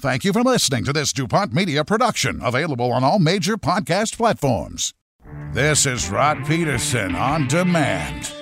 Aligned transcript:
Thank 0.00 0.24
you 0.24 0.32
for 0.32 0.44
listening 0.44 0.84
to 0.84 0.92
this 0.92 1.12
DuPont 1.12 1.52
Media 1.52 1.84
production, 1.84 2.38
available 2.40 2.92
on 2.92 3.02
all 3.02 3.18
major 3.18 3.56
podcast 3.56 4.16
platforms. 4.16 4.94
This 5.52 5.86
is 5.86 6.08
Rod 6.08 6.44
Pedersen 6.44 7.16
on 7.16 7.48
demand. 7.48 8.32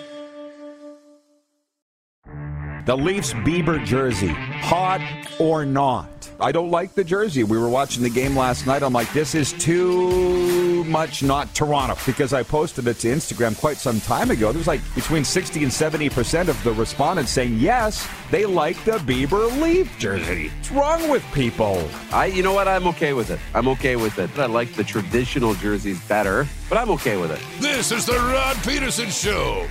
The 2.87 2.97
Leafs 2.97 3.33
Bieber 3.33 3.85
jersey, 3.85 4.29
hot 4.29 5.01
or 5.41 5.67
not? 5.67 6.07
I 6.39 6.53
don't 6.53 6.71
like 6.71 6.95
the 6.95 7.03
jersey. 7.03 7.43
We 7.43 7.59
were 7.59 7.69
watching 7.69 8.05
the 8.05 8.11
game 8.11 8.37
last 8.37 8.65
night. 8.65 8.85
I'm 8.85 8.93
like, 8.93 9.13
this 9.13 9.35
is 9.35 9.53
too 9.55 10.85
much 10.85 11.21
not 11.25 11.53
Toronto 11.53 11.97
because 12.07 12.33
I 12.33 12.45
posted 12.45 12.87
it 12.87 13.01
to 13.01 13.09
Instagram 13.09 13.59
quite 13.59 13.79
some 13.79 13.99
time 14.03 14.31
ago. 14.31 14.53
There 14.53 14.59
was 14.59 14.69
like 14.69 14.83
between 14.95 15.25
60 15.25 15.65
and 15.65 15.73
70 15.73 16.11
percent 16.11 16.49
of 16.49 16.63
the 16.63 16.71
respondents 16.75 17.33
saying 17.33 17.59
yes, 17.59 18.09
they 18.31 18.47
like 18.47 18.77
the 18.85 18.99
Bieber 18.99 19.51
Leaf 19.61 19.91
jersey. 19.99 20.51
What's 20.51 20.71
wrong 20.71 21.11
with 21.11 21.25
people? 21.33 21.89
I, 22.13 22.27
you 22.27 22.45
know 22.45 22.53
what? 22.53 22.69
I'm 22.69 22.87
okay 22.87 23.15
with 23.15 23.31
it. 23.31 23.41
I'm 23.53 23.67
okay 23.67 23.97
with 23.97 24.21
it. 24.21 24.31
I 24.39 24.47
like 24.47 24.75
the 24.75 24.85
traditional 24.85 25.55
jerseys 25.55 26.01
better, 26.03 26.47
but 26.69 26.79
I'm 26.79 26.91
okay 26.91 27.17
with 27.17 27.33
it. 27.33 27.41
This 27.59 27.91
is 27.91 28.07
the 28.07 28.13
Rod 28.13 28.55
Pedersen 28.59 29.11
Show. 29.11 29.67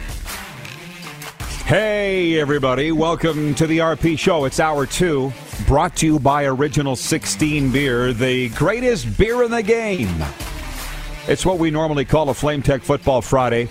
Hey, 1.66 2.40
everybody. 2.40 2.92
Welcome 2.92 3.56
to 3.56 3.66
the 3.66 3.80
RP 3.80 4.20
Show. 4.20 4.46
It's 4.46 4.60
hour 4.60 4.86
two, 4.86 5.34
brought 5.66 5.96
to 5.96 6.06
you 6.06 6.20
by 6.20 6.46
Original 6.46 6.96
16 6.96 7.72
Beer, 7.72 8.14
the 8.14 8.50
greatest 8.50 9.18
beer 9.18 9.42
in 9.42 9.50
the 9.50 9.64
game. 9.64 10.16
It's 11.28 11.44
what 11.44 11.58
we 11.58 11.72
normally 11.72 12.06
call 12.06 12.30
a 12.30 12.36
Flame 12.36 12.62
Tech 12.62 12.84
Football 12.84 13.24
Friday. 13.24 13.68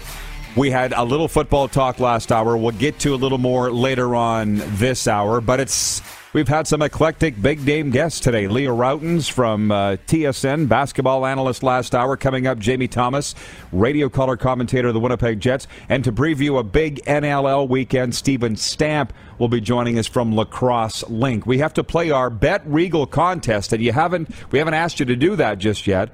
We 0.57 0.73
had 0.73 0.93
a 0.93 1.05
little 1.05 1.29
football 1.29 1.69
talk 1.69 2.01
last 2.01 2.33
hour. 2.33 2.57
We'll 2.57 2.73
get 2.73 2.99
to 2.99 3.15
a 3.15 3.17
little 3.17 3.39
more 3.39 3.71
later 3.71 4.17
on 4.17 4.57
this 4.77 5.07
hour, 5.07 5.41
but 5.41 5.61
it's 5.61 6.03
We've 6.35 6.49
had 6.49 6.67
some 6.67 6.83
eclectic 6.83 7.41
big 7.41 7.65
name 7.65 7.91
guests 7.91 8.19
today. 8.19 8.49
Leah 8.49 8.71
Rautins 8.71 9.31
from 9.31 9.71
uh, 9.71 9.99
TSN, 10.09 10.69
basketball 10.69 11.25
analyst 11.25 11.63
last 11.63 11.95
hour. 11.95 12.17
Coming 12.17 12.49
up, 12.49 12.59
Jamie 12.59 12.89
Thomas, 12.89 13.37
radio 13.71 14.09
color 14.09 14.37
commentator 14.37 14.89
of 14.89 14.95
the 14.95 15.01
Winnipeg 15.01 15.39
Jets. 15.39 15.69
And 15.89 16.03
to 16.03 16.11
preview 16.11 16.59
a 16.59 16.65
big 16.65 16.97
NLL 17.05 17.69
weekend, 17.69 18.17
Stephen 18.17 18.57
Stamp 18.57 19.13
will 19.39 19.47
be 19.47 19.61
joining 19.61 19.97
us 19.97 20.09
from 20.09 20.35
Lacrosse 20.35 21.09
Link. 21.09 21.47
We 21.47 21.59
have 21.59 21.73
to 21.75 21.85
play 21.85 22.11
our 22.11 22.31
Bet 22.31 22.67
Regal 22.67 23.07
contest, 23.07 23.73
and 23.73 23.81
you 23.81 23.93
haven't 23.93 24.29
we 24.51 24.59
haven't 24.59 24.75
asked 24.75 24.99
you 24.99 25.07
to 25.07 25.15
do 25.15 25.37
that 25.37 25.59
just 25.59 25.87
yet. 25.87 26.11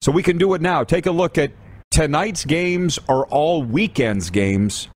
So 0.00 0.10
we 0.10 0.22
can 0.22 0.38
do 0.38 0.54
it 0.54 0.62
now. 0.62 0.84
Take 0.84 1.04
a 1.04 1.10
look 1.10 1.36
at 1.36 1.52
tonight's 1.90 2.46
games 2.46 2.98
or 3.08 3.26
all 3.26 3.62
weekend's 3.62 4.30
games 4.30 4.88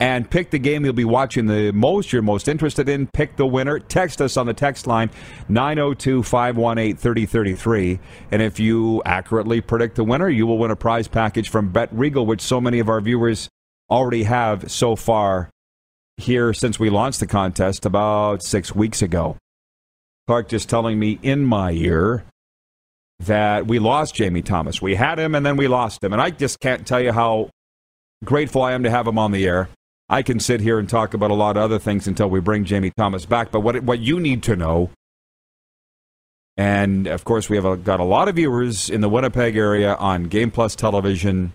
and 0.00 0.28
pick 0.28 0.50
the 0.50 0.58
game 0.58 0.84
you'll 0.84 0.94
be 0.94 1.04
watching 1.04 1.44
the 1.44 1.72
most, 1.72 2.10
you're 2.10 2.22
most 2.22 2.48
interested 2.48 2.88
in. 2.88 3.06
Pick 3.08 3.36
the 3.36 3.46
winner. 3.46 3.78
Text 3.78 4.22
us 4.22 4.38
on 4.38 4.46
the 4.46 4.54
text 4.54 4.86
line 4.86 5.10
902 5.50 6.22
518 6.22 6.96
3033. 6.96 8.00
And 8.32 8.40
if 8.40 8.58
you 8.58 9.02
accurately 9.04 9.60
predict 9.60 9.96
the 9.96 10.04
winner, 10.04 10.30
you 10.30 10.46
will 10.46 10.56
win 10.56 10.70
a 10.70 10.76
prize 10.76 11.06
package 11.06 11.50
from 11.50 11.70
Bet 11.70 11.90
Regal, 11.92 12.24
which 12.24 12.40
so 12.40 12.62
many 12.62 12.78
of 12.78 12.88
our 12.88 13.02
viewers 13.02 13.50
already 13.90 14.22
have 14.22 14.70
so 14.70 14.96
far 14.96 15.50
here 16.16 16.54
since 16.54 16.78
we 16.80 16.88
launched 16.88 17.20
the 17.20 17.26
contest 17.26 17.84
about 17.84 18.42
six 18.42 18.74
weeks 18.74 19.02
ago. 19.02 19.36
Clark 20.26 20.48
just 20.48 20.70
telling 20.70 20.98
me 20.98 21.18
in 21.22 21.44
my 21.44 21.72
ear 21.72 22.24
that 23.18 23.66
we 23.66 23.78
lost 23.78 24.14
Jamie 24.14 24.40
Thomas. 24.42 24.80
We 24.80 24.94
had 24.94 25.18
him 25.18 25.34
and 25.34 25.44
then 25.44 25.58
we 25.58 25.68
lost 25.68 26.02
him. 26.02 26.14
And 26.14 26.22
I 26.22 26.30
just 26.30 26.58
can't 26.60 26.86
tell 26.86 27.00
you 27.00 27.12
how 27.12 27.50
grateful 28.24 28.62
I 28.62 28.72
am 28.72 28.84
to 28.84 28.90
have 28.90 29.06
him 29.06 29.18
on 29.18 29.32
the 29.32 29.46
air. 29.46 29.68
I 30.12 30.22
can 30.22 30.40
sit 30.40 30.60
here 30.60 30.80
and 30.80 30.88
talk 30.88 31.14
about 31.14 31.30
a 31.30 31.34
lot 31.34 31.56
of 31.56 31.62
other 31.62 31.78
things 31.78 32.08
until 32.08 32.28
we 32.28 32.40
bring 32.40 32.64
Jamie 32.64 32.90
Thomas 32.96 33.24
back. 33.26 33.52
But 33.52 33.60
what 33.60 33.80
what 33.84 34.00
you 34.00 34.18
need 34.18 34.42
to 34.42 34.56
know, 34.56 34.90
and 36.56 37.06
of 37.06 37.24
course 37.24 37.48
we 37.48 37.54
have 37.54 37.64
a, 37.64 37.76
got 37.76 38.00
a 38.00 38.04
lot 38.04 38.26
of 38.26 38.34
viewers 38.34 38.90
in 38.90 39.02
the 39.02 39.08
Winnipeg 39.08 39.56
area 39.56 39.94
on 39.94 40.24
Game 40.24 40.50
Plus 40.50 40.74
Television, 40.74 41.52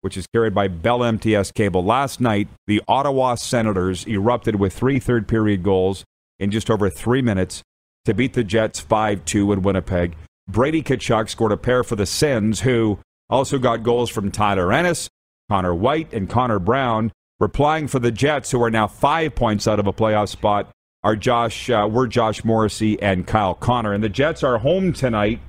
which 0.00 0.16
is 0.16 0.26
carried 0.28 0.54
by 0.54 0.66
Bell 0.66 1.04
MTS 1.04 1.52
Cable. 1.52 1.84
Last 1.84 2.22
night, 2.22 2.48
the 2.66 2.80
Ottawa 2.88 3.34
Senators 3.34 4.06
erupted 4.08 4.56
with 4.56 4.72
three 4.72 4.98
third 4.98 5.28
period 5.28 5.62
goals 5.62 6.04
in 6.38 6.50
just 6.50 6.70
over 6.70 6.88
three 6.88 7.20
minutes 7.20 7.62
to 8.06 8.14
beat 8.14 8.32
the 8.32 8.44
Jets 8.44 8.80
five 8.80 9.22
two 9.26 9.52
in 9.52 9.60
Winnipeg. 9.60 10.16
Brady 10.48 10.82
Tkachuk 10.82 11.28
scored 11.28 11.52
a 11.52 11.58
pair 11.58 11.84
for 11.84 11.96
the 11.96 12.06
Sens, 12.06 12.62
who 12.62 12.98
also 13.28 13.58
got 13.58 13.82
goals 13.82 14.08
from 14.08 14.30
Tyler 14.30 14.72
Ennis, 14.72 15.10
Connor 15.50 15.74
White, 15.74 16.14
and 16.14 16.30
Connor 16.30 16.58
Brown. 16.58 17.12
Replying 17.44 17.88
for 17.88 17.98
the 17.98 18.10
Jets, 18.10 18.50
who 18.50 18.62
are 18.62 18.70
now 18.70 18.86
five 18.86 19.34
points 19.34 19.68
out 19.68 19.78
of 19.78 19.86
a 19.86 19.92
playoff 19.92 20.30
spot, 20.30 20.70
are 21.02 21.14
Josh, 21.14 21.68
uh, 21.68 21.86
were 21.92 22.08
Josh 22.08 22.42
Morrissey 22.42 22.98
and 23.02 23.26
Kyle 23.26 23.54
Connor. 23.54 23.92
And 23.92 24.02
the 24.02 24.08
Jets 24.08 24.42
are 24.42 24.56
home 24.56 24.94
tonight 24.94 25.40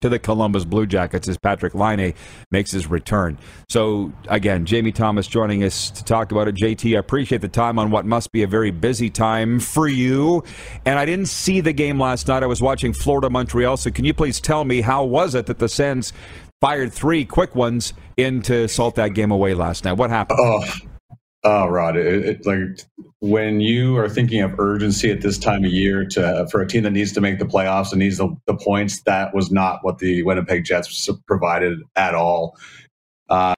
to 0.00 0.08
the 0.08 0.18
Columbus 0.18 0.64
Blue 0.64 0.86
Jackets 0.86 1.28
as 1.28 1.36
Patrick 1.36 1.74
Laine 1.74 2.14
makes 2.50 2.70
his 2.70 2.86
return. 2.86 3.36
So, 3.68 4.14
again, 4.28 4.64
Jamie 4.64 4.92
Thomas 4.92 5.26
joining 5.26 5.62
us 5.62 5.90
to 5.90 6.02
talk 6.04 6.32
about 6.32 6.48
it. 6.48 6.54
JT, 6.54 6.96
I 6.96 6.98
appreciate 6.98 7.42
the 7.42 7.48
time 7.48 7.78
on 7.78 7.90
what 7.90 8.06
must 8.06 8.32
be 8.32 8.42
a 8.42 8.46
very 8.46 8.70
busy 8.70 9.10
time 9.10 9.60
for 9.60 9.88
you. 9.88 10.42
And 10.86 10.98
I 10.98 11.04
didn't 11.04 11.26
see 11.26 11.60
the 11.60 11.74
game 11.74 12.00
last 12.00 12.28
night. 12.28 12.42
I 12.42 12.46
was 12.46 12.62
watching 12.62 12.94
Florida 12.94 13.28
Montreal. 13.28 13.76
So, 13.76 13.90
can 13.90 14.06
you 14.06 14.14
please 14.14 14.40
tell 14.40 14.64
me 14.64 14.80
how 14.80 15.04
was 15.04 15.34
it 15.34 15.44
that 15.46 15.58
the 15.58 15.68
Sens 15.68 16.14
fired 16.60 16.92
three 16.92 17.24
quick 17.24 17.54
ones 17.54 17.92
in 18.16 18.42
to 18.42 18.68
salt 18.68 18.96
that 18.96 19.14
game 19.14 19.30
away 19.30 19.54
last 19.54 19.84
night. 19.84 19.92
What 19.92 20.10
happened? 20.10 20.40
Oh, 20.42 20.64
oh 21.44 21.66
Rod, 21.68 21.96
it, 21.96 22.24
it, 22.24 22.46
like 22.46 22.80
when 23.20 23.60
you 23.60 23.96
are 23.96 24.08
thinking 24.08 24.40
of 24.42 24.58
urgency 24.58 25.10
at 25.10 25.20
this 25.20 25.38
time 25.38 25.64
of 25.64 25.70
year 25.70 26.04
to 26.04 26.46
for 26.50 26.60
a 26.60 26.66
team 26.66 26.82
that 26.84 26.90
needs 26.90 27.12
to 27.12 27.20
make 27.20 27.38
the 27.38 27.44
playoffs 27.44 27.92
and 27.92 28.00
needs 28.00 28.18
the, 28.18 28.28
the 28.46 28.54
points, 28.54 29.02
that 29.02 29.34
was 29.34 29.50
not 29.50 29.80
what 29.82 29.98
the 29.98 30.22
Winnipeg 30.22 30.64
Jets 30.64 31.08
provided 31.26 31.78
at 31.96 32.14
all. 32.14 32.56
Uh, 33.28 33.54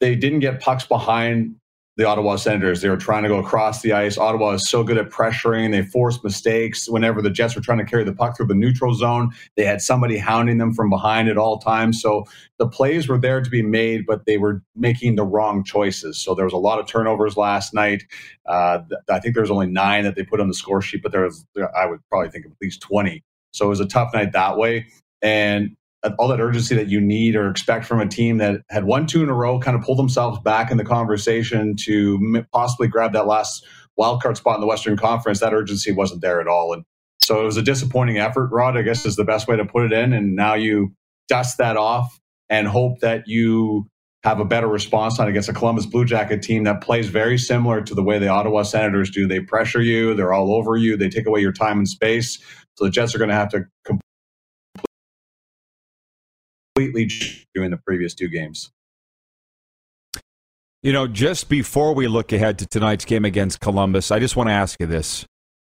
they 0.00 0.14
didn't 0.14 0.40
get 0.40 0.60
pucks 0.60 0.86
behind 0.86 1.56
the 1.96 2.04
Ottawa 2.04 2.36
Senators. 2.36 2.82
They 2.82 2.90
were 2.90 2.96
trying 2.96 3.22
to 3.22 3.28
go 3.28 3.38
across 3.38 3.80
the 3.80 3.92
ice. 3.92 4.18
Ottawa 4.18 4.50
is 4.50 4.68
so 4.68 4.84
good 4.84 4.98
at 4.98 5.08
pressuring. 5.08 5.70
They 5.70 5.82
forced 5.82 6.22
mistakes 6.22 6.88
whenever 6.88 7.22
the 7.22 7.30
Jets 7.30 7.56
were 7.56 7.62
trying 7.62 7.78
to 7.78 7.84
carry 7.84 8.04
the 8.04 8.12
puck 8.12 8.36
through 8.36 8.46
the 8.46 8.54
neutral 8.54 8.92
zone. 8.94 9.30
They 9.56 9.64
had 9.64 9.80
somebody 9.80 10.18
hounding 10.18 10.58
them 10.58 10.74
from 10.74 10.90
behind 10.90 11.28
at 11.28 11.38
all 11.38 11.58
times. 11.58 12.00
So 12.02 12.24
the 12.58 12.68
plays 12.68 13.08
were 13.08 13.18
there 13.18 13.40
to 13.40 13.48
be 13.48 13.62
made, 13.62 14.04
but 14.06 14.26
they 14.26 14.36
were 14.36 14.62
making 14.74 15.16
the 15.16 15.24
wrong 15.24 15.64
choices. 15.64 16.18
So 16.18 16.34
there 16.34 16.44
was 16.44 16.54
a 16.54 16.58
lot 16.58 16.78
of 16.78 16.86
turnovers 16.86 17.36
last 17.38 17.72
night. 17.72 18.04
Uh, 18.46 18.80
I 19.10 19.18
think 19.18 19.34
there 19.34 19.42
was 19.42 19.50
only 19.50 19.66
nine 19.66 20.04
that 20.04 20.16
they 20.16 20.22
put 20.22 20.40
on 20.40 20.48
the 20.48 20.54
score 20.54 20.82
sheet, 20.82 21.02
but 21.02 21.12
there 21.12 21.22
was, 21.22 21.46
I 21.74 21.86
would 21.86 22.00
probably 22.10 22.30
think 22.30 22.44
of 22.44 22.52
at 22.52 22.58
least 22.60 22.82
20. 22.82 23.24
So 23.52 23.64
it 23.64 23.68
was 23.70 23.80
a 23.80 23.86
tough 23.86 24.12
night 24.12 24.32
that 24.32 24.58
way. 24.58 24.86
And 25.22 25.76
all 26.18 26.28
that 26.28 26.40
urgency 26.40 26.74
that 26.76 26.88
you 26.88 27.00
need 27.00 27.36
or 27.36 27.48
expect 27.48 27.84
from 27.84 28.00
a 28.00 28.06
team 28.06 28.38
that 28.38 28.62
had 28.70 28.84
won 28.84 29.06
two 29.06 29.22
in 29.22 29.28
a 29.28 29.34
row, 29.34 29.58
kind 29.58 29.76
of 29.76 29.82
pulled 29.82 29.98
themselves 29.98 30.38
back 30.40 30.70
in 30.70 30.76
the 30.76 30.84
conversation 30.84 31.74
to 31.84 32.44
possibly 32.52 32.88
grab 32.88 33.12
that 33.12 33.26
last 33.26 33.66
wild 33.96 34.22
card 34.22 34.36
spot 34.36 34.56
in 34.56 34.60
the 34.60 34.66
Western 34.66 34.96
Conference. 34.96 35.40
That 35.40 35.54
urgency 35.54 35.92
wasn't 35.92 36.20
there 36.20 36.40
at 36.40 36.48
all, 36.48 36.72
and 36.72 36.84
so 37.26 37.40
it 37.40 37.44
was 37.44 37.56
a 37.56 37.62
disappointing 37.62 38.18
effort. 38.18 38.50
Rod, 38.52 38.76
I 38.76 38.82
guess, 38.82 39.04
is 39.04 39.16
the 39.16 39.24
best 39.24 39.48
way 39.48 39.56
to 39.56 39.64
put 39.64 39.84
it 39.84 39.92
in. 39.92 40.12
And 40.12 40.36
now 40.36 40.54
you 40.54 40.94
dust 41.28 41.58
that 41.58 41.76
off 41.76 42.20
and 42.48 42.68
hope 42.68 43.00
that 43.00 43.24
you 43.26 43.88
have 44.22 44.38
a 44.38 44.44
better 44.44 44.68
response 44.68 45.18
on 45.18 45.26
against 45.28 45.48
a 45.48 45.52
Columbus 45.52 45.86
Blue 45.86 46.04
Jacket 46.04 46.42
team 46.42 46.64
that 46.64 46.80
plays 46.80 47.08
very 47.08 47.38
similar 47.38 47.82
to 47.82 47.94
the 47.94 48.02
way 48.02 48.18
the 48.18 48.28
Ottawa 48.28 48.62
Senators 48.62 49.10
do. 49.10 49.26
They 49.26 49.40
pressure 49.40 49.82
you, 49.82 50.14
they're 50.14 50.32
all 50.32 50.54
over 50.54 50.76
you, 50.76 50.96
they 50.96 51.08
take 51.08 51.26
away 51.26 51.40
your 51.40 51.52
time 51.52 51.78
and 51.78 51.88
space. 51.88 52.38
So 52.76 52.84
the 52.84 52.90
Jets 52.90 53.14
are 53.14 53.18
going 53.18 53.30
to 53.30 53.34
have 53.34 53.50
to 53.50 53.64
completely 56.76 57.10
doing 57.54 57.70
the 57.70 57.76
previous 57.76 58.14
two 58.14 58.28
games. 58.28 58.70
You 60.82 60.92
know, 60.92 61.08
just 61.08 61.48
before 61.48 61.94
we 61.94 62.06
look 62.06 62.32
ahead 62.32 62.58
to 62.60 62.66
tonight's 62.66 63.04
game 63.04 63.24
against 63.24 63.60
Columbus, 63.60 64.10
I 64.10 64.20
just 64.20 64.36
want 64.36 64.50
to 64.50 64.52
ask 64.52 64.78
you 64.78 64.86
this. 64.86 65.26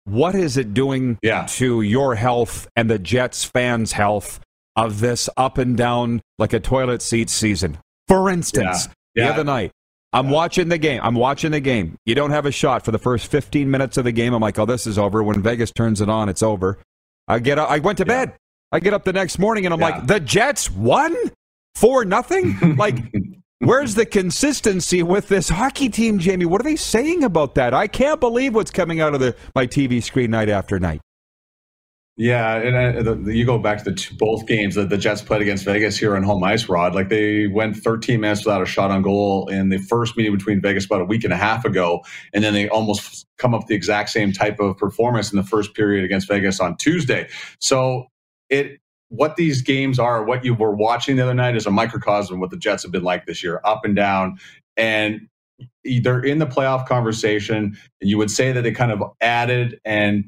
What 0.06 0.34
is 0.36 0.58
it 0.58 0.74
doing 0.74 1.20
yeah. 1.22 1.46
to 1.52 1.82
your 1.82 2.16
health 2.16 2.68
and 2.76 2.90
the 2.90 3.00
Jets 3.00 3.46
fans' 3.46 3.92
health 3.92 4.40
of 4.76 5.00
this 5.02 5.30
up 5.38 5.58
and 5.58 5.78
down 5.78 6.22
like 6.40 6.54
a 6.54 6.60
toilet 6.60 7.02
seat 7.02 7.30
season? 7.30 7.78
For 8.08 8.30
instance, 8.30 8.88
yeah. 9.16 9.24
Yeah. 9.24 9.28
the 9.28 9.34
other 9.34 9.44
night, 9.44 9.72
I'm 10.12 10.30
watching 10.30 10.70
the 10.70 10.78
game. 10.78 11.00
I'm 11.04 11.16
watching 11.16 11.52
the 11.52 11.60
game. 11.60 11.98
You 12.06 12.16
don't 12.16 12.32
have 12.32 12.46
a 12.46 12.52
shot 12.52 12.84
for 12.84 12.92
the 12.92 13.00
first 13.00 13.28
15 13.28 13.70
minutes 13.70 13.98
of 13.98 14.04
the 14.04 14.12
game. 14.12 14.34
I'm 14.34 14.42
like, 14.42 14.58
oh, 14.60 14.66
this 14.66 14.88
is 14.88 14.98
over. 14.98 15.24
When 15.24 15.42
Vegas 15.42 15.72
turns 15.72 16.02
it 16.02 16.10
on, 16.10 16.28
it's 16.28 16.44
over. 16.44 16.80
I 17.28 17.40
get. 17.40 17.60
Up, 17.60 17.70
I 17.70 17.80
went 17.80 18.00
to 18.00 18.06
bed. 18.06 18.34
I 18.74 18.80
get 18.80 18.96
up 18.96 19.04
the 19.04 19.14
next 19.14 19.38
morning 19.38 19.66
and 19.66 19.74
I'm 19.74 19.80
like, 19.80 20.08
the 20.08 20.20
Jets 20.20 20.72
won 20.72 21.16
for 21.76 22.04
nothing. 22.06 22.58
like, 22.78 22.98
where's 23.60 23.94
the 23.94 24.06
consistency 24.06 25.04
with 25.04 25.28
this 25.28 25.48
hockey 25.48 25.90
team, 25.90 26.18
Jamie? 26.18 26.46
What 26.46 26.60
are 26.60 26.64
they 26.64 26.76
saying 26.76 27.24
about 27.24 27.54
that? 27.54 27.76
I 27.76 27.86
can't 27.86 28.20
believe 28.20 28.56
what's 28.56 28.72
coming 28.72 29.00
out 29.00 29.14
of 29.14 29.20
the, 29.20 29.36
my 29.54 29.68
TV 29.68 30.02
screen 30.02 30.32
night 30.32 30.50
after 30.50 30.80
night. 30.80 31.02
Yeah, 32.16 32.58
and 32.58 32.78
I, 32.78 33.02
the, 33.02 33.16
the, 33.16 33.36
you 33.36 33.46
go 33.46 33.60
back 33.60 33.80
to 33.80 33.84
the 33.86 33.96
two, 33.96 34.16
both 34.16 34.48
games 34.48 34.76
that 34.76 34.90
the 34.90 34.98
Jets 34.98 35.22
played 35.22 35.42
against 35.42 35.66
Vegas 35.66 35.98
here 35.98 36.16
on 36.16 36.24
home 36.24 36.44
ice, 36.44 36.68
Rod. 36.68 36.96
Like 36.96 37.10
they 37.10 37.48
went 37.48 37.76
13 37.76 38.20
minutes 38.20 38.46
without 38.46 38.62
a 38.62 38.68
shot 38.68 38.90
on 38.90 39.04
goal 39.04 39.50
in 39.50 39.70
the 39.70 39.80
first 39.80 40.18
meeting 40.18 40.36
between 40.36 40.62
Vegas 40.62 40.86
about 40.86 41.02
a 41.02 41.06
week 41.06 41.24
and 41.24 41.34
a 41.34 41.38
half 41.38 41.66
ago, 41.66 42.04
and 42.32 42.44
then 42.44 42.54
they 42.54 42.70
almost 42.70 43.26
come 43.38 43.56
up 43.56 43.62
with 43.62 43.68
the 43.68 43.76
exact 43.76 44.12
same 44.12 44.32
type 44.32 44.60
of 44.60 44.78
performance 44.78 45.32
in 45.32 45.38
the 45.38 45.44
first 45.44 45.74
period 45.74 46.06
against 46.06 46.28
Vegas 46.28 46.60
on 46.60 46.78
Tuesday. 46.78 47.28
So 47.60 48.08
it 48.50 48.80
what 49.10 49.36
these 49.36 49.62
games 49.62 50.00
are, 50.00 50.24
what 50.24 50.44
you 50.44 50.56
were 50.56 50.76
watching 50.76 51.18
the 51.18 51.24
other 51.24 51.36
night, 51.36 51.56
is 51.56 51.68
a 51.68 51.72
microcosm 51.72 52.36
of 52.36 52.40
what 52.40 52.50
the 52.50 52.58
Jets 52.58 52.82
have 52.84 52.92
been 52.92 53.04
like 53.04 53.28
this 53.28 53.44
year, 53.44 53.62
up 53.64 53.86
and 53.86 53.96
down, 53.96 54.40
and 54.76 55.28
they're 56.02 56.24
in 56.24 56.40
the 56.40 56.48
playoff 56.48 56.88
conversation. 56.88 57.78
And 58.02 58.10
you 58.10 58.18
would 58.18 58.32
say 58.32 58.52
that 58.52 58.64
they 58.64 58.72
kind 58.72 58.92
of 58.92 59.04
added 59.22 59.80
and 59.86 60.26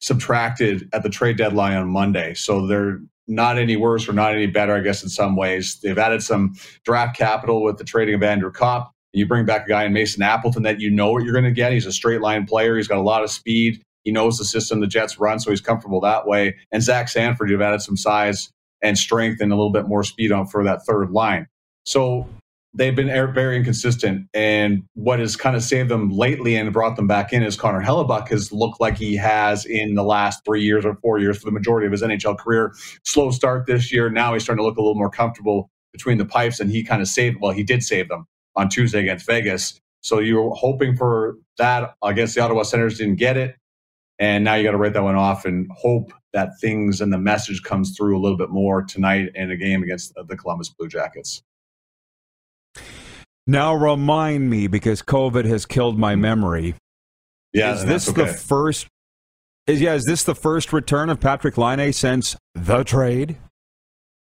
subtracted 0.00 0.88
at 0.92 1.02
the 1.02 1.08
trade 1.08 1.36
deadline 1.36 1.76
on 1.76 1.88
Monday. 1.88 2.34
So 2.34 2.66
they're 2.66 3.00
not 3.28 3.58
any 3.58 3.76
worse 3.76 4.08
or 4.08 4.12
not 4.12 4.34
any 4.34 4.46
better, 4.46 4.74
I 4.74 4.80
guess, 4.80 5.02
in 5.02 5.08
some 5.08 5.36
ways. 5.36 5.80
They've 5.82 5.98
added 5.98 6.22
some 6.22 6.54
draft 6.84 7.16
capital 7.16 7.62
with 7.62 7.78
the 7.78 7.84
trading 7.84 8.14
of 8.14 8.22
Andrew 8.22 8.52
Copp. 8.52 8.92
You 9.12 9.26
bring 9.26 9.44
back 9.44 9.66
a 9.66 9.68
guy 9.68 9.84
in 9.84 9.92
Mason 9.92 10.22
Appleton 10.22 10.62
that 10.62 10.80
you 10.80 10.90
know 10.90 11.10
what 11.12 11.24
you're 11.24 11.32
going 11.32 11.44
to 11.44 11.50
get. 11.50 11.72
He's 11.72 11.86
a 11.86 11.92
straight 11.92 12.20
line 12.20 12.46
player. 12.46 12.76
He's 12.76 12.88
got 12.88 12.98
a 12.98 13.02
lot 13.02 13.22
of 13.22 13.30
speed. 13.30 13.82
He 14.04 14.12
knows 14.12 14.38
the 14.38 14.44
system 14.44 14.80
the 14.80 14.86
Jets 14.86 15.18
run, 15.18 15.38
so 15.38 15.50
he's 15.50 15.60
comfortable 15.60 16.00
that 16.00 16.26
way. 16.26 16.56
And 16.70 16.82
Zach 16.82 17.08
Sanford, 17.08 17.50
you've 17.50 17.60
added 17.60 17.82
some 17.82 17.96
size 17.96 18.50
and 18.82 18.98
strength 18.98 19.40
and 19.40 19.52
a 19.52 19.56
little 19.56 19.72
bit 19.72 19.86
more 19.86 20.02
speed 20.02 20.32
on 20.32 20.46
for 20.46 20.64
that 20.64 20.84
third 20.84 21.10
line. 21.10 21.46
So 21.84 22.28
they've 22.74 22.94
been 22.94 23.10
er, 23.10 23.28
very 23.28 23.56
inconsistent. 23.56 24.28
And 24.34 24.82
what 24.94 25.18
has 25.18 25.36
kind 25.36 25.56
of 25.56 25.62
saved 25.62 25.88
them 25.88 26.10
lately 26.10 26.56
and 26.56 26.72
brought 26.72 26.96
them 26.96 27.06
back 27.06 27.32
in 27.32 27.42
is 27.42 27.56
Connor 27.56 27.82
Hellebuyck 27.82 28.28
has 28.28 28.52
looked 28.52 28.80
like 28.80 28.96
he 28.96 29.16
has 29.16 29.64
in 29.64 29.94
the 29.94 30.02
last 30.02 30.44
three 30.44 30.62
years 30.62 30.84
or 30.84 30.96
four 30.96 31.18
years 31.18 31.38
for 31.38 31.44
the 31.44 31.52
majority 31.52 31.86
of 31.86 31.92
his 31.92 32.02
NHL 32.02 32.38
career. 32.38 32.74
Slow 33.04 33.30
start 33.30 33.66
this 33.66 33.92
year. 33.92 34.10
Now 34.10 34.32
he's 34.32 34.42
starting 34.42 34.62
to 34.62 34.66
look 34.66 34.78
a 34.78 34.80
little 34.80 34.94
more 34.94 35.10
comfortable 35.10 35.70
between 35.92 36.18
the 36.18 36.24
pipes, 36.24 36.58
and 36.58 36.70
he 36.70 36.82
kind 36.82 37.02
of 37.02 37.08
saved. 37.08 37.38
Well, 37.40 37.52
he 37.52 37.62
did 37.62 37.82
save 37.82 38.08
them 38.08 38.26
on 38.56 38.68
Tuesday 38.68 39.00
against 39.00 39.26
Vegas. 39.26 39.78
So 40.00 40.18
you 40.18 40.36
were 40.36 40.50
hoping 40.54 40.96
for 40.96 41.36
that. 41.58 41.94
Guess 42.14 42.34
the 42.34 42.40
Ottawa 42.40 42.62
Senators 42.62 42.98
didn't 42.98 43.16
get 43.16 43.36
it. 43.36 43.56
And 44.22 44.44
now 44.44 44.54
you 44.54 44.62
got 44.62 44.70
to 44.70 44.76
write 44.76 44.92
that 44.92 45.02
one 45.02 45.16
off 45.16 45.46
and 45.46 45.68
hope 45.76 46.12
that 46.32 46.50
things 46.60 47.00
and 47.00 47.12
the 47.12 47.18
message 47.18 47.60
comes 47.64 47.96
through 47.96 48.16
a 48.16 48.20
little 48.20 48.38
bit 48.38 48.50
more 48.50 48.80
tonight 48.80 49.30
in 49.34 49.50
a 49.50 49.56
game 49.56 49.82
against 49.82 50.14
the 50.14 50.36
Columbus 50.36 50.68
Blue 50.68 50.86
Jackets. 50.86 51.42
Now 53.48 53.74
remind 53.74 54.48
me 54.48 54.68
because 54.68 55.02
COVID 55.02 55.44
has 55.46 55.66
killed 55.66 55.98
my 55.98 56.14
memory. 56.14 56.76
Yeah, 57.52 57.74
is 57.74 57.84
this 57.84 58.08
okay. 58.08 58.22
the 58.22 58.32
first? 58.32 58.86
Is 59.66 59.80
yeah, 59.80 59.94
is 59.94 60.04
this 60.04 60.22
the 60.22 60.36
first 60.36 60.72
return 60.72 61.10
of 61.10 61.18
Patrick 61.18 61.58
Laine 61.58 61.92
since 61.92 62.36
the 62.54 62.84
trade? 62.84 63.38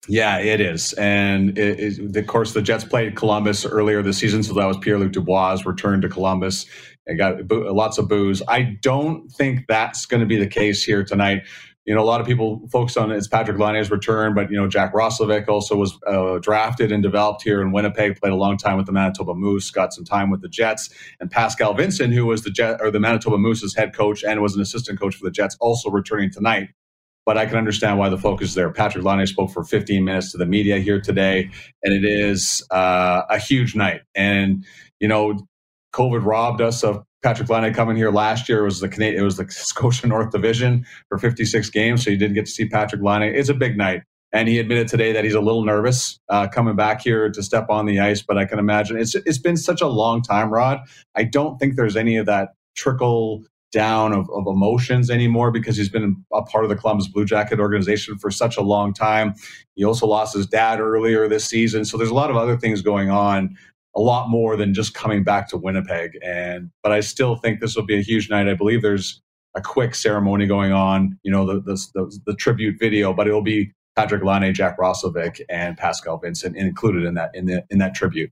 Yeah, 0.07 0.39
it 0.39 0.59
is, 0.59 0.94
and 0.94 1.57
it, 1.57 2.00
it, 2.00 2.15
of 2.18 2.27
course 2.27 2.53
the 2.53 2.62
Jets 2.62 2.83
played 2.83 3.15
Columbus 3.15 3.65
earlier 3.65 4.01
this 4.01 4.18
season, 4.18 4.42
so 4.42 4.53
that 4.53 4.65
was 4.65 4.77
Pierre 4.77 4.98
Luc 4.98 5.12
Dubois' 5.12 5.63
return 5.63 6.01
to 6.01 6.09
Columbus. 6.09 6.65
It 7.06 7.18
got 7.18 7.51
lots 7.51 7.98
of 8.00 8.07
boos. 8.07 8.42
I 8.48 8.77
don't 8.81 9.31
think 9.31 9.68
that's 9.68 10.07
going 10.07 10.21
to 10.21 10.25
be 10.25 10.38
the 10.38 10.48
case 10.48 10.83
here 10.83 11.03
tonight 11.03 11.44
you 11.86 11.95
know, 11.95 12.01
a 12.01 12.06
lot 12.06 12.21
of 12.21 12.27
people 12.27 12.68
focus 12.71 12.95
on 12.95 13.12
it's 13.12 13.27
Patrick 13.27 13.57
Laine's 13.57 13.89
return, 13.89 14.36
but 14.36 14.51
you 14.51 14.57
know, 14.57 14.68
Jack 14.68 14.94
Roslovic 14.94 15.48
also 15.48 15.75
was 15.75 15.98
uh, 16.06 16.38
drafted 16.38 16.92
and 16.92 17.01
developed 17.01 17.42
here 17.42 17.59
in 17.62 17.71
Winnipeg. 17.71 18.19
Played 18.19 18.33
a 18.33 18.36
long 18.36 18.56
time 18.57 18.77
with 18.77 18.86
the 18.86 18.92
Manitoba 18.92 19.33
Moose, 19.33 19.71
got 19.71 19.92
some 19.92 20.06
time 20.06 20.30
with 20.30 20.42
the 20.42 20.50
Jets, 20.50 20.89
and 21.19 21.31
Pascal 21.31 21.74
Vincent, 21.74 22.13
who 22.13 22.27
was 22.27 22.44
the 22.44 22.51
Jet 22.51 22.80
or 22.81 22.92
the 22.92 23.00
Manitoba 23.00 23.39
Moose's 23.39 23.75
head 23.75 23.95
coach 23.95 24.24
and 24.24 24.42
was 24.42 24.56
an 24.56 24.62
assistant 24.62 25.00
coach 25.00 25.15
for 25.15 25.25
the 25.25 25.31
Jets, 25.31 25.57
also 25.59 25.89
returning 25.89 26.31
tonight. 26.31 26.69
But 27.31 27.38
I 27.38 27.45
can 27.45 27.57
understand 27.57 27.98
why 27.98 28.10
the 28.10 28.18
focus 28.18 28.50
is 28.50 28.56
there. 28.56 28.69
Patrick 28.74 29.06
Laine 29.06 29.25
spoke 29.25 29.51
for 29.51 29.63
15 29.63 30.04
minutes 30.04 30.33
to 30.33 30.38
the 30.38 30.45
media 30.45 30.80
here 30.80 31.00
today, 31.00 31.50
and 31.81 31.94
it 31.94 32.04
is 32.04 32.62
uh, 32.72 33.22
a 33.30 33.39
huge 33.39 33.74
night. 33.74 34.01
And 34.13 34.66
you 35.00 35.07
know, 35.07 35.39
COVID 35.94 36.25
robbed 36.25 36.60
us 36.60 36.83
of 36.83 37.06
Patrick 37.24 37.48
Laine 37.48 37.74
coming 37.74 37.95
here 37.95 38.12
last 38.12 38.50
year. 38.50 38.60
It 38.60 38.66
was 38.66 38.81
the 38.81 38.89
Canadian, 38.89 39.22
it 39.22 39.24
was 39.24 39.38
the 39.38 39.45
Scotia 39.50 40.07
North 40.07 40.31
Division 40.31 40.86
for 41.07 41.18
56 41.18 41.69
games, 41.69 42.04
so 42.04 42.10
you 42.10 42.18
didn't 42.18 42.36
get 42.36 42.48
to 42.48 42.51
see 42.51 42.68
Patrick 42.68 43.01
Laine. 43.01 43.33
It's 43.33 43.48
a 43.48 43.54
big 43.54 43.78
night, 43.78 44.01
and 44.33 44.50
he 44.50 44.60
admitted 44.60 44.89
today 44.89 45.13
that 45.13 45.24
he's 45.24 45.33
a 45.33 45.39
little 45.39 45.63
nervous 45.63 46.19
uh, 46.28 46.50
coming 46.50 46.75
back 46.75 47.00
here 47.00 47.31
to 47.31 47.42
step 47.42 47.69
on 47.69 47.86
the 47.86 48.01
ice. 48.01 48.22
But 48.22 48.39
I 48.39 48.44
can 48.44 48.60
imagine 48.60 49.00
it's 49.00 49.16
it's 49.16 49.39
been 49.39 49.56
such 49.56 49.80
a 49.80 49.88
long 49.88 50.22
time, 50.22 50.50
Rod. 50.50 50.81
I 51.16 51.24
don't 51.24 51.57
think 51.60 51.78
there's 51.78 51.95
any 51.95 52.18
of 52.18 52.25
that 52.25 52.50
trickle 52.75 53.45
down 53.71 54.13
of, 54.13 54.29
of 54.31 54.45
emotions 54.47 55.09
anymore 55.09 55.51
because 55.51 55.77
he's 55.77 55.89
been 55.89 56.23
a 56.33 56.41
part 56.44 56.63
of 56.63 56.69
the 56.69 56.75
Columbus 56.75 57.07
Blue 57.07 57.25
Jacket 57.25 57.59
organization 57.59 58.18
for 58.18 58.29
such 58.31 58.57
a 58.57 58.62
long 58.62 58.94
time. 58.94 59.33
He 59.75 59.83
also 59.83 60.06
lost 60.06 60.35
his 60.35 60.47
dad 60.47 60.79
earlier 60.79 61.27
this 61.27 61.45
season, 61.45 61.85
so 61.85 61.97
there's 61.97 62.09
a 62.09 62.15
lot 62.15 62.29
of 62.29 62.38
other 62.38 62.57
things 62.57 62.81
going 62.81 63.09
on 63.09 63.56
a 63.95 64.01
lot 64.01 64.29
more 64.29 64.56
than 64.56 64.73
just 64.73 64.94
coming 64.94 65.23
back 65.23 65.50
to 65.50 65.57
Winnipeg. 65.57 66.18
And 66.23 66.69
but 66.83 66.91
I 66.91 67.01
still 67.01 67.35
think 67.35 67.59
this 67.59 67.75
will 67.75 67.85
be 67.85 67.97
a 67.97 68.01
huge 68.01 68.29
night. 68.29 68.47
I 68.47 68.53
believe 68.53 68.81
there's 68.81 69.21
a 69.56 69.62
quick 69.62 69.95
ceremony 69.95 70.47
going 70.47 70.71
on. 70.71 71.18
You 71.23 71.31
know, 71.31 71.45
the 71.45 71.62
the, 71.62 71.88
the, 71.94 72.19
the 72.27 72.35
tribute 72.35 72.77
video, 72.79 73.13
but 73.13 73.27
it 73.27 73.33
will 73.33 73.41
be 73.41 73.71
Patrick 73.95 74.23
Laine, 74.23 74.53
Jack 74.53 74.77
Roslovic, 74.77 75.41
and 75.50 75.77
Pascal 75.77 76.18
Vincent 76.18 76.56
included 76.56 77.03
in 77.03 77.15
that 77.15 77.31
in 77.33 77.45
the 77.45 77.63
in 77.69 77.79
that 77.79 77.94
tribute. 77.94 78.31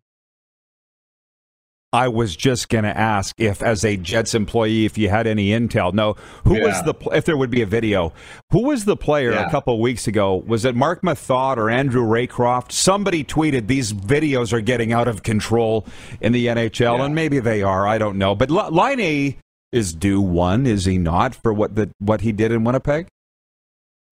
I 1.91 2.07
was 2.07 2.36
just 2.36 2.69
going 2.69 2.83
to 2.83 2.95
ask 2.95 3.33
if, 3.39 3.63
as 3.63 3.83
a 3.83 3.97
Jets 3.97 4.36
employee, 4.36 4.86
if 4.86 4.97
you 4.97 5.09
had 5.09 5.25
any 5.25 5.50
intel. 5.50 5.91
No, 5.91 6.13
who 6.44 6.57
yeah. 6.57 6.65
was 6.65 6.83
the 6.83 6.94
if 7.15 7.25
there 7.25 7.36
would 7.36 7.50
be 7.50 7.63
a 7.63 7.65
video? 7.65 8.13
Who 8.51 8.68
was 8.68 8.86
the 8.86 8.95
player 8.95 9.31
yeah. 9.31 9.47
a 9.47 9.50
couple 9.51 9.74
of 9.74 9.80
weeks 9.80 10.07
ago? 10.07 10.44
Was 10.45 10.65
it 10.65 10.75
Marc 10.75 11.01
Methot 11.01 11.57
or 11.57 11.69
Andrew 11.69 12.03
Raycroft? 12.03 12.71
Somebody 12.71 13.24
tweeted 13.24 13.65
these 13.65 13.91
videos 13.91 14.53
are 14.53 14.62
getting 14.62 14.94
out 14.94 15.07
of 15.07 15.24
control 15.24 15.88
in 16.21 16.31
the 16.31 16.45
NHL, 16.47 17.00
yeah. 17.00 17.06
and 17.06 17.15
maybe 17.15 17.39
they 17.39 17.63
are. 17.63 17.88
I 17.88 17.97
don't 17.97 18.19
know. 18.19 18.36
But 18.36 18.51
Laine 18.51 19.38
is 19.71 19.94
due 19.94 20.21
one, 20.21 20.68
is 20.68 20.86
he 20.86 21.00
not, 21.00 21.33
for 21.33 21.51
what 21.51 21.75
the 21.75 21.89
what 21.98 22.22
he 22.22 22.31
did 22.31 22.51
in 22.51 22.63
Winnipeg? 22.63 23.08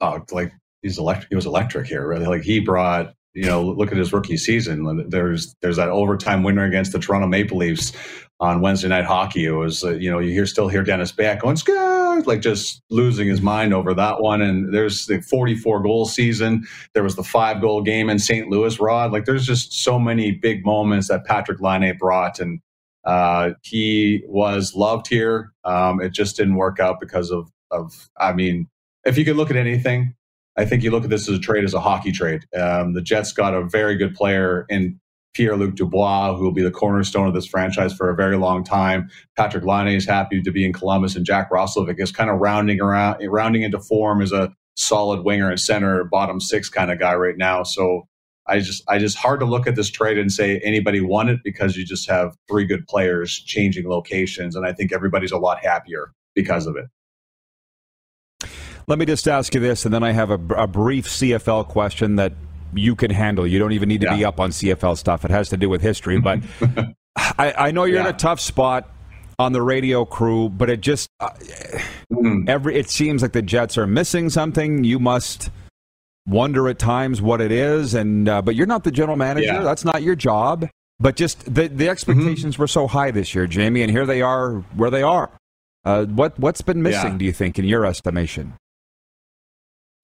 Oh, 0.02 0.24
like 0.32 0.52
he's 0.82 0.98
electric. 0.98 1.30
He 1.30 1.36
was 1.36 1.46
electric 1.46 1.86
here. 1.86 2.08
Really, 2.08 2.26
like 2.26 2.42
he 2.42 2.60
brought 2.60 3.14
you 3.34 3.46
know, 3.46 3.64
look 3.64 3.92
at 3.92 3.98
his 3.98 4.12
rookie 4.12 4.38
season. 4.38 5.10
There's 5.10 5.56
there's 5.62 5.78
that 5.78 5.90
overtime 5.90 6.44
winner 6.44 6.66
against 6.66 6.92
the 6.92 7.00
Toronto 7.00 7.28
Maple 7.28 7.58
Leafs 7.58 7.94
on 8.40 8.62
Wednesday 8.62 8.88
night 8.88 9.06
hockey. 9.06 9.46
It 9.46 9.52
was 9.52 9.84
uh, 9.84 9.94
you 9.94 10.10
know 10.10 10.20
you 10.20 10.32
hear 10.32 10.46
still 10.46 10.68
hear 10.68 10.84
Dennis 10.84 11.12
Beyak 11.12 11.42
going 11.42 11.58
Scar! 11.58 12.22
like 12.26 12.42
just 12.42 12.82
losing 12.90 13.28
his 13.28 13.42
mind 13.42 13.74
over 13.74 13.94
that 13.94 14.22
one. 14.22 14.42
And 14.42 14.74
there's 14.74 15.06
the 15.06 15.22
44 15.22 15.82
goal 15.82 16.06
season. 16.06 16.66
There 16.94 17.04
was 17.04 17.16
the 17.16 17.24
five 17.24 17.62
goal 17.62 17.84
game 17.84 18.10
in 18.10 18.18
St. 18.18 18.50
Louis. 18.50 18.80
Rod 18.80 19.12
like 19.12 19.26
there's 19.26 19.46
just 19.46 19.74
so 19.74 20.00
many 20.00 20.32
big 20.32 20.66
moments 20.66 21.08
that 21.10 21.26
Patrick 21.26 21.62
Laine 21.62 21.96
brought 21.98 22.40
and. 22.40 22.60
Uh, 23.06 23.54
he 23.62 24.22
was 24.28 24.76
loved 24.76 25.08
here. 25.08 25.54
Um, 25.64 26.02
it 26.02 26.12
just 26.12 26.36
didn't 26.36 26.56
work 26.56 26.78
out 26.78 27.00
because 27.00 27.32
of, 27.32 27.50
of, 27.72 28.10
I 28.20 28.34
mean, 28.34 28.68
if 29.06 29.18
you 29.18 29.24
could 29.24 29.38
look 29.38 29.50
at 29.50 29.56
anything, 29.56 30.14
I 30.58 30.66
think 30.66 30.84
you 30.84 30.92
look 30.92 31.04
at 31.04 31.10
this 31.10 31.30
as 31.30 31.38
a 31.38 31.40
trade 31.40 31.64
as 31.64 31.74
a 31.74 31.80
hockey 31.80 32.12
trade. 32.12 32.44
Um, 32.56 32.94
the 32.94 33.02
Jets 33.02 33.32
got 33.32 33.54
a 33.54 33.64
very 33.64 33.96
good 33.96 34.16
player 34.16 34.66
in 34.70 35.00
Pierre 35.34 35.56
Luc 35.56 35.76
Dubois, 35.76 36.36
who 36.36 36.44
will 36.44 36.52
be 36.52 36.64
the 36.64 36.72
cornerstone 36.72 37.28
of 37.28 37.36
this 37.36 37.46
franchise 37.46 37.94
for 37.94 38.10
a 38.10 38.16
very 38.16 38.38
long 38.38 38.64
time. 38.64 39.08
Patrick 39.36 39.64
Laine 39.64 39.96
is 39.96 40.06
happy 40.06 40.42
to 40.42 40.52
be 40.52 40.66
in 40.66 40.74
Columbus, 40.74 41.16
and 41.16 41.24
Jack 41.24 41.52
Roslovic 41.52 42.00
is 42.00 42.12
kind 42.12 42.32
of 42.32 42.40
rounding 42.40 42.82
around, 42.82 43.24
rounding 43.28 43.62
into 43.62 43.80
form 43.80 44.20
as 44.20 44.32
a 44.32 44.52
solid 44.76 45.24
winger 45.24 45.52
and 45.52 45.60
center, 45.60 46.04
bottom 46.06 46.42
six 46.42 46.70
kind 46.70 46.92
of 46.92 46.98
guy 46.98 47.14
right 47.14 47.38
now. 47.38 47.62
So 47.62 48.08
I 48.48 48.60
just, 48.60 48.82
I 48.88 48.98
just 48.98 49.18
hard 49.18 49.40
to 49.42 49.46
look 49.46 49.68
at 49.68 49.76
this 49.76 49.92
trade 49.92 50.18
and 50.18 50.32
say 50.32 50.60
anybody 50.64 51.02
won 51.02 51.30
it 51.30 51.42
because 51.44 51.78
you 51.78 51.86
just 51.86 52.10
have 52.10 52.36
three 52.50 52.66
good 52.66 52.88
players 52.88 53.38
changing 53.38 53.88
locations, 53.88 54.56
and 54.56 54.66
I 54.66 54.74
think 54.74 54.92
everybody's 54.92 55.32
a 55.32 55.38
lot 55.38 55.64
happier 55.64 56.14
because 56.34 56.66
of 56.66 56.76
it. 56.78 56.86
Let 58.88 59.00
me 59.00 59.06
just 59.06 59.28
ask 59.28 59.54
you 59.54 59.60
this, 59.60 59.84
and 59.84 59.94
then 59.94 60.02
I 60.02 60.14
have 60.14 60.32
a, 60.32 60.40
a 60.56 60.66
brief 60.66 61.08
CFL 61.08 61.68
question 61.68 62.16
that 62.16 62.32
you 62.74 62.96
can 62.96 63.12
handle. 63.12 63.46
You 63.46 63.60
don't 63.60 63.74
even 63.74 63.90
need 63.90 64.00
to 64.02 64.08
yeah. 64.08 64.16
be 64.16 64.24
up 64.24 64.40
on 64.40 64.52
CFL 64.52 64.98
stuff. 64.98 65.26
It 65.26 65.32
has 65.32 65.50
to 65.50 65.58
do 65.58 65.68
with 65.68 65.82
history. 65.82 66.22
But 66.22 66.40
I, 67.18 67.54
I, 67.58 67.72
know 67.72 67.84
you're 67.84 67.98
yeah. 67.98 68.08
in 68.08 68.16
a 68.16 68.18
tough 68.18 68.40
spot 68.40 68.90
on 69.40 69.52
the 69.52 69.62
radio 69.62 70.06
crew, 70.06 70.48
but 70.48 70.70
it 70.70 70.80
just 70.80 71.10
uh, 71.20 71.32
mm. 72.14 72.48
every 72.48 72.78
it 72.78 72.90
seems 72.90 73.22
like 73.22 73.34
the 73.34 73.42
Jets 73.42 73.78
are 73.78 73.88
missing 73.88 74.30
something. 74.30 74.86
You 74.86 75.00
must 75.00 75.50
wonder 76.26 76.70
at 76.70 76.80
times 76.80 77.22
what 77.22 77.42
it 77.42 77.52
is, 77.52 77.94
and 77.94 78.30
uh, 78.30 78.42
but 78.42 78.56
you're 78.56 78.68
not 78.68 78.86
the 78.86 78.92
general 78.92 79.18
manager. 79.18 79.48
Yeah. 79.48 79.64
That's 79.64 79.84
not 79.84 80.02
your 80.02 80.16
job. 80.16 80.70
But 81.00 81.18
just 81.18 81.54
the 81.54 81.68
the 81.68 81.90
expectations 81.90 82.56
mm-hmm. 82.56 82.64
were 82.64 82.68
so 82.68 82.88
high 82.88 83.12
this 83.12 83.36
year, 83.36 83.48
Jamie, 83.48 83.82
and 83.82 83.92
here 83.92 84.06
they 84.06 84.22
are 84.22 84.64
where 84.76 84.90
they 84.90 85.04
are. 85.04 85.30
Uh, 85.84 86.06
what 86.06 86.40
what's 86.40 86.62
been 86.62 86.82
missing, 86.82 87.18
do 87.18 87.26
you 87.26 87.34
think, 87.34 87.60
in 87.60 87.66
your 87.66 87.86
estimation? 87.86 88.54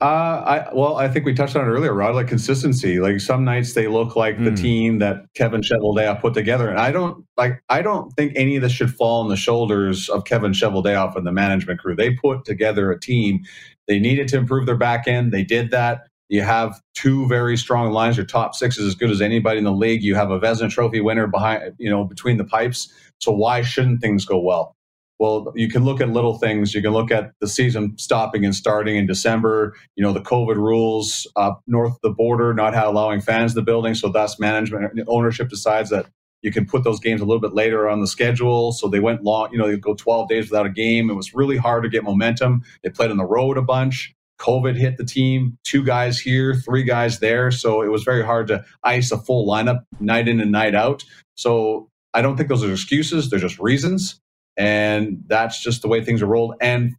Uh, 0.04 0.44
I 0.46 0.74
well, 0.74 0.98
I 0.98 1.08
think 1.08 1.26
we 1.26 1.34
touched 1.34 1.56
on 1.56 1.64
it 1.64 1.70
earlier, 1.70 1.94
Rod. 1.94 2.14
Like 2.14 2.28
consistency. 2.28 3.00
Like 3.00 3.22
some 3.22 3.46
nights 3.46 3.72
they 3.72 3.88
look 3.88 4.18
like 4.18 4.38
mm. 4.38 4.44
the 4.44 4.62
team 4.62 5.00
that 5.00 5.24
Kevin 5.34 5.62
Cheveldayoff 5.62 6.20
put 6.20 6.34
together, 6.34 6.70
and 6.70 6.78
I 6.78 6.92
don't 6.92 7.26
like. 7.38 7.64
I 7.70 7.82
don't 7.82 8.12
think 8.18 8.34
any 8.36 8.58
of 8.58 8.64
this 8.64 8.74
should 8.74 8.94
fall 8.94 9.22
on 9.22 9.30
the 9.30 9.38
shoulders 9.38 10.10
of 10.10 10.26
Kevin 10.26 10.52
Cheveldayoff 10.52 11.16
and 11.16 11.26
the 11.26 11.32
management 11.32 11.80
crew. 11.80 11.96
They 11.96 12.16
put 12.16 12.44
together 12.44 12.92
a 12.92 13.00
team. 13.00 13.44
They 13.88 13.98
needed 13.98 14.28
to 14.30 14.38
improve 14.38 14.66
their 14.66 14.76
back 14.76 15.08
end. 15.08 15.32
They 15.32 15.46
did 15.46 15.72
that. 15.72 16.02
You 16.28 16.42
have 16.42 16.82
two 16.96 17.26
very 17.30 17.56
strong 17.56 17.94
lines. 17.94 18.18
Your 18.18 18.26
top 18.26 18.56
six 18.56 18.78
is 18.78 18.86
as 18.86 18.96
good 18.96 19.10
as 19.10 19.22
anybody 19.22 19.60
in 19.60 19.64
the 19.64 19.72
league. 19.72 20.04
You 20.04 20.16
have 20.16 20.32
a 20.32 20.40
Vezina 20.40 20.70
Trophy 20.70 21.00
winner 21.00 21.28
behind, 21.28 21.76
you 21.78 21.90
know, 21.90 22.04
between 22.04 22.36
the 22.36 22.44
pipes. 22.44 22.92
So 23.20 23.32
why 23.32 23.62
shouldn't 23.62 24.02
things 24.02 24.26
go 24.26 24.38
well? 24.38 24.76
Well, 25.24 25.54
you 25.56 25.70
can 25.70 25.86
look 25.86 26.02
at 26.02 26.10
little 26.10 26.38
things. 26.38 26.74
You 26.74 26.82
can 26.82 26.92
look 26.92 27.10
at 27.10 27.32
the 27.40 27.48
season 27.48 27.98
stopping 27.98 28.44
and 28.44 28.54
starting 28.54 28.98
in 28.98 29.08
December. 29.08 29.74
You 29.96 30.04
know, 30.04 30.12
the 30.12 30.20
COVID 30.20 30.58
rules 30.58 31.26
up 31.38 31.62
north 31.66 31.94
of 31.94 32.02
the 32.02 32.10
border, 32.10 32.54
not 32.54 32.76
allowing 32.76 33.22
fans 33.22 33.54
in 33.54 33.56
the 33.56 33.62
building. 33.62 33.96
So 33.96 34.10
thus 34.10 34.38
management 34.38 35.00
ownership 35.08 35.48
decides 35.48 35.92
that 35.92 36.08
you 36.42 36.52
can 36.52 36.66
put 36.66 36.84
those 36.84 37.00
games 37.00 37.22
a 37.22 37.24
little 37.24 37.40
bit 37.40 37.54
later 37.54 37.88
on 37.88 38.02
the 38.02 38.08
schedule. 38.08 38.74
So 38.74 38.90
they 38.90 39.00
went 39.00 39.24
long, 39.24 39.48
you 39.54 39.58
know, 39.58 39.66
they 39.66 39.78
go 39.78 39.94
12 39.94 40.28
days 40.28 40.52
without 40.52 40.66
a 40.66 40.70
game. 40.70 41.10
It 41.10 41.14
was 41.14 41.34
really 41.34 41.56
hard 41.56 41.84
to 41.84 41.90
get 41.90 42.04
momentum. 42.04 42.62
They 42.84 42.90
played 42.90 43.10
on 43.10 43.16
the 43.16 43.24
road 43.24 43.58
a 43.58 43.62
bunch. 43.62 44.14
COVID 44.42 44.76
hit 44.76 44.98
the 44.98 45.06
team, 45.06 45.58
two 45.64 45.86
guys 45.86 46.20
here, 46.20 46.54
three 46.54 46.84
guys 46.84 47.20
there. 47.20 47.50
So 47.50 47.82
it 47.82 47.88
was 47.88 48.04
very 48.04 48.26
hard 48.26 48.48
to 48.48 48.66
ice 48.84 49.10
a 49.10 49.18
full 49.18 49.48
lineup 49.48 49.86
night 50.02 50.28
in 50.28 50.42
and 50.42 50.52
night 50.52 50.76
out. 50.76 51.06
So 51.36 51.88
I 52.14 52.22
don't 52.22 52.36
think 52.36 52.50
those 52.50 52.66
are 52.66 52.74
excuses. 52.74 53.30
They're 53.30 53.40
just 53.40 53.58
reasons. 53.58 54.20
And 54.58 55.24
that's 55.28 55.62
just 55.62 55.82
the 55.82 55.88
way 55.88 56.04
things 56.04 56.22
are 56.22 56.28
rolled. 56.28 56.56
And 56.62 56.94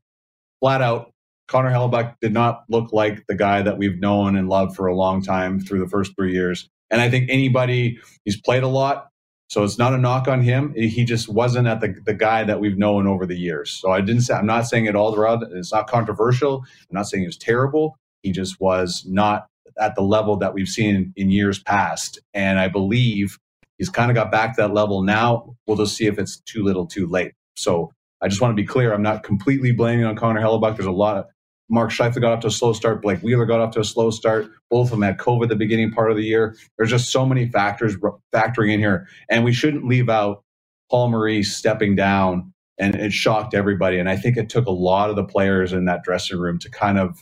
flat 0.60 0.82
out, 0.82 1.12
Connor 1.48 1.70
Hellebuyck 1.70 2.16
did 2.20 2.32
not 2.32 2.64
look 2.68 2.92
like 2.92 3.26
the 3.26 3.34
guy 3.34 3.62
that 3.62 3.78
we've 3.78 3.98
known 3.98 4.36
and 4.36 4.48
loved 4.48 4.76
for 4.76 4.86
a 4.86 4.96
long 4.96 5.22
time 5.22 5.60
through 5.60 5.80
the 5.80 5.88
first 5.88 6.12
three 6.16 6.32
years. 6.32 6.68
And 6.90 7.00
I 7.00 7.10
think 7.10 7.28
anybody, 7.30 7.98
he's 8.24 8.40
played 8.40 8.62
a 8.62 8.68
lot. 8.68 9.08
So 9.48 9.62
it's 9.62 9.78
not 9.78 9.92
a 9.92 9.98
knock 9.98 10.26
on 10.26 10.42
him. 10.42 10.72
He 10.74 11.04
just 11.04 11.28
wasn't 11.28 11.68
at 11.68 11.80
the, 11.80 11.94
the 12.06 12.14
guy 12.14 12.44
that 12.44 12.60
we've 12.60 12.78
known 12.78 13.06
over 13.06 13.26
the 13.26 13.36
years. 13.36 13.70
So 13.70 13.92
I 13.92 14.00
didn't 14.00 14.22
say, 14.22 14.34
I'm 14.34 14.46
not 14.46 14.66
saying 14.66 14.86
it 14.86 14.96
all 14.96 15.14
around. 15.14 15.44
It's 15.52 15.72
not 15.72 15.86
controversial. 15.86 16.64
I'm 16.90 16.94
not 16.94 17.06
saying 17.08 17.22
he 17.22 17.28
was 17.28 17.36
terrible. 17.36 17.96
He 18.22 18.32
just 18.32 18.58
was 18.58 19.04
not 19.06 19.46
at 19.78 19.94
the 19.94 20.02
level 20.02 20.36
that 20.38 20.54
we've 20.54 20.68
seen 20.68 21.12
in 21.16 21.30
years 21.30 21.58
past. 21.60 22.20
And 22.32 22.58
I 22.58 22.68
believe 22.68 23.38
he's 23.78 23.90
kind 23.90 24.10
of 24.10 24.14
got 24.14 24.32
back 24.32 24.56
to 24.56 24.62
that 24.62 24.74
level 24.74 25.02
now. 25.02 25.54
We'll 25.66 25.76
just 25.76 25.96
see 25.96 26.06
if 26.06 26.18
it's 26.18 26.40
too 26.40 26.64
little 26.64 26.86
too 26.86 27.06
late. 27.06 27.32
So 27.56 27.92
I 28.22 28.28
just 28.28 28.40
want 28.40 28.52
to 28.56 28.62
be 28.62 28.66
clear. 28.66 28.94
I'm 28.94 29.02
not 29.02 29.24
completely 29.24 29.72
blaming 29.72 30.06
on 30.06 30.16
Connor 30.16 30.40
Hellebuyck. 30.42 30.76
There's 30.76 30.86
a 30.86 30.92
lot 30.92 31.18
of 31.18 31.26
Mark 31.70 31.90
Scheifele 31.90 32.20
got 32.20 32.32
off 32.34 32.40
to 32.40 32.48
a 32.48 32.52
slow 32.52 32.72
start. 32.74 33.02
Blake 33.02 33.20
Wheeler 33.22 33.46
got 33.46 33.60
off 33.60 33.72
to 33.74 33.80
a 33.80 33.84
slow 33.84 34.10
start. 34.10 34.48
Both 34.70 34.88
of 34.88 34.92
them 34.92 35.02
had 35.02 35.18
COVID 35.18 35.48
the 35.48 35.56
beginning 35.56 35.92
part 35.92 36.10
of 36.12 36.16
the 36.18 36.24
year. 36.24 36.56
There's 36.78 36.90
just 36.90 37.10
so 37.12 37.26
many 37.26 37.48
factors 37.48 37.96
factoring 38.34 38.72
in 38.72 38.80
here. 38.80 39.08
And 39.30 39.44
we 39.44 39.52
shouldn't 39.54 39.86
leave 39.86 40.10
out 40.10 40.44
Paul 40.90 41.10
Maurice 41.10 41.56
stepping 41.56 41.96
down. 41.96 42.52
And 42.78 42.94
it 42.96 43.12
shocked 43.12 43.54
everybody. 43.54 43.98
And 43.98 44.08
I 44.10 44.16
think 44.16 44.36
it 44.36 44.48
took 44.50 44.66
a 44.66 44.70
lot 44.72 45.10
of 45.10 45.16
the 45.16 45.24
players 45.24 45.72
in 45.72 45.86
that 45.86 46.04
dressing 46.04 46.38
room 46.38 46.58
to 46.60 46.70
kind 46.70 46.98
of 46.98 47.18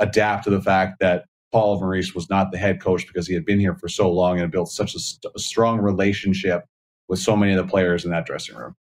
adapt 0.00 0.44
to 0.44 0.50
the 0.50 0.60
fact 0.60 1.00
that 1.00 1.24
Paul 1.52 1.80
Maurice 1.80 2.14
was 2.14 2.28
not 2.30 2.52
the 2.52 2.58
head 2.58 2.80
coach 2.82 3.06
because 3.06 3.26
he 3.26 3.34
had 3.34 3.46
been 3.46 3.60
here 3.60 3.74
for 3.74 3.88
so 3.88 4.10
long 4.10 4.40
and 4.40 4.52
built 4.52 4.70
such 4.70 4.94
a, 4.94 4.98
st- 4.98 5.32
a 5.34 5.38
strong 5.38 5.78
relationship 5.80 6.64
with 7.08 7.20
so 7.20 7.36
many 7.36 7.52
of 7.52 7.64
the 7.64 7.70
players 7.70 8.04
in 8.04 8.10
that 8.10 8.26
dressing 8.26 8.56
room. 8.56 8.74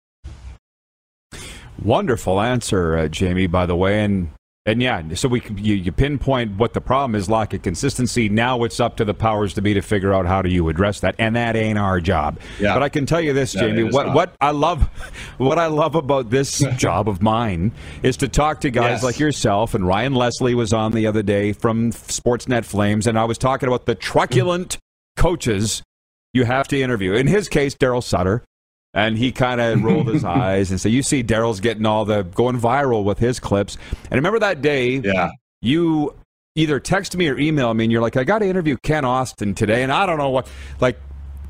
Wonderful 1.84 2.42
answer, 2.42 2.98
uh, 2.98 3.08
Jamie, 3.08 3.48
by 3.48 3.66
the 3.66 3.76
way. 3.76 4.04
And 4.04 4.30
and 4.66 4.84
yeah, 4.84 5.02
so 5.16 5.28
we 5.28 5.42
you, 5.56 5.74
you, 5.74 5.92
pinpoint 5.92 6.58
what 6.58 6.74
the 6.74 6.82
problem 6.82 7.16
is, 7.16 7.28
lack 7.28 7.54
of 7.54 7.64
consistency. 7.64 8.30
Now 8.30 8.64
it's 8.64 8.80
up 8.80 8.98
to 8.98 9.06
the 9.06 9.16
powers 9.16 9.54
to 9.56 9.64
be 9.64 9.74
to 9.74 9.82
figure 9.82 10.14
out 10.14 10.28
how 10.28 10.44
do 10.44 10.50
you 10.50 10.70
address 10.70 11.00
that, 11.00 11.16
and 11.18 11.36
that 11.36 11.56
ain't 11.56 11.80
our 11.80 12.00
job. 12.00 12.40
Yeah. 12.60 12.76
But 12.76 12.84
I 12.84 12.90
can 12.90 13.08
tell 13.08 13.22
you 13.22 13.34
this, 13.34 13.54
Jamie, 13.54 13.84
what 13.84 14.08
not. 14.08 14.16
what 14.16 14.36
I 14.42 14.52
love, 14.52 14.84
what 15.38 15.58
I 15.58 15.68
love 15.68 15.96
about 15.96 16.30
this 16.30 16.60
job 16.78 17.10
of 17.10 17.22
mine 17.22 17.72
is 18.04 18.18
to 18.18 18.28
talk 18.28 18.62
to 18.62 18.70
guys 18.70 18.98
yes. 18.98 19.04
like 19.04 19.18
yourself. 19.18 19.74
And 19.74 19.88
Ryan 19.88 20.14
Leslie 20.14 20.56
was 20.56 20.72
on 20.72 20.92
the 20.92 21.08
other 21.08 21.24
day 21.24 21.54
from 21.54 21.92
Sportsnet 21.92 22.66
Flames, 22.66 23.08
and 23.08 23.18
I 23.18 23.24
was 23.24 23.38
talking 23.40 23.68
about 23.68 23.86
the 23.88 23.96
truculent 23.96 24.78
coaches 25.16 25.82
you 26.34 26.44
have 26.44 26.68
to 26.68 26.80
interview. 26.80 27.14
In 27.14 27.26
his 27.28 27.50
case, 27.50 27.76
Daryl 27.76 28.04
Sutter. 28.04 28.44
And 28.94 29.18
he 29.18 29.32
kind 29.32 29.62
of 29.62 29.84
rolled 29.84 30.08
his 30.08 30.24
eyes 30.24 30.72
and 30.72 30.80
said, 30.80 30.92
"You 30.92 31.04
see, 31.04 31.24
Daryl's 31.24 31.60
getting 31.60 31.86
all 31.86 32.06
the 32.06 32.24
going 32.24 32.60
viral 32.60 33.04
with 33.04 33.20
his 33.20 33.40
clips." 33.40 33.78
And 34.04 34.14
remember 34.14 34.40
that 34.40 34.62
day? 34.62 34.98
Yeah. 34.98 35.30
You 35.62 36.16
either 36.56 36.80
text 36.80 37.16
me 37.16 37.28
or 37.28 37.38
email 37.38 37.74
me, 37.74 37.86
and 37.86 37.92
you're 37.92 38.02
like, 38.02 38.18
"I 38.18 38.24
got 38.24 38.40
to 38.40 38.48
interview 38.48 38.78
Kent 38.84 39.06
Austin 39.06 39.54
today," 39.56 39.84
and 39.84 39.92
I 39.92 40.06
don't 40.06 40.18
know 40.18 40.30
what, 40.30 40.50
like. 40.80 41.00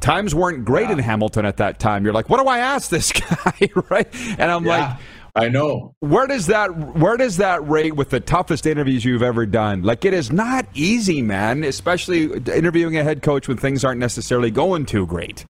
Times 0.01 0.33
weren't 0.33 0.63
great 0.63 0.87
yeah. 0.87 0.93
in 0.93 0.99
Hamilton 0.99 1.43
at 1.43 1.57
that 1.57 1.77
time. 1.77 2.05
You're 2.05 2.13
like, 2.13 2.29
what 2.29 2.39
do 2.41 2.47
I 2.47 2.59
ask 2.59 2.89
this 2.89 3.11
guy, 3.11 3.69
right? 3.89 4.07
And 4.39 4.49
I'm 4.49 4.65
yeah. 4.65 4.77
like, 4.77 4.99
I 5.35 5.49
know. 5.49 5.95
Where 5.99 6.27
does 6.27 6.47
that 6.47 6.95
where 6.95 7.17
does 7.17 7.37
that 7.37 7.67
rate 7.67 7.95
with 7.95 8.09
the 8.09 8.19
toughest 8.19 8.65
interviews 8.65 9.05
you've 9.05 9.23
ever 9.23 9.45
done? 9.45 9.83
Like 9.83 10.05
it 10.05 10.13
is 10.13 10.31
not 10.31 10.65
easy, 10.73 11.21
man, 11.21 11.63
especially 11.63 12.31
interviewing 12.33 12.97
a 12.97 13.03
head 13.03 13.21
coach 13.21 13.47
when 13.47 13.57
things 13.57 13.85
aren't 13.85 13.99
necessarily 13.99 14.51
going 14.51 14.85
too 14.85 15.05
great. 15.05 15.45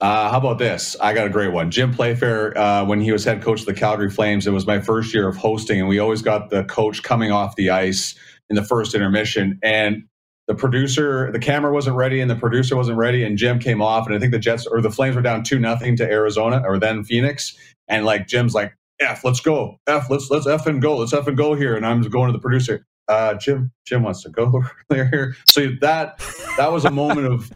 Uh, 0.00 0.30
how 0.30 0.38
about 0.38 0.58
this? 0.58 0.94
I 1.00 1.14
got 1.14 1.26
a 1.26 1.30
great 1.30 1.52
one. 1.52 1.70
Jim 1.70 1.92
Playfair, 1.92 2.56
uh, 2.58 2.84
when 2.84 3.00
he 3.00 3.12
was 3.12 3.24
head 3.24 3.42
coach 3.42 3.60
of 3.60 3.66
the 3.66 3.74
Calgary 3.74 4.10
Flames, 4.10 4.46
it 4.46 4.50
was 4.50 4.66
my 4.66 4.80
first 4.80 5.14
year 5.14 5.26
of 5.26 5.36
hosting, 5.36 5.80
and 5.80 5.88
we 5.88 5.98
always 5.98 6.20
got 6.20 6.50
the 6.50 6.64
coach 6.64 7.02
coming 7.02 7.32
off 7.32 7.56
the 7.56 7.70
ice 7.70 8.14
in 8.50 8.56
the 8.56 8.62
first 8.62 8.94
intermission. 8.94 9.58
And 9.62 10.04
the 10.48 10.54
producer, 10.54 11.32
the 11.32 11.38
camera 11.38 11.72
wasn't 11.72 11.96
ready, 11.96 12.20
and 12.20 12.30
the 12.30 12.36
producer 12.36 12.76
wasn't 12.76 12.98
ready, 12.98 13.24
and 13.24 13.38
Jim 13.38 13.58
came 13.58 13.80
off, 13.80 14.06
and 14.06 14.14
I 14.14 14.18
think 14.18 14.32
the 14.32 14.38
Jets 14.38 14.66
or 14.66 14.82
the 14.82 14.90
Flames 14.90 15.16
were 15.16 15.22
down 15.22 15.42
two 15.42 15.58
nothing 15.58 15.96
to 15.96 16.04
Arizona 16.04 16.62
or 16.64 16.78
then 16.78 17.02
Phoenix, 17.02 17.56
and 17.88 18.04
like 18.04 18.28
Jim's 18.28 18.54
like, 18.54 18.76
"F, 19.00 19.24
let's 19.24 19.40
go, 19.40 19.78
F, 19.86 20.10
let's 20.10 20.30
let's 20.30 20.46
F 20.46 20.66
and 20.66 20.82
go, 20.82 20.98
let's 20.98 21.14
F 21.14 21.26
and 21.26 21.38
go 21.38 21.54
here," 21.54 21.74
and 21.74 21.86
I'm 21.86 22.02
going 22.02 22.26
to 22.26 22.32
the 22.32 22.38
producer. 22.38 22.84
Uh, 23.08 23.34
Jim, 23.34 23.72
Jim 23.86 24.02
wants 24.02 24.22
to 24.24 24.28
go 24.28 24.62
there 24.90 25.08
here. 25.08 25.36
So 25.46 25.68
that 25.80 26.18
that 26.58 26.70
was 26.70 26.84
a 26.84 26.90
moment 26.90 27.26
of 27.26 27.50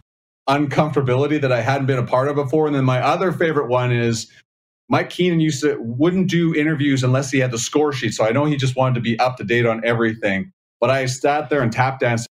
uncomfortability 0.49 1.39
that 1.41 1.51
I 1.51 1.61
hadn't 1.61 1.87
been 1.87 1.99
a 1.99 2.05
part 2.05 2.27
of 2.27 2.35
before. 2.35 2.67
And 2.67 2.75
then 2.75 2.85
my 2.85 2.99
other 3.01 3.31
favorite 3.31 3.67
one 3.67 3.91
is 3.91 4.31
Mike 4.89 5.09
Keenan 5.09 5.39
used 5.39 5.61
to 5.61 5.77
wouldn't 5.79 6.29
do 6.29 6.53
interviews 6.53 7.03
unless 7.03 7.31
he 7.31 7.39
had 7.39 7.51
the 7.51 7.57
score 7.57 7.93
sheet. 7.93 8.13
So 8.13 8.25
I 8.25 8.31
know 8.31 8.45
he 8.45 8.57
just 8.57 8.75
wanted 8.75 8.95
to 8.95 9.01
be 9.01 9.17
up 9.19 9.37
to 9.37 9.43
date 9.43 9.65
on 9.65 9.81
everything. 9.85 10.51
But 10.79 10.89
I 10.89 11.05
sat 11.05 11.49
there 11.49 11.61
and 11.61 11.71
tap 11.71 11.99
danced 11.99 12.27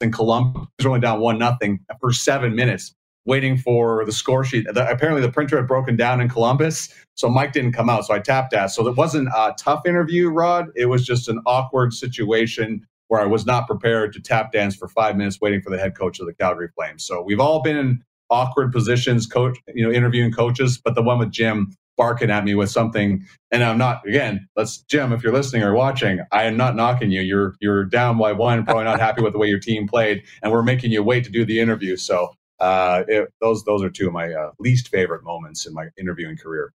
in 0.00 0.10
Columbus, 0.10 0.66
only 0.84 1.00
down 1.00 1.20
one 1.20 1.38
nothing 1.38 1.78
for 2.00 2.12
seven 2.12 2.54
minutes, 2.54 2.92
waiting 3.26 3.56
for 3.56 4.04
the 4.04 4.12
score 4.12 4.44
sheet. 4.44 4.66
apparently, 4.68 5.22
the 5.22 5.30
printer 5.30 5.56
had 5.56 5.68
broken 5.68 5.94
down 5.94 6.20
in 6.20 6.28
Columbus, 6.28 6.92
so 7.14 7.28
Mike 7.28 7.52
didn't 7.52 7.72
come 7.72 7.88
out. 7.88 8.06
So 8.06 8.14
I 8.14 8.18
tapped 8.18 8.50
danced. 8.50 8.74
So 8.74 8.86
it 8.88 8.96
wasn't 8.96 9.28
a 9.28 9.54
tough 9.56 9.86
interview, 9.86 10.28
Rod. 10.28 10.66
It 10.74 10.86
was 10.86 11.06
just 11.06 11.28
an 11.28 11.40
awkward 11.46 11.92
situation 11.92 12.86
where 13.10 13.20
I 13.20 13.26
was 13.26 13.44
not 13.44 13.66
prepared 13.66 14.12
to 14.12 14.20
tap 14.20 14.52
dance 14.52 14.76
for 14.76 14.86
five 14.86 15.16
minutes 15.16 15.40
waiting 15.40 15.60
for 15.60 15.70
the 15.70 15.78
head 15.78 15.96
coach 15.96 16.20
of 16.20 16.26
the 16.26 16.32
Calgary 16.32 16.68
Flames. 16.76 17.04
So 17.04 17.20
we've 17.20 17.40
all 17.40 17.60
been 17.60 17.76
in 17.76 18.04
awkward 18.30 18.70
positions, 18.70 19.26
coach, 19.26 19.58
you 19.74 19.84
know, 19.84 19.92
interviewing 19.92 20.30
coaches, 20.30 20.80
but 20.82 20.94
the 20.94 21.02
one 21.02 21.18
with 21.18 21.32
Jim 21.32 21.74
barking 21.96 22.30
at 22.30 22.44
me 22.44 22.54
with 22.54 22.70
something, 22.70 23.26
and 23.50 23.64
I'm 23.64 23.78
not 23.78 24.06
again. 24.06 24.48
Let's 24.54 24.78
Jim, 24.82 25.12
if 25.12 25.24
you're 25.24 25.32
listening 25.32 25.64
or 25.64 25.74
watching, 25.74 26.20
I 26.30 26.44
am 26.44 26.56
not 26.56 26.76
knocking 26.76 27.10
you. 27.10 27.20
You're 27.20 27.56
you're 27.60 27.84
down 27.84 28.16
by 28.16 28.32
one, 28.32 28.64
probably 28.64 28.84
not 28.84 29.00
happy 29.00 29.22
with 29.22 29.32
the 29.32 29.40
way 29.40 29.48
your 29.48 29.58
team 29.58 29.88
played, 29.88 30.22
and 30.40 30.52
we're 30.52 30.62
making 30.62 30.92
you 30.92 31.02
wait 31.02 31.24
to 31.24 31.30
do 31.30 31.44
the 31.44 31.58
interview. 31.58 31.96
So 31.96 32.32
uh, 32.60 33.02
it, 33.08 33.28
those 33.40 33.64
those 33.64 33.82
are 33.82 33.90
two 33.90 34.06
of 34.06 34.12
my 34.12 34.32
uh, 34.32 34.52
least 34.60 34.86
favorite 34.86 35.24
moments 35.24 35.66
in 35.66 35.74
my 35.74 35.88
interviewing 35.98 36.36
career. 36.36 36.72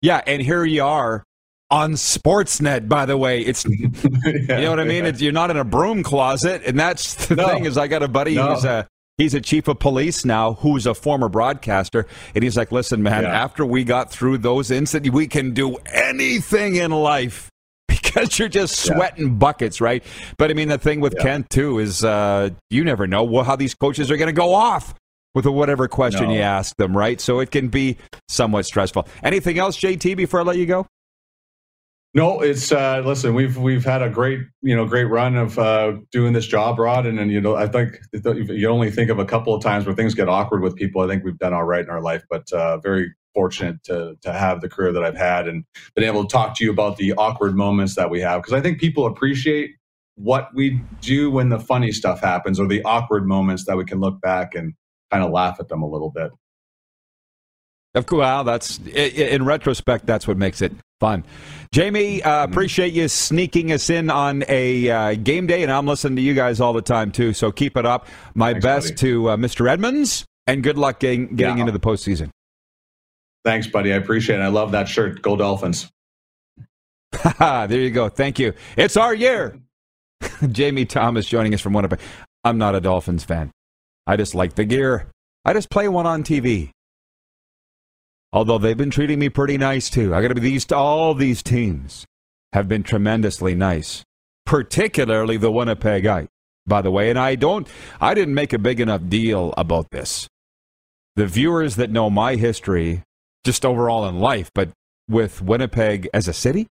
Yeah, 0.00 0.22
and 0.26 0.40
here 0.40 0.64
you 0.64 0.82
are 0.82 1.26
on 1.70 1.92
Sportsnet, 1.94 2.88
by 2.88 3.06
the 3.06 3.16
way. 3.16 3.40
It's 3.40 3.64
yeah, 3.68 3.88
you 4.24 4.46
know 4.46 4.70
what 4.70 4.80
I 4.80 4.84
mean. 4.84 5.04
Yeah. 5.04 5.10
It's, 5.10 5.20
you're 5.20 5.32
not 5.32 5.50
in 5.50 5.56
a 5.56 5.64
broom 5.64 6.02
closet, 6.02 6.62
and 6.66 6.78
that's 6.78 7.26
the 7.26 7.36
no. 7.36 7.48
thing. 7.48 7.64
Is 7.64 7.76
I 7.76 7.86
got 7.86 8.02
a 8.02 8.08
buddy 8.08 8.34
no. 8.34 8.54
who's 8.54 8.64
a 8.64 8.86
he's 9.18 9.34
a 9.34 9.40
chief 9.40 9.68
of 9.68 9.78
police 9.78 10.24
now, 10.24 10.54
who's 10.54 10.86
a 10.86 10.94
former 10.94 11.28
broadcaster, 11.28 12.06
and 12.34 12.42
he's 12.42 12.56
like, 12.56 12.72
"Listen, 12.72 13.02
man, 13.02 13.24
yeah. 13.24 13.42
after 13.42 13.64
we 13.64 13.84
got 13.84 14.10
through 14.10 14.38
those 14.38 14.70
incidents, 14.70 15.14
we 15.14 15.26
can 15.26 15.52
do 15.52 15.76
anything 15.92 16.76
in 16.76 16.90
life." 16.90 17.50
Because 18.08 18.38
you're 18.38 18.48
just 18.48 18.78
sweating 18.86 19.36
buckets, 19.36 19.82
right? 19.82 20.02
But 20.38 20.50
I 20.50 20.54
mean, 20.54 20.68
the 20.68 20.78
thing 20.78 21.00
with 21.00 21.18
Kent 21.18 21.50
too 21.50 21.78
is 21.78 22.02
uh, 22.02 22.50
you 22.70 22.82
never 22.82 23.06
know 23.06 23.42
how 23.42 23.54
these 23.54 23.74
coaches 23.74 24.10
are 24.10 24.16
going 24.16 24.28
to 24.28 24.32
go 24.32 24.54
off 24.54 24.94
with 25.34 25.44
whatever 25.44 25.88
question 25.88 26.28
no. 26.28 26.34
you 26.34 26.40
ask 26.40 26.74
them, 26.76 26.96
right? 26.96 27.20
So 27.20 27.40
it 27.40 27.50
can 27.50 27.68
be 27.68 27.98
somewhat 28.28 28.64
stressful. 28.64 29.06
Anything 29.22 29.58
else, 29.58 29.78
JT, 29.78 30.16
before 30.16 30.40
I 30.40 30.42
let 30.42 30.56
you 30.56 30.64
go? 30.64 30.86
No, 32.18 32.40
it's 32.40 32.72
uh, 32.72 33.00
listen. 33.04 33.32
We've 33.32 33.56
we've 33.56 33.84
had 33.84 34.02
a 34.02 34.10
great 34.10 34.40
you 34.60 34.74
know 34.74 34.84
great 34.86 35.04
run 35.04 35.36
of 35.36 35.56
uh, 35.56 35.98
doing 36.10 36.32
this 36.32 36.48
job, 36.48 36.76
Rod, 36.80 37.06
and 37.06 37.20
and 37.20 37.30
you 37.30 37.40
know 37.40 37.54
I 37.54 37.68
think 37.68 38.00
you 38.12 38.68
only 38.68 38.90
think 38.90 39.08
of 39.08 39.20
a 39.20 39.24
couple 39.24 39.54
of 39.54 39.62
times 39.62 39.86
where 39.86 39.94
things 39.94 40.14
get 40.14 40.28
awkward 40.28 40.60
with 40.60 40.74
people. 40.74 41.00
I 41.00 41.06
think 41.06 41.22
we've 41.22 41.38
done 41.38 41.54
all 41.54 41.62
right 41.62 41.80
in 41.80 41.88
our 41.88 42.02
life, 42.02 42.24
but 42.28 42.52
uh, 42.52 42.78
very 42.78 43.14
fortunate 43.34 43.84
to 43.84 44.16
to 44.22 44.32
have 44.32 44.62
the 44.62 44.68
career 44.68 44.90
that 44.94 45.04
I've 45.04 45.16
had 45.16 45.46
and 45.46 45.62
been 45.94 46.02
able 46.02 46.24
to 46.24 46.28
talk 46.28 46.56
to 46.56 46.64
you 46.64 46.72
about 46.72 46.96
the 46.96 47.12
awkward 47.12 47.54
moments 47.54 47.94
that 47.94 48.10
we 48.10 48.20
have 48.20 48.42
because 48.42 48.52
I 48.52 48.60
think 48.60 48.80
people 48.80 49.06
appreciate 49.06 49.76
what 50.16 50.48
we 50.52 50.80
do 51.00 51.30
when 51.30 51.50
the 51.50 51.60
funny 51.60 51.92
stuff 51.92 52.20
happens 52.20 52.58
or 52.58 52.66
the 52.66 52.82
awkward 52.82 53.28
moments 53.28 53.64
that 53.66 53.76
we 53.76 53.84
can 53.84 54.00
look 54.00 54.20
back 54.20 54.56
and 54.56 54.74
kind 55.12 55.22
of 55.22 55.30
laugh 55.30 55.58
at 55.60 55.68
them 55.68 55.82
a 55.82 55.88
little 55.88 56.10
bit. 56.10 56.32
Of 57.94 58.06
course, 58.06 58.18
well, 58.18 58.42
that's 58.42 58.78
in 58.88 59.44
retrospect, 59.44 60.04
that's 60.04 60.26
what 60.26 60.36
makes 60.36 60.60
it 60.60 60.72
fun. 61.00 61.24
Jamie, 61.72 62.22
uh, 62.22 62.30
mm-hmm. 62.30 62.52
appreciate 62.52 62.92
you 62.92 63.08
sneaking 63.08 63.72
us 63.72 63.90
in 63.90 64.10
on 64.10 64.44
a 64.48 64.90
uh, 64.90 65.14
game 65.14 65.46
day, 65.46 65.62
and 65.62 65.70
I'm 65.70 65.86
listening 65.86 66.16
to 66.16 66.22
you 66.22 66.34
guys 66.34 66.60
all 66.60 66.72
the 66.72 66.82
time 66.82 67.12
too. 67.12 67.32
So 67.32 67.52
keep 67.52 67.76
it 67.76 67.86
up. 67.86 68.06
My 68.34 68.52
Thanks, 68.52 68.64
best 68.64 68.88
buddy. 68.88 68.96
to 68.96 69.28
uh, 69.30 69.36
Mr. 69.36 69.70
Edmonds, 69.70 70.24
and 70.46 70.62
good 70.62 70.78
luck 70.78 71.00
getting, 71.00 71.36
getting 71.36 71.56
yeah. 71.56 71.62
into 71.62 71.72
the 71.72 71.80
postseason. 71.80 72.30
Thanks, 73.44 73.66
buddy. 73.66 73.92
I 73.92 73.96
appreciate 73.96 74.40
it. 74.40 74.42
I 74.42 74.48
love 74.48 74.72
that 74.72 74.88
shirt. 74.88 75.22
Go 75.22 75.36
Dolphins. 75.36 75.88
there 77.38 77.70
you 77.70 77.90
go. 77.90 78.08
Thank 78.08 78.38
you. 78.38 78.52
It's 78.76 78.96
our 78.96 79.14
year. 79.14 79.58
Jamie 80.50 80.84
Thomas 80.84 81.26
joining 81.26 81.54
us 81.54 81.60
from 81.60 81.72
Winnipeg. 81.72 82.00
I'm 82.44 82.58
not 82.58 82.74
a 82.74 82.80
Dolphins 82.80 83.24
fan. 83.24 83.50
I 84.06 84.16
just 84.16 84.34
like 84.34 84.54
the 84.54 84.64
gear. 84.64 85.10
I 85.44 85.52
just 85.52 85.70
play 85.70 85.88
one 85.88 86.06
on 86.06 86.24
TV. 86.24 86.70
Although 88.32 88.58
they've 88.58 88.76
been 88.76 88.90
treating 88.90 89.18
me 89.18 89.28
pretty 89.28 89.56
nice 89.56 89.88
too. 89.88 90.14
I 90.14 90.20
got 90.20 90.28
to 90.28 90.34
be 90.34 90.40
these 90.40 90.70
all 90.70 91.14
these 91.14 91.42
teams 91.42 92.04
have 92.52 92.68
been 92.68 92.82
tremendously 92.82 93.54
nice, 93.54 94.04
particularly 94.44 95.36
the 95.36 95.50
Winnipeg 95.50 96.06
Ice. 96.06 96.28
By 96.66 96.82
the 96.82 96.90
way, 96.90 97.08
and 97.08 97.18
I 97.18 97.34
don't, 97.34 97.66
I 97.98 98.12
didn't 98.12 98.34
make 98.34 98.52
a 98.52 98.58
big 98.58 98.78
enough 98.78 99.08
deal 99.08 99.54
about 99.56 99.90
this. 99.90 100.28
The 101.16 101.26
viewers 101.26 101.76
that 101.76 101.90
know 101.90 102.10
my 102.10 102.36
history, 102.36 103.02
just 103.42 103.64
overall 103.64 104.06
in 104.06 104.20
life, 104.20 104.50
but 104.54 104.70
with 105.08 105.40
Winnipeg 105.40 106.10
as 106.12 106.28
a 106.28 106.34
city, 106.34 106.66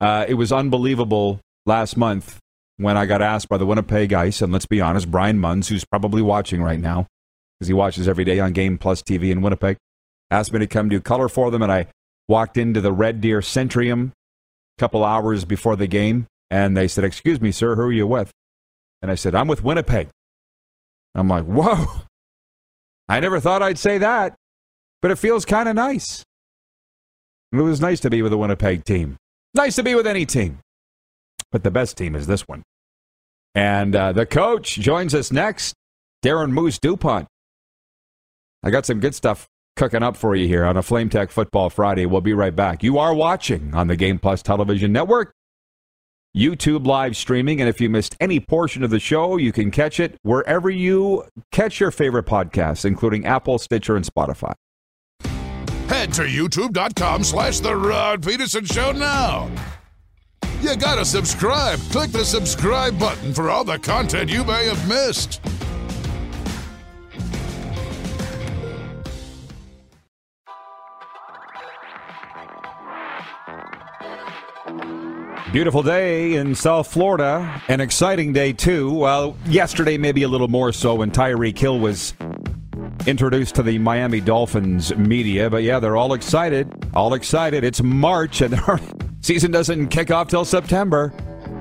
uh, 0.00 0.26
it 0.28 0.34
was 0.34 0.52
unbelievable 0.52 1.40
last 1.66 1.96
month 1.96 2.38
when 2.76 2.96
I 2.96 3.06
got 3.06 3.20
asked 3.20 3.48
by 3.48 3.56
the 3.56 3.66
Winnipeg 3.66 4.12
Ice, 4.12 4.40
and 4.40 4.52
let's 4.52 4.66
be 4.66 4.80
honest, 4.80 5.10
Brian 5.10 5.40
Munz, 5.40 5.68
who's 5.68 5.84
probably 5.84 6.22
watching 6.22 6.62
right 6.62 6.80
now, 6.80 7.06
because 7.58 7.66
he 7.66 7.74
watches 7.74 8.06
every 8.06 8.24
day 8.24 8.38
on 8.38 8.52
Game 8.52 8.78
Plus 8.78 9.02
TV 9.02 9.30
in 9.32 9.42
Winnipeg, 9.42 9.76
asked 10.32 10.52
me 10.52 10.58
to 10.60 10.66
come 10.66 10.88
do 10.88 11.00
color 11.00 11.28
for 11.28 11.50
them, 11.50 11.62
and 11.62 11.70
I 11.70 11.86
walked 12.26 12.56
into 12.56 12.80
the 12.80 12.92
Red 12.92 13.20
Deer 13.20 13.40
Centrium 13.40 14.08
a 14.08 14.80
couple 14.80 15.04
hours 15.04 15.44
before 15.44 15.76
the 15.76 15.86
game, 15.86 16.26
and 16.50 16.76
they 16.76 16.88
said, 16.88 17.04
"Excuse 17.04 17.40
me, 17.40 17.52
sir, 17.52 17.76
who 17.76 17.82
are 17.82 17.92
you 17.92 18.06
with?" 18.06 18.32
And 19.02 19.10
I 19.10 19.14
said, 19.14 19.34
"I'm 19.34 19.48
with 19.48 19.62
Winnipeg." 19.62 20.08
I'm 21.14 21.28
like, 21.28 21.44
"Whoa!" 21.44 22.02
I 23.08 23.20
never 23.20 23.40
thought 23.40 23.62
I'd 23.62 23.78
say 23.78 23.98
that, 23.98 24.34
but 25.02 25.10
it 25.10 25.18
feels 25.18 25.44
kind 25.44 25.68
of 25.68 25.74
nice. 25.74 26.24
It 27.52 27.56
was 27.56 27.82
nice 27.82 28.00
to 28.00 28.10
be 28.10 28.22
with 28.22 28.32
the 28.32 28.38
Winnipeg 28.38 28.84
team. 28.84 29.16
Nice 29.52 29.76
to 29.76 29.82
be 29.82 29.94
with 29.94 30.06
any 30.06 30.24
team, 30.24 30.60
but 31.50 31.62
the 31.62 31.70
best 31.70 31.98
team 31.98 32.16
is 32.16 32.26
this 32.26 32.48
one. 32.48 32.62
And 33.54 33.94
uh, 33.94 34.12
the 34.12 34.24
coach 34.24 34.76
joins 34.76 35.14
us 35.14 35.30
next, 35.30 35.74
Darren 36.24 36.52
Moose 36.52 36.78
DuPont. 36.78 37.28
I 38.62 38.70
got 38.70 38.86
some 38.86 39.00
good 39.00 39.14
stuff 39.14 39.46
cooking 39.76 40.02
up 40.02 40.16
for 40.16 40.34
you 40.34 40.46
here 40.46 40.64
on 40.64 40.76
a 40.76 40.82
Flame 40.82 41.08
Tech 41.08 41.30
Football 41.30 41.70
Friday. 41.70 42.06
We'll 42.06 42.20
be 42.20 42.34
right 42.34 42.54
back. 42.54 42.82
You 42.82 42.98
are 42.98 43.14
watching 43.14 43.74
on 43.74 43.86
the 43.88 43.96
Game 43.96 44.18
Plus 44.18 44.42
Television 44.42 44.92
Network, 44.92 45.32
YouTube 46.36 46.86
live 46.86 47.16
streaming, 47.16 47.60
and 47.60 47.68
if 47.68 47.80
you 47.80 47.90
missed 47.90 48.16
any 48.20 48.40
portion 48.40 48.82
of 48.82 48.90
the 48.90 49.00
show, 49.00 49.36
you 49.36 49.52
can 49.52 49.70
catch 49.70 50.00
it 50.00 50.16
wherever 50.22 50.70
you 50.70 51.24
catch 51.50 51.80
your 51.80 51.90
favorite 51.90 52.26
podcasts, 52.26 52.84
including 52.84 53.26
Apple, 53.26 53.58
Stitcher, 53.58 53.96
and 53.96 54.04
Spotify. 54.04 54.54
Head 55.88 56.12
to 56.14 56.22
youtube.com 56.22 57.22
slash 57.22 57.60
The 57.60 57.76
Rod 57.76 58.22
Pedersen 58.22 58.64
Show 58.64 58.92
now. 58.92 59.50
You 60.62 60.76
gotta 60.76 61.04
subscribe. 61.04 61.78
Click 61.90 62.12
the 62.12 62.24
subscribe 62.24 62.98
button 62.98 63.34
for 63.34 63.50
all 63.50 63.64
the 63.64 63.78
content 63.78 64.30
you 64.30 64.44
may 64.44 64.66
have 64.66 64.88
missed. 64.88 65.40
Beautiful 75.52 75.82
day 75.82 76.36
in 76.36 76.54
South 76.54 76.90
Florida. 76.90 77.60
An 77.68 77.82
exciting 77.82 78.32
day, 78.32 78.54
too. 78.54 78.90
Well, 78.90 79.36
yesterday, 79.44 79.98
maybe 79.98 80.22
a 80.22 80.28
little 80.28 80.48
more 80.48 80.72
so 80.72 80.94
when 80.94 81.10
Tyreek 81.10 81.58
Hill 81.58 81.78
was 81.78 82.14
introduced 83.06 83.56
to 83.56 83.62
the 83.62 83.76
Miami 83.76 84.22
Dolphins 84.22 84.96
media. 84.96 85.50
But 85.50 85.62
yeah, 85.62 85.78
they're 85.78 85.98
all 85.98 86.14
excited. 86.14 86.72
All 86.94 87.12
excited. 87.12 87.64
It's 87.64 87.82
March 87.82 88.40
and 88.40 88.54
our 88.60 88.80
season 89.20 89.50
doesn't 89.50 89.88
kick 89.88 90.10
off 90.10 90.28
till 90.28 90.46
September. 90.46 91.12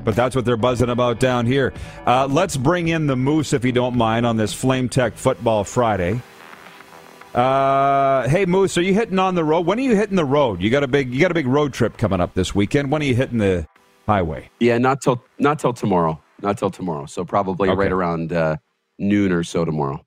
But 0.05 0.15
that's 0.15 0.37
what 0.37 0.45
they're 0.45 0.55
buzzing 0.55 0.89
about 0.89 1.19
down 1.19 1.45
here. 1.45 1.73
Uh, 2.07 2.27
let's 2.27 2.55
bring 2.55 2.87
in 2.87 3.07
the 3.07 3.17
Moose, 3.17 3.51
if 3.51 3.65
you 3.65 3.73
don't 3.73 3.97
mind, 3.97 4.25
on 4.25 4.37
this 4.37 4.53
Flame 4.53 4.87
Tech 4.87 5.15
Football 5.17 5.65
Friday. 5.65 6.21
Uh, 7.35 8.27
hey 8.29 8.45
Moose, 8.45 8.77
are 8.77 8.81
you 8.81 8.93
hitting 8.93 9.19
on 9.19 9.35
the 9.35 9.43
road? 9.43 9.65
When 9.65 9.79
are 9.79 9.81
you 9.81 9.95
hitting 9.95 10.15
the 10.15 10.25
road? 10.25 10.61
You 10.61 10.69
got 10.69 10.83
a 10.83 10.87
big 10.87 11.13
you 11.13 11.21
got 11.21 11.31
a 11.31 11.33
big 11.33 11.47
road 11.47 11.73
trip 11.73 11.97
coming 11.97 12.19
up 12.19 12.33
this 12.33 12.55
weekend. 12.55 12.91
When 12.91 13.01
are 13.01 13.05
you 13.05 13.15
hitting 13.15 13.37
the 13.37 13.67
highway? 14.05 14.49
Yeah, 14.59 14.77
not 14.77 15.01
till 15.01 15.23
not 15.39 15.59
till 15.59 15.73
tomorrow. 15.73 16.21
Not 16.41 16.57
till 16.57 16.71
tomorrow. 16.71 17.05
So 17.05 17.23
probably 17.23 17.69
okay. 17.69 17.77
right 17.77 17.91
around 17.91 18.33
uh, 18.33 18.57
noon 18.97 19.31
or 19.31 19.43
so 19.43 19.63
tomorrow. 19.65 20.03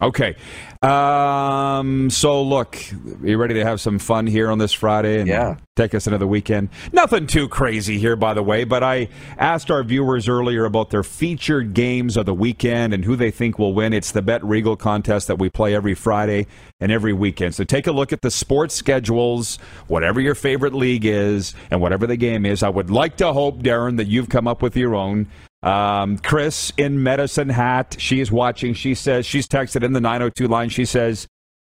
Okay. 0.00 0.34
Um, 0.80 2.10
so, 2.10 2.42
look, 2.42 2.76
you 3.22 3.36
ready 3.36 3.54
to 3.54 3.64
have 3.64 3.80
some 3.80 4.00
fun 4.00 4.26
here 4.26 4.50
on 4.50 4.58
this 4.58 4.72
Friday 4.72 5.20
and 5.20 5.28
yeah. 5.28 5.58
take 5.76 5.94
us 5.94 6.06
into 6.06 6.18
the 6.18 6.26
weekend? 6.26 6.70
Nothing 6.92 7.28
too 7.28 7.46
crazy 7.46 7.98
here, 7.98 8.16
by 8.16 8.34
the 8.34 8.42
way, 8.42 8.64
but 8.64 8.82
I 8.82 9.08
asked 9.38 9.70
our 9.70 9.84
viewers 9.84 10.28
earlier 10.28 10.64
about 10.64 10.90
their 10.90 11.04
featured 11.04 11.74
games 11.74 12.16
of 12.16 12.26
the 12.26 12.34
weekend 12.34 12.94
and 12.94 13.04
who 13.04 13.14
they 13.14 13.30
think 13.30 13.60
will 13.60 13.74
win. 13.74 13.92
It's 13.92 14.10
the 14.10 14.22
Bet 14.22 14.42
Regal 14.44 14.76
contest 14.76 15.28
that 15.28 15.38
we 15.38 15.48
play 15.48 15.74
every 15.74 15.94
Friday 15.94 16.48
and 16.80 16.90
every 16.90 17.12
weekend. 17.12 17.54
So, 17.54 17.62
take 17.62 17.86
a 17.86 17.92
look 17.92 18.12
at 18.12 18.22
the 18.22 18.30
sports 18.30 18.74
schedules, 18.74 19.56
whatever 19.86 20.20
your 20.20 20.34
favorite 20.34 20.74
league 20.74 21.04
is, 21.04 21.54
and 21.70 21.80
whatever 21.80 22.08
the 22.08 22.16
game 22.16 22.44
is. 22.44 22.64
I 22.64 22.70
would 22.70 22.90
like 22.90 23.18
to 23.18 23.32
hope, 23.32 23.62
Darren, 23.62 23.98
that 23.98 24.08
you've 24.08 24.30
come 24.30 24.48
up 24.48 24.62
with 24.62 24.76
your 24.76 24.96
own. 24.96 25.28
Um, 25.62 26.18
Chris 26.18 26.72
in 26.76 27.02
Medicine 27.02 27.48
Hat, 27.48 27.96
she 27.98 28.20
is 28.20 28.32
watching. 28.32 28.74
She 28.74 28.94
says, 28.94 29.26
she's 29.26 29.46
texted 29.46 29.84
in 29.84 29.92
the 29.92 30.00
902 30.00 30.48
line. 30.48 30.68
She 30.68 30.84
says, 30.84 31.28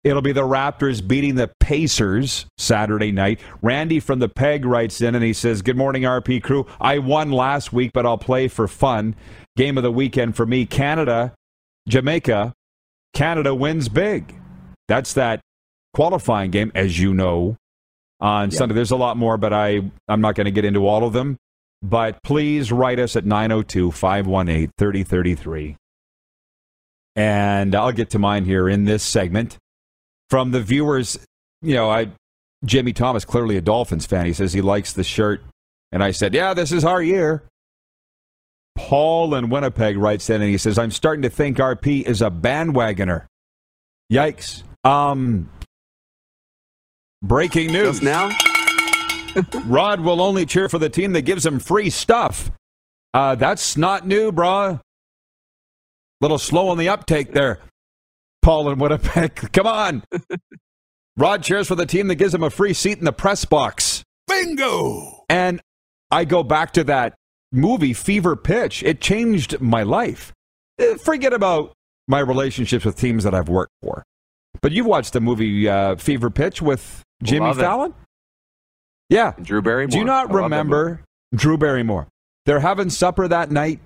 it'll 0.04 0.22
be 0.22 0.32
the 0.32 0.42
Raptors 0.42 1.06
beating 1.06 1.34
the 1.34 1.50
Pacers 1.60 2.46
Saturday 2.58 3.12
night. 3.12 3.40
Randy 3.60 4.00
from 4.00 4.18
the 4.18 4.28
Peg 4.28 4.64
writes 4.64 5.00
in 5.00 5.14
and 5.14 5.24
he 5.24 5.32
says, 5.32 5.62
Good 5.62 5.76
morning, 5.76 6.02
RP 6.02 6.42
crew. 6.42 6.66
I 6.80 6.98
won 6.98 7.32
last 7.32 7.72
week, 7.72 7.92
but 7.92 8.06
I'll 8.06 8.18
play 8.18 8.48
for 8.48 8.68
fun. 8.68 9.16
Game 9.56 9.76
of 9.76 9.82
the 9.82 9.92
weekend 9.92 10.36
for 10.36 10.46
me 10.46 10.64
Canada, 10.66 11.34
Jamaica. 11.88 12.52
Canada 13.14 13.54
wins 13.54 13.88
big. 13.88 14.34
That's 14.88 15.12
that 15.14 15.40
qualifying 15.94 16.50
game, 16.50 16.72
as 16.74 16.98
you 16.98 17.12
know, 17.12 17.56
on 18.20 18.50
yep. 18.50 18.58
Sunday. 18.58 18.74
There's 18.74 18.90
a 18.90 18.96
lot 18.96 19.16
more, 19.16 19.36
but 19.36 19.52
I, 19.52 19.82
I'm 20.08 20.20
not 20.20 20.34
going 20.34 20.46
to 20.46 20.50
get 20.50 20.64
into 20.64 20.86
all 20.86 21.04
of 21.04 21.12
them. 21.12 21.36
But 21.82 22.22
please 22.22 22.70
write 22.70 22.98
us 23.00 23.16
at 23.16 23.26
902 23.26 23.90
518 23.90 24.70
3033. 24.78 25.76
And 27.16 27.74
I'll 27.74 27.92
get 27.92 28.10
to 28.10 28.18
mine 28.18 28.44
here 28.44 28.68
in 28.68 28.84
this 28.84 29.02
segment. 29.02 29.58
From 30.30 30.52
the 30.52 30.62
viewers, 30.62 31.18
you 31.60 31.74
know, 31.74 31.90
I 31.90 32.08
Jimmy 32.64 32.92
Thomas, 32.92 33.24
clearly 33.24 33.56
a 33.56 33.60
Dolphins 33.60 34.06
fan. 34.06 34.26
He 34.26 34.32
says 34.32 34.52
he 34.52 34.62
likes 34.62 34.92
the 34.92 35.04
shirt. 35.04 35.42
And 35.90 36.02
I 36.02 36.12
said, 36.12 36.32
Yeah, 36.32 36.54
this 36.54 36.72
is 36.72 36.84
our 36.84 37.02
year. 37.02 37.42
Paul 38.76 39.34
in 39.34 39.50
Winnipeg 39.50 39.98
writes 39.98 40.30
in 40.30 40.40
and 40.40 40.50
he 40.50 40.56
says, 40.56 40.78
I'm 40.78 40.90
starting 40.90 41.22
to 41.22 41.30
think 41.30 41.58
RP 41.58 42.02
is 42.02 42.22
a 42.22 42.30
bandwagoner. 42.30 43.26
Yikes. 44.10 44.62
Um, 44.84 45.50
breaking 47.22 47.72
news. 47.72 48.00
Just 48.00 48.02
now? 48.02 48.30
Rod 49.66 50.00
will 50.00 50.20
only 50.20 50.46
cheer 50.46 50.68
for 50.68 50.78
the 50.78 50.88
team 50.88 51.12
that 51.12 51.22
gives 51.22 51.44
him 51.44 51.58
free 51.58 51.90
stuff. 51.90 52.50
Uh, 53.14 53.34
that's 53.34 53.76
not 53.76 54.06
new, 54.06 54.32
brah. 54.32 54.80
Little 56.20 56.38
slow 56.38 56.68
on 56.68 56.78
the 56.78 56.88
uptake 56.88 57.32
there, 57.32 57.58
Paul 58.42 58.68
and 58.68 58.80
Winnipeg. 58.80 59.34
Come 59.52 59.66
on. 59.66 60.04
Rod 61.16 61.42
cheers 61.42 61.68
for 61.68 61.74
the 61.74 61.86
team 61.86 62.08
that 62.08 62.14
gives 62.14 62.34
him 62.34 62.42
a 62.42 62.50
free 62.50 62.72
seat 62.72 62.98
in 62.98 63.04
the 63.04 63.12
press 63.12 63.44
box. 63.44 64.02
Bingo! 64.26 65.24
And 65.28 65.60
I 66.10 66.24
go 66.24 66.42
back 66.42 66.72
to 66.74 66.84
that 66.84 67.14
movie, 67.50 67.92
Fever 67.92 68.36
Pitch. 68.36 68.82
It 68.82 69.00
changed 69.00 69.60
my 69.60 69.82
life. 69.82 70.32
Uh, 70.80 70.96
forget 70.96 71.32
about 71.32 71.74
my 72.08 72.20
relationships 72.20 72.84
with 72.84 72.96
teams 72.96 73.24
that 73.24 73.34
I've 73.34 73.48
worked 73.48 73.72
for. 73.82 74.04
But 74.60 74.72
you've 74.72 74.86
watched 74.86 75.12
the 75.12 75.20
movie 75.20 75.68
uh, 75.68 75.96
Fever 75.96 76.30
Pitch 76.30 76.62
with 76.62 77.02
Jimmy 77.22 77.46
Love 77.46 77.58
Fallon? 77.58 77.90
It. 77.90 77.96
Yeah. 79.12 79.34
And 79.36 79.44
Drew 79.44 79.60
Barrymore. 79.60 79.90
Do 79.92 79.98
you 79.98 80.04
not 80.04 80.30
I 80.30 80.34
remember 80.34 81.04
Drew 81.34 81.58
Barrymore? 81.58 82.08
They're 82.46 82.60
having 82.60 82.88
supper 82.88 83.28
that 83.28 83.50
night, 83.50 83.80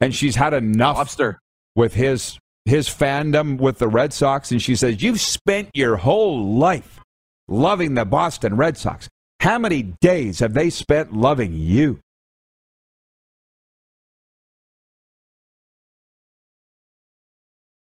and 0.00 0.14
she's 0.14 0.36
had 0.36 0.54
enough 0.54 0.96
Lobster. 0.96 1.38
with 1.74 1.94
his 1.94 2.38
his 2.64 2.88
fandom 2.88 3.58
with 3.58 3.78
the 3.78 3.88
Red 3.88 4.12
Sox, 4.12 4.52
and 4.52 4.62
she 4.62 4.76
says, 4.76 5.02
"You've 5.02 5.20
spent 5.20 5.70
your 5.74 5.96
whole 5.96 6.54
life 6.54 7.00
loving 7.48 7.94
the 7.94 8.04
Boston 8.04 8.56
Red 8.56 8.76
Sox. 8.76 9.08
How 9.40 9.58
many 9.58 9.94
days 10.00 10.38
have 10.38 10.54
they 10.54 10.70
spent 10.70 11.12
loving 11.12 11.52
you?" 11.52 11.98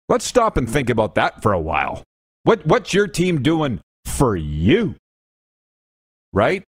Let's 0.10 0.26
stop 0.26 0.58
and 0.58 0.70
think 0.70 0.90
about 0.90 1.16
that 1.16 1.44
for 1.44 1.54
a 1.54 1.60
while. 1.60 2.04
What 2.44 2.66
what's 2.66 2.94
your 2.96 3.08
team 3.08 3.44
doing 3.44 3.80
for 4.06 4.36
you? 4.36 4.96
Right? 6.34 6.64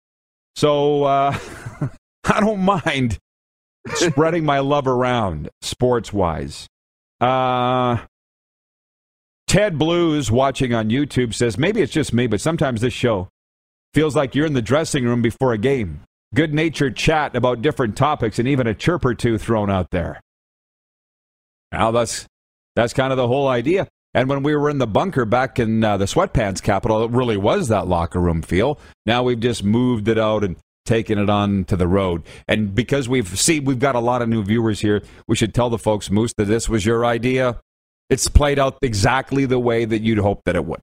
So 0.57 1.05
uh, 1.05 1.39
I 2.25 2.41
don't 2.41 2.61
mind 2.61 3.19
spreading 3.95 4.45
my 4.45 4.59
love 4.59 4.87
around 4.87 5.49
sports 5.63 6.13
wise. 6.13 6.67
Uh, 7.21 7.99
Ted 9.47 9.79
Blues 9.79 10.31
watching 10.31 10.75
on 10.75 10.91
YouTube 10.91 11.35
says 11.35 11.57
maybe 11.57 11.81
it's 11.81 11.93
just 11.93 12.13
me, 12.13 12.27
but 12.27 12.41
sometimes 12.41 12.81
this 12.81 12.93
show 12.93 13.29
feels 13.95 14.17
like 14.17 14.35
you're 14.35 14.47
in 14.47 14.55
the 14.55 14.63
dressing 14.63 15.05
room 15.05 15.23
before 15.23 15.53
a 15.53 15.59
game. 15.59 16.03
Good 16.35 16.53
natured 16.53 16.97
chat 16.97 17.37
about 17.37 17.63
different 17.63 17.97
topics 17.97 18.39
and 18.39 18.49
even 18.49 18.67
a 18.67 18.75
chirp 18.75 19.05
or 19.05 19.15
two 19.15 19.39
thrown 19.39 19.71
out 19.71 19.91
there. 19.91 20.21
Now 21.73 21.93
that's 21.93 22.27
that's 22.75 22.93
kind 22.93 23.13
of 23.13 23.17
the 23.17 23.29
whole 23.29 23.49
idea. 23.49 23.89
And 24.17 24.31
when 24.31 24.43
we 24.43 24.57
were 24.57 24.71
in 24.71 24.79
the 24.79 24.87
bunker 24.87 25.27
back 25.27 25.59
in 25.59 25.85
uh, 25.85 25.99
the 25.99 26.07
sweatpants 26.07 26.63
capital, 26.63 27.05
it 27.05 27.11
really 27.11 27.37
was 27.37 27.69
that 27.69 27.87
locker 27.87 28.19
room 28.19 28.41
feel. 28.41 28.79
Now 29.05 29.23
we've 29.23 29.39
just 29.39 29.63
moved 29.63 30.09
it 30.09 30.19
out 30.19 30.43
and 30.43 30.57
taken 30.87 31.19
it 31.19 31.29
on 31.29 31.67
to 31.67 31.77
the 31.77 31.87
road. 31.87 32.23
And 32.49 32.75
because 32.75 33.11
we've 33.11 33.39
see 33.39 33.61
we've 33.61 33.79
got 33.79 33.95
a 33.95 34.01
lot 34.01 34.23
of 34.23 34.31
new 34.31 34.43
viewers 34.43 34.81
here, 34.81 35.03
we 35.29 35.37
should 35.37 35.53
tell 35.53 35.69
the 35.69 35.77
folks, 35.77 36.11
Moose, 36.11 36.33
that 36.39 36.47
this 36.47 36.67
was 36.67 36.87
your 36.87 37.05
idea. 37.05 37.61
It's 38.09 38.27
played 38.27 38.59
out 38.59 38.79
exactly 38.81 39.45
the 39.45 39.59
way 39.59 39.85
that 39.85 40.01
you'd 40.01 40.19
hope 40.19 40.45
that 40.47 40.57
it 40.57 40.65
would. 40.65 40.81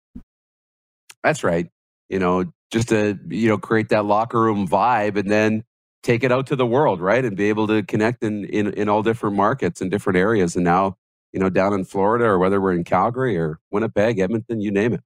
That's 1.24 1.44
right. 1.44 1.68
You 2.10 2.20
know, 2.20 2.54
just 2.70 2.90
to 2.90 3.18
you 3.30 3.50
know 3.50 3.58
create 3.58 3.90
that 3.90 4.06
locker 4.06 4.40
room 4.40 4.68
vibe, 4.68 5.18
and 5.18 5.32
then 5.32 5.64
take 6.04 6.24
it 6.24 6.32
out 6.32 6.46
to 6.48 6.56
the 6.56 6.68
world, 6.68 7.02
right? 7.02 7.26
And 7.26 7.36
be 7.36 7.50
able 7.50 7.66
to 7.66 7.82
connect 7.82 8.24
in 8.24 8.46
in, 8.46 8.74
in 8.74 8.90
all 8.90 9.02
different 9.02 9.36
markets 9.36 9.82
and 9.82 9.90
different 9.90 10.18
areas. 10.18 10.56
And 10.56 10.66
now, 10.66 10.98
you 11.34 11.40
know, 11.40 11.50
down 11.50 11.74
in 11.74 11.84
Florida, 11.84 12.26
or 12.26 12.40
whether 12.40 12.62
we're 12.62 12.74
in 12.74 12.84
Calgary 12.84 13.38
or 13.38 13.60
Winnipeg, 13.72 14.20
Edmonton, 14.20 14.62
you 14.62 14.72
name 14.72 14.94
it. 14.94 15.02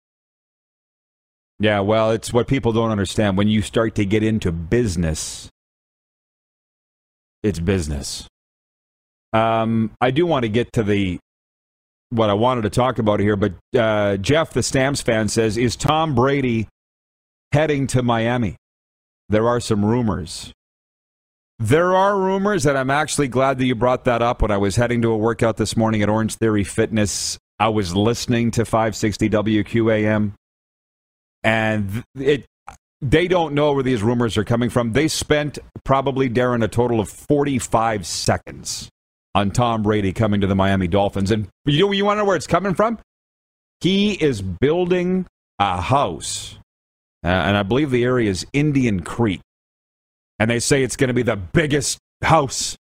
Yeah, 1.59 1.79
well, 1.79 2.11
it's 2.11 2.31
what 2.31 2.47
people 2.47 2.71
don't 2.71 2.91
understand. 2.91 3.37
When 3.37 3.47
you 3.47 3.61
start 3.63 3.95
to 3.95 4.05
get 4.05 4.21
into 4.21 4.51
business, 4.51 5.49
it's 7.41 7.59
business. 7.59 8.27
Um, 9.33 9.91
I 9.99 10.11
do 10.11 10.25
want 10.25 10.43
to 10.43 10.49
get 10.49 10.71
to 10.73 10.83
the 10.83 11.19
what 12.09 12.29
I 12.29 12.33
wanted 12.33 12.61
to 12.61 12.69
talk 12.69 12.99
about 12.99 13.19
here, 13.19 13.35
but 13.35 13.53
uh, 13.77 14.17
Jeff, 14.17 14.53
the 14.53 14.63
Stamps 14.63 15.01
fan, 15.01 15.27
says, 15.27 15.57
"Is 15.57 15.75
Tom 15.75 16.13
Brady 16.13 16.67
heading 17.51 17.87
to 17.87 18.03
Miami?" 18.03 18.55
There 19.29 19.47
are 19.47 19.59
some 19.59 19.83
rumors. 19.83 20.53
There 21.59 21.95
are 21.95 22.19
rumors, 22.19 22.65
and 22.65 22.77
I'm 22.77 22.91
actually 22.91 23.27
glad 23.27 23.57
that 23.57 23.65
you 23.65 23.73
brought 23.75 24.05
that 24.05 24.21
up. 24.21 24.41
When 24.41 24.51
I 24.51 24.57
was 24.57 24.75
heading 24.75 25.01
to 25.01 25.09
a 25.11 25.17
workout 25.17 25.57
this 25.57 25.75
morning 25.75 26.03
at 26.03 26.09
Orange 26.09 26.35
Theory 26.35 26.63
Fitness, 26.63 27.39
I 27.59 27.69
was 27.69 27.95
listening 27.95 28.51
to 28.51 28.65
560 28.65 29.29
WQAM 29.29 30.33
and 31.43 32.03
it 32.15 32.45
they 32.99 33.27
don't 33.27 33.53
know 33.53 33.73
where 33.73 33.83
these 33.83 34.01
rumors 34.01 34.37
are 34.37 34.43
coming 34.43 34.69
from. 34.69 34.93
They 34.93 35.07
spent 35.07 35.59
probably 35.83 36.29
Darren 36.29 36.63
a 36.63 36.67
total 36.67 36.99
of 36.99 37.09
45 37.09 38.07
seconds 38.07 38.89
on 39.35 39.51
Tom 39.51 39.83
Brady 39.83 40.13
coming 40.13 40.41
to 40.41 40.47
the 40.47 40.55
Miami 40.55 40.87
Dolphins, 40.87 41.31
and 41.31 41.47
you 41.65 41.91
you 41.93 42.05
want 42.05 42.17
to 42.17 42.21
know 42.21 42.25
where 42.25 42.35
it's 42.35 42.47
coming 42.47 42.73
from? 42.73 42.99
He 43.81 44.13
is 44.13 44.41
building 44.41 45.27
a 45.59 45.79
house, 45.79 46.57
uh, 47.23 47.27
and 47.27 47.55
I 47.55 47.63
believe 47.63 47.91
the 47.91 48.03
area 48.03 48.29
is 48.29 48.45
Indian 48.51 49.01
Creek, 49.01 49.41
and 50.39 50.49
they 50.49 50.59
say 50.59 50.83
it's 50.83 50.95
going 50.95 51.09
to 51.09 51.13
be 51.13 51.23
the 51.23 51.35
biggest 51.35 51.97
house 52.23 52.75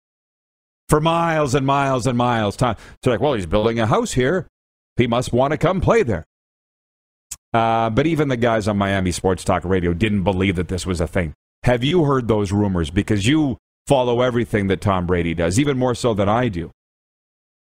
for 0.89 1.01
miles 1.01 1.55
and 1.55 1.65
miles 1.65 2.07
and 2.07 2.17
miles. 2.17 2.55
Time. 2.55 2.75
So 3.03 3.11
like, 3.11 3.19
well, 3.19 3.33
he's 3.33 3.45
building 3.45 3.79
a 3.79 3.87
house 3.87 4.13
here. 4.13 4.47
He 4.95 5.07
must 5.07 5.33
want 5.33 5.51
to 5.51 5.57
come 5.57 5.81
play 5.81 6.03
there. 6.03 6.25
Uh, 7.53 7.89
but 7.89 8.05
even 8.05 8.27
the 8.27 8.37
guys 8.37 8.67
on 8.67 8.77
Miami 8.77 9.11
Sports 9.11 9.43
Talk 9.43 9.63
Radio 9.63 9.93
didn't 9.93 10.23
believe 10.23 10.55
that 10.55 10.67
this 10.67 10.85
was 10.85 10.99
a 10.99 11.07
thing. 11.07 11.33
Have 11.63 11.83
you 11.83 12.03
heard 12.03 12.27
those 12.27 12.51
rumors? 12.51 12.89
Because 12.89 13.25
you 13.25 13.57
follow 13.87 14.21
everything 14.21 14.67
that 14.67 14.81
Tom 14.81 15.07
Brady 15.07 15.33
does, 15.33 15.59
even 15.59 15.77
more 15.77 15.95
so 15.95 16.13
than 16.13 16.29
I 16.29 16.49
do. 16.49 16.71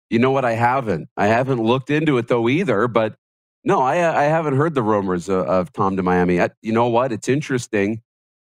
You 0.09 0.19
know 0.19 0.31
what? 0.31 0.45
I 0.45 0.53
haven't. 0.53 1.09
I 1.17 1.27
haven't 1.27 1.63
looked 1.63 1.91
into 1.91 2.19
it 2.19 2.29
though 2.29 2.49
either. 2.49 2.87
But 2.87 3.15
no, 3.65 3.81
I 3.81 3.95
I 3.95 4.25
haven't 4.25 4.57
heard 4.57 4.75
the 4.75 4.83
rumors 4.83 5.29
of, 5.29 5.47
of 5.47 5.73
Tom 5.73 5.97
to 5.97 6.03
Miami. 6.03 6.41
I, 6.41 6.51
you 6.61 6.73
know 6.73 6.89
what? 6.89 7.13
It's 7.13 7.29
interesting. 7.29 8.03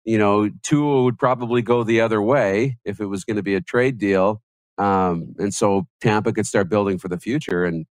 You 0.07 0.19
know, 0.19 0.51
Tua 0.63 1.03
would 1.03 1.19
probably 1.19 1.63
go 1.63 1.83
the 1.83 2.01
other 2.01 2.23
way 2.23 2.79
if 2.85 3.01
it 3.01 3.07
was 3.07 3.25
going 3.25 3.37
to 3.37 3.43
be 3.43 3.55
a 3.55 3.61
trade 3.61 3.99
deal, 3.99 4.43
um, 4.79 5.35
and 5.39 5.53
so 5.53 5.87
Tampa 6.01 6.33
could 6.33 6.47
start 6.47 6.69
building 6.69 6.99
for 6.99 7.09
the 7.09 7.19
future. 7.19 7.65
And 7.65 7.87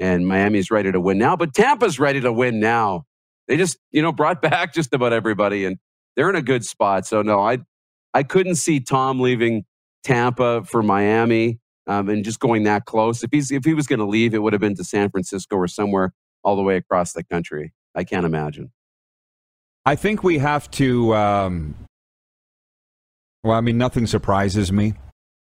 and 0.00 0.28
Miami's 0.28 0.72
ready 0.72 0.92
to 0.92 1.00
win 1.00 1.18
now, 1.18 1.36
but 1.36 1.54
Tampa's 1.54 2.00
ready 2.00 2.22
to 2.22 2.32
win 2.32 2.60
now. 2.60 3.04
They 3.48 3.58
just 3.58 3.78
you 3.92 4.02
know 4.02 4.12
brought 4.12 4.42
back 4.44 4.74
just 4.74 4.94
about 4.94 5.14
everybody, 5.14 5.66
and 5.66 5.78
they're 6.16 6.30
in 6.30 6.36
a 6.36 6.42
good 6.42 6.66
spot. 6.66 7.06
So 7.06 7.22
no, 7.22 7.40
I 7.40 7.60
I 8.14 8.24
couldn't 8.24 8.56
see 8.56 8.80
Tom 8.80 9.20
leaving 9.20 9.66
Tampa 10.04 10.64
for 10.64 10.82
Miami 10.84 11.60
um, 11.88 12.10
and 12.10 12.24
just 12.24 12.40
going 12.40 12.64
that 12.64 12.86
close. 12.86 13.24
If 13.24 13.30
he's 13.32 13.52
if 13.52 13.64
he 13.66 13.74
was 13.74 13.88
going 13.88 14.00
to 14.00 14.06
leave, 14.06 14.34
it 14.34 14.40
would 14.40 14.54
have 14.54 14.62
been 14.62 14.76
to 14.76 14.84
San 14.84 15.10
Francisco 15.10 15.56
or 15.56 15.68
somewhere 15.68 16.14
all 16.44 16.56
the 16.56 16.64
way 16.64 16.76
across 16.76 17.14
the 17.14 17.24
country. 17.24 17.74
I 17.96 18.04
can't 18.04 18.26
imagine. 18.26 18.72
I 19.88 19.96
think 19.96 20.22
we 20.22 20.36
have 20.36 20.70
to. 20.72 21.14
Um, 21.14 21.74
well, 23.42 23.56
I 23.56 23.62
mean, 23.62 23.78
nothing 23.78 24.06
surprises 24.06 24.70
me, 24.70 24.92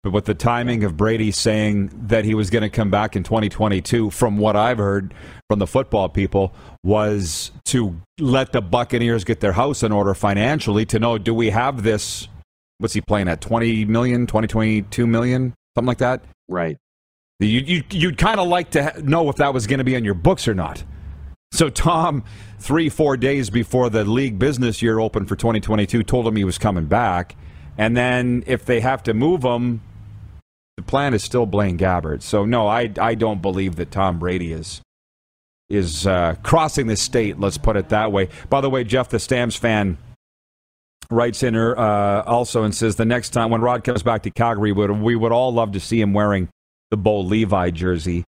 but 0.02 0.12
with 0.12 0.24
the 0.24 0.34
timing 0.34 0.82
of 0.82 0.96
Brady 0.96 1.30
saying 1.30 1.92
that 2.08 2.24
he 2.24 2.34
was 2.34 2.50
going 2.50 2.62
to 2.62 2.68
come 2.68 2.90
back 2.90 3.14
in 3.14 3.22
2022, 3.22 4.10
from 4.10 4.38
what 4.38 4.56
I've 4.56 4.78
heard 4.78 5.14
from 5.48 5.60
the 5.60 5.68
football 5.68 6.08
people, 6.08 6.52
was 6.82 7.52
to 7.66 8.00
let 8.18 8.50
the 8.50 8.60
Buccaneers 8.60 9.22
get 9.22 9.38
their 9.38 9.52
house 9.52 9.84
in 9.84 9.92
order 9.92 10.14
financially 10.14 10.84
to 10.86 10.98
know 10.98 11.16
do 11.16 11.32
we 11.32 11.50
have 11.50 11.84
this? 11.84 12.26
What's 12.78 12.94
he 12.94 13.02
playing 13.02 13.28
at? 13.28 13.40
20 13.40 13.84
million, 13.84 14.26
20, 14.26 14.48
22 14.48 15.06
million, 15.06 15.54
something 15.76 15.86
like 15.86 15.98
that? 15.98 16.24
Right. 16.48 16.76
You, 17.38 17.60
you, 17.60 17.84
you'd 17.88 18.18
kind 18.18 18.40
of 18.40 18.48
like 18.48 18.72
to 18.72 19.00
know 19.00 19.28
if 19.28 19.36
that 19.36 19.54
was 19.54 19.68
going 19.68 19.78
to 19.78 19.84
be 19.84 19.94
on 19.94 20.02
your 20.02 20.14
books 20.14 20.48
or 20.48 20.54
not. 20.54 20.82
So 21.54 21.70
Tom, 21.70 22.24
three 22.58 22.88
four 22.88 23.16
days 23.16 23.48
before 23.48 23.88
the 23.88 24.04
league 24.04 24.40
business 24.40 24.82
year 24.82 24.98
opened 24.98 25.28
for 25.28 25.36
2022, 25.36 26.02
told 26.02 26.26
him 26.26 26.34
he 26.34 26.42
was 26.42 26.58
coming 26.58 26.86
back, 26.86 27.36
and 27.78 27.96
then 27.96 28.42
if 28.48 28.66
they 28.66 28.80
have 28.80 29.04
to 29.04 29.14
move 29.14 29.44
him, 29.44 29.80
the 30.76 30.82
plan 30.82 31.14
is 31.14 31.22
still 31.22 31.46
Blaine 31.46 31.78
Gabbert. 31.78 32.22
So 32.22 32.44
no, 32.44 32.66
I 32.66 32.90
I 33.00 33.14
don't 33.14 33.40
believe 33.40 33.76
that 33.76 33.92
Tom 33.92 34.18
Brady 34.18 34.52
is 34.52 34.82
is 35.68 36.08
uh, 36.08 36.34
crossing 36.42 36.88
the 36.88 36.96
state. 36.96 37.38
Let's 37.38 37.56
put 37.56 37.76
it 37.76 37.88
that 37.90 38.10
way. 38.10 38.30
By 38.50 38.60
the 38.60 38.68
way, 38.68 38.82
Jeff, 38.82 39.08
the 39.08 39.20
Stamps 39.20 39.54
fan, 39.54 39.96
writes 41.08 41.44
in 41.44 41.54
her 41.54 41.78
uh, 41.78 42.22
also 42.22 42.64
and 42.64 42.74
says 42.74 42.96
the 42.96 43.04
next 43.04 43.30
time 43.30 43.50
when 43.50 43.60
Rod 43.60 43.84
comes 43.84 44.02
back 44.02 44.24
to 44.24 44.30
Calgary, 44.32 44.72
we 44.72 44.88
would, 44.88 44.90
we 44.90 45.14
would 45.14 45.30
all 45.30 45.52
love 45.52 45.70
to 45.70 45.80
see 45.80 46.00
him 46.00 46.14
wearing 46.14 46.48
the 46.90 46.96
Bo 46.96 47.20
Levi 47.20 47.70
jersey. 47.70 48.24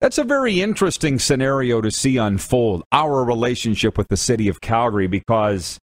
That's 0.00 0.18
a 0.18 0.24
very 0.24 0.60
interesting 0.60 1.18
scenario 1.18 1.80
to 1.80 1.90
see 1.90 2.16
unfold 2.16 2.84
our 2.92 3.24
relationship 3.24 3.96
with 3.96 4.08
the 4.08 4.16
city 4.16 4.48
of 4.48 4.60
Calgary 4.60 5.06
because 5.06 5.78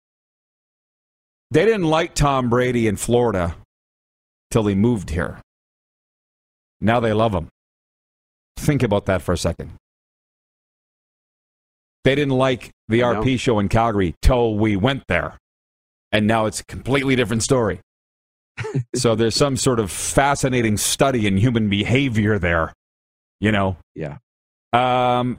they 1.52 1.66
didn't 1.66 1.86
like 1.86 2.16
Tom 2.16 2.50
Brady 2.50 2.88
in 2.88 2.96
Florida 2.96 3.56
till 4.52 4.68
he 4.68 4.76
moved 4.76 5.10
here. 5.10 5.40
Now 6.82 7.00
they 7.00 7.14
love 7.14 7.34
him. 7.34 7.50
Think 8.58 8.84
about 8.84 9.06
that 9.06 9.22
for 9.22 9.34
a 9.34 9.38
second. 9.38 9.72
They 12.04 12.16
didn't 12.16 12.38
like 12.38 12.72
the 12.88 13.00
know. 13.00 13.22
RP 13.22 13.40
show 13.40 13.60
in 13.60 13.70
Calgary 13.70 14.16
till 14.22 14.56
we 14.56 14.76
went 14.76 15.04
there. 15.08 15.38
And 16.12 16.28
now 16.28 16.46
it's 16.46 16.62
a 16.62 16.66
completely 16.66 17.16
different 17.16 17.44
story. 17.44 17.82
so 18.96 19.16
there's 19.16 19.36
some 19.36 19.58
sort 19.58 19.80
of 19.80 19.92
fascinating 19.92 20.78
study 20.78 21.28
in 21.28 21.38
human 21.38 21.70
behavior 21.70 22.40
there, 22.40 22.74
you 23.40 23.52
know. 23.52 23.78
Yeah. 23.96 24.18
Um, 24.74 25.38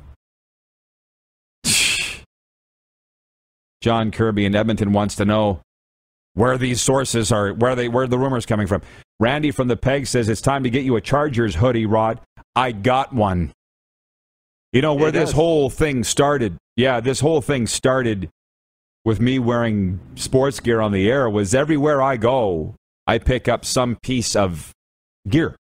John 3.80 4.10
Kirby 4.10 4.44
in 4.44 4.54
Edmonton 4.54 4.92
wants 4.92 5.14
to 5.16 5.24
know 5.24 5.60
where 6.34 6.58
these 6.58 6.80
sources 6.80 7.32
are, 7.32 7.52
where 7.54 7.74
they, 7.74 7.88
where 7.88 8.06
the 8.06 8.18
rumors 8.18 8.46
coming 8.46 8.66
from. 8.66 8.82
Randy 9.18 9.50
from 9.50 9.68
the 9.68 9.76
Peg 9.76 10.06
says 10.06 10.28
it's 10.28 10.40
time 10.40 10.62
to 10.64 10.70
get 10.70 10.84
you 10.84 10.96
a 10.96 11.00
Chargers 11.00 11.54
hoodie, 11.56 11.86
Rod. 11.86 12.20
I 12.54 12.72
got 12.72 13.12
one. 13.12 13.52
You 14.72 14.82
know 14.82 14.94
where 14.94 15.08
It 15.08 15.12
this 15.12 15.30
does. 15.30 15.32
whole 15.34 15.70
thing 15.70 16.04
started? 16.04 16.56
Yeah, 16.76 17.00
this 17.00 17.20
whole 17.20 17.40
thing 17.42 17.66
started 17.66 18.28
with 19.04 19.18
me 19.20 19.38
wearing 19.38 19.98
sports 20.14 20.60
gear 20.60 20.80
on 20.80 20.92
the 20.92 21.10
air 21.10 21.28
was 21.28 21.54
everywhere 21.54 22.02
I 22.02 22.16
go, 22.16 22.74
I 23.06 23.18
pick 23.18 23.48
up 23.48 23.64
some 23.64 23.96
piece 24.02 24.36
of 24.36 24.72
gear. 25.28 25.56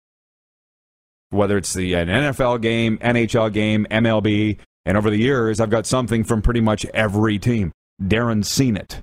Whether 1.31 1.59
it's 1.59 1.75
the 1.75 1.95
an 1.95 2.09
NFL 2.09 2.63
game, 2.63 2.99
NHL 2.99 3.53
game, 3.53 3.87
MLB, 3.91 4.59
and 4.85 4.97
over 4.97 5.11
the 5.11 5.19
years 5.19 5.61
I've 5.61 5.71
got 5.71 5.87
something 5.87 6.25
from 6.25 6.43
pretty 6.43 6.61
much 6.61 6.87
every 6.95 7.39
team. 7.39 7.73
Darren's 8.01 8.49
seen 8.49 8.77
it. 8.77 9.01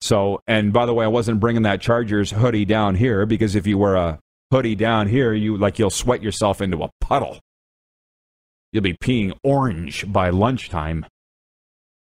So, 0.00 0.40
and 0.46 0.72
by 0.72 0.86
the 0.86 0.94
way, 0.94 1.04
I 1.04 1.08
wasn't 1.08 1.40
bringing 1.40 1.62
that 1.62 1.80
Chargers 1.80 2.30
hoodie 2.30 2.64
down 2.64 2.94
here 2.94 3.26
because 3.26 3.54
if 3.54 3.66
you 3.66 3.78
wear 3.78 3.96
a 3.96 4.18
hoodie 4.50 4.74
down 4.74 5.08
here, 5.08 5.32
you 5.32 5.56
like 5.56 5.78
you'll 5.78 5.90
sweat 5.90 6.22
yourself 6.22 6.60
into 6.60 6.82
a 6.82 6.90
puddle. 7.00 7.40
You'll 8.72 8.82
be 8.82 8.96
peeing 8.96 9.32
orange 9.42 10.10
by 10.10 10.30
lunchtime. 10.30 11.06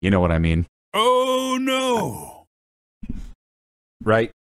You 0.02 0.12
know 0.12 0.20
what 0.20 0.32
I 0.32 0.40
mean? 0.40 0.68
Oh 0.94 1.58
no! 1.60 2.46
Right? 4.04 4.32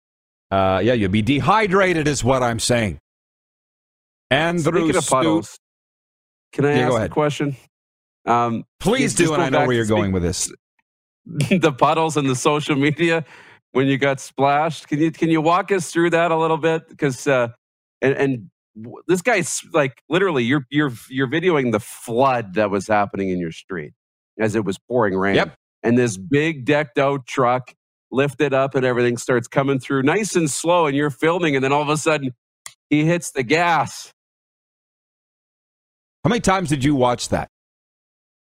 Uh, 0.52 0.82
yeah, 0.84 0.94
you'll 0.94 1.12
be 1.12 1.22
dehydrated, 1.22 2.08
is 2.08 2.24
what 2.24 2.44
I'm 2.44 2.60
saying. 2.60 3.00
Andrew 4.30 4.82
Speaking 4.82 4.96
of 4.98 5.08
puddles, 5.08 5.60
can 6.54 6.66
I 6.66 6.80
Yeah, 6.80 6.88
ask 6.88 7.02
a 7.06 7.10
question? 7.10 7.56
Um, 8.26 8.64
Please 8.80 9.14
do, 9.14 9.34
and 9.34 9.42
I 9.42 9.50
know 9.50 9.66
where 9.66 9.76
you're 9.76 9.86
going 9.86 10.12
with 10.12 10.24
this. 10.24 10.52
the 11.50 11.72
puddles 11.72 12.18
and 12.18 12.30
the 12.30 12.36
social 12.36 12.76
media 12.76 13.26
when 13.72 13.88
you 13.88 13.98
got 13.98 14.20
splashed. 14.20 14.88
Can 14.88 15.00
you 15.00 15.12
can 15.12 15.30
you 15.30 15.42
walk 15.42 15.72
us 15.72 15.92
through 15.92 16.12
that 16.12 16.32
a 16.32 16.38
little 16.38 16.58
bit? 16.58 16.88
Because 16.90 17.28
uh, 17.28 17.50
and, 18.02 18.14
and 18.14 18.50
this 19.08 19.22
guy's 19.22 19.62
like 19.74 20.02
literally 20.10 20.44
you're 20.44 20.66
you're 20.70 20.92
you're 21.10 21.28
videoing 21.28 21.72
the 21.72 21.80
flood 21.80 22.54
that 22.56 22.70
was 22.70 22.88
happening 22.88 23.30
in 23.30 23.40
your 23.40 23.52
street 23.52 23.94
as 24.40 24.56
it 24.56 24.64
was 24.64 24.78
pouring 24.78 25.16
rain. 25.18 25.36
Yep. 25.36 25.56
And 25.84 25.98
this 25.98 26.18
big 26.18 26.66
decked 26.66 26.98
out 26.98 27.26
truck 27.28 27.74
lifted 28.12 28.54
up 28.54 28.74
and 28.76 28.86
everything 28.86 29.18
starts 29.18 29.48
coming 29.48 29.80
through 29.80 30.04
nice 30.04 30.36
and 30.36 30.50
slow, 30.50 30.86
and 30.86 30.96
you're 30.96 31.10
filming, 31.10 31.56
and 31.56 31.64
then 31.64 31.72
all 31.72 31.82
of 31.82 31.90
a 31.90 31.98
sudden 31.98 32.32
he 32.90 33.06
hits 33.06 33.32
the 33.32 33.44
gas. 33.44 34.12
How 36.28 36.30
many 36.30 36.42
times 36.42 36.68
did 36.68 36.84
you 36.84 36.94
watch 36.94 37.30
that? 37.30 37.48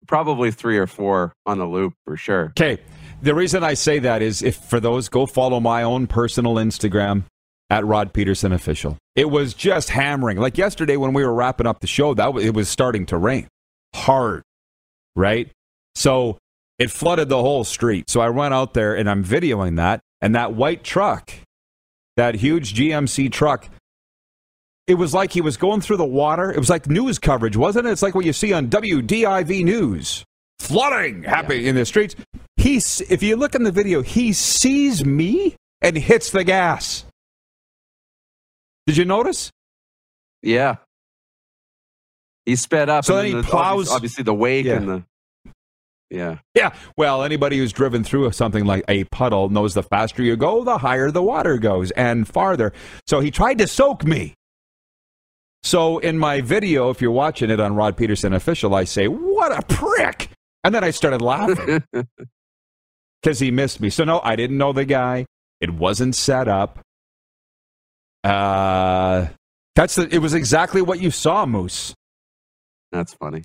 Probably 0.08 0.50
three 0.50 0.76
or 0.76 0.88
four 0.88 1.32
on 1.46 1.58
the 1.58 1.66
loop 1.66 1.94
for 2.04 2.16
sure. 2.16 2.46
Okay. 2.46 2.78
The 3.22 3.32
reason 3.32 3.62
I 3.62 3.74
say 3.74 4.00
that 4.00 4.22
is 4.22 4.42
if 4.42 4.56
for 4.56 4.80
those, 4.80 5.08
go 5.08 5.24
follow 5.24 5.60
my 5.60 5.84
own 5.84 6.08
personal 6.08 6.56
Instagram 6.56 7.26
at 7.70 7.86
Rod 7.86 8.12
Pedersen 8.12 8.50
Official. 8.50 8.98
It 9.14 9.30
was 9.30 9.54
just 9.54 9.90
hammering. 9.90 10.38
Like 10.38 10.58
yesterday 10.58 10.96
when 10.96 11.12
we 11.12 11.24
were 11.24 11.32
wrapping 11.32 11.68
up 11.68 11.78
the 11.78 11.86
show, 11.86 12.12
that 12.14 12.34
was, 12.34 12.44
it 12.44 12.54
was 12.54 12.68
starting 12.68 13.06
to 13.06 13.16
rain 13.16 13.46
hard, 13.94 14.42
right? 15.14 15.48
So 15.94 16.38
it 16.80 16.90
flooded 16.90 17.28
the 17.28 17.40
whole 17.40 17.62
street. 17.62 18.10
So 18.10 18.20
I 18.20 18.30
went 18.30 18.52
out 18.52 18.74
there 18.74 18.96
and 18.96 19.08
I'm 19.08 19.22
videoing 19.22 19.76
that, 19.76 20.00
and 20.20 20.34
that 20.34 20.54
white 20.54 20.82
truck, 20.82 21.30
that 22.16 22.34
huge 22.34 22.74
GMC 22.74 23.30
truck. 23.30 23.68
It 24.90 24.94
was 24.98 25.14
like 25.14 25.30
he 25.32 25.40
was 25.40 25.56
going 25.56 25.80
through 25.82 25.98
the 25.98 26.04
water. 26.04 26.50
It 26.50 26.58
was 26.58 26.68
like 26.68 26.88
news 26.88 27.20
coverage, 27.20 27.56
wasn't 27.56 27.86
it? 27.86 27.90
It's 27.92 28.02
like 28.02 28.16
what 28.16 28.24
you 28.24 28.32
see 28.32 28.52
on 28.52 28.68
WDIV 28.68 29.62
News. 29.62 30.24
Flooding 30.58 31.22
happening 31.22 31.64
in 31.66 31.76
the 31.76 31.84
streets. 31.86 32.16
He's, 32.56 33.00
if 33.02 33.22
you 33.22 33.36
look 33.36 33.54
in 33.54 33.62
the 33.62 33.70
video, 33.70 34.02
he 34.02 34.32
sees 34.32 35.04
me 35.04 35.54
and 35.80 35.96
hits 35.96 36.30
the 36.32 36.42
gas. 36.42 37.04
Did 38.88 38.96
you 38.96 39.04
notice? 39.04 39.52
Yeah. 40.42 40.76
He 42.46 42.56
sped 42.56 42.88
up. 42.88 43.04
So 43.04 43.16
and 43.16 43.28
then 43.28 43.36
he 43.36 43.40
the- 43.42 43.46
plows- 43.48 43.88
Obviously, 43.90 43.94
obviously 43.94 44.24
the 44.24 44.34
wake 44.34 44.66
Yeah. 44.66 44.74
and 44.74 44.88
the. 44.88 45.04
Yeah. 46.10 46.38
Yeah. 46.56 46.74
Well, 46.96 47.22
anybody 47.22 47.58
who's 47.58 47.72
driven 47.72 48.02
through 48.02 48.32
something 48.32 48.64
like 48.64 48.84
a 48.88 49.04
puddle 49.04 49.50
knows 49.50 49.74
the 49.74 49.84
faster 49.84 50.24
you 50.24 50.34
go, 50.36 50.64
the 50.64 50.78
higher 50.78 51.12
the 51.12 51.22
water 51.22 51.58
goes 51.58 51.92
and 51.92 52.26
farther. 52.26 52.72
So 53.06 53.20
he 53.20 53.30
tried 53.30 53.58
to 53.58 53.68
soak 53.68 54.02
me. 54.04 54.34
So 55.62 55.98
in 55.98 56.18
my 56.18 56.40
video, 56.40 56.90
if 56.90 57.00
you're 57.00 57.10
watching 57.10 57.50
it 57.50 57.60
on 57.60 57.74
Rod 57.74 57.96
Pedersen 57.96 58.32
Official, 58.32 58.74
I 58.74 58.84
say, 58.84 59.08
What 59.08 59.52
a 59.56 59.62
prick. 59.62 60.30
And 60.64 60.74
then 60.74 60.84
I 60.84 60.90
started 60.90 61.22
laughing 61.22 61.82
because 63.22 63.40
he 63.40 63.50
missed 63.50 63.80
me. 63.80 63.90
So 63.90 64.04
no, 64.04 64.20
I 64.22 64.36
didn't 64.36 64.58
know 64.58 64.72
the 64.72 64.84
guy. 64.84 65.26
It 65.60 65.70
wasn't 65.70 66.14
set 66.14 66.48
up. 66.48 66.80
Uh, 68.24 69.28
that's 69.74 69.94
the, 69.94 70.14
it 70.14 70.18
was 70.18 70.34
exactly 70.34 70.82
what 70.82 71.00
you 71.00 71.10
saw, 71.10 71.46
Moose. 71.46 71.94
That's 72.92 73.14
funny. 73.14 73.44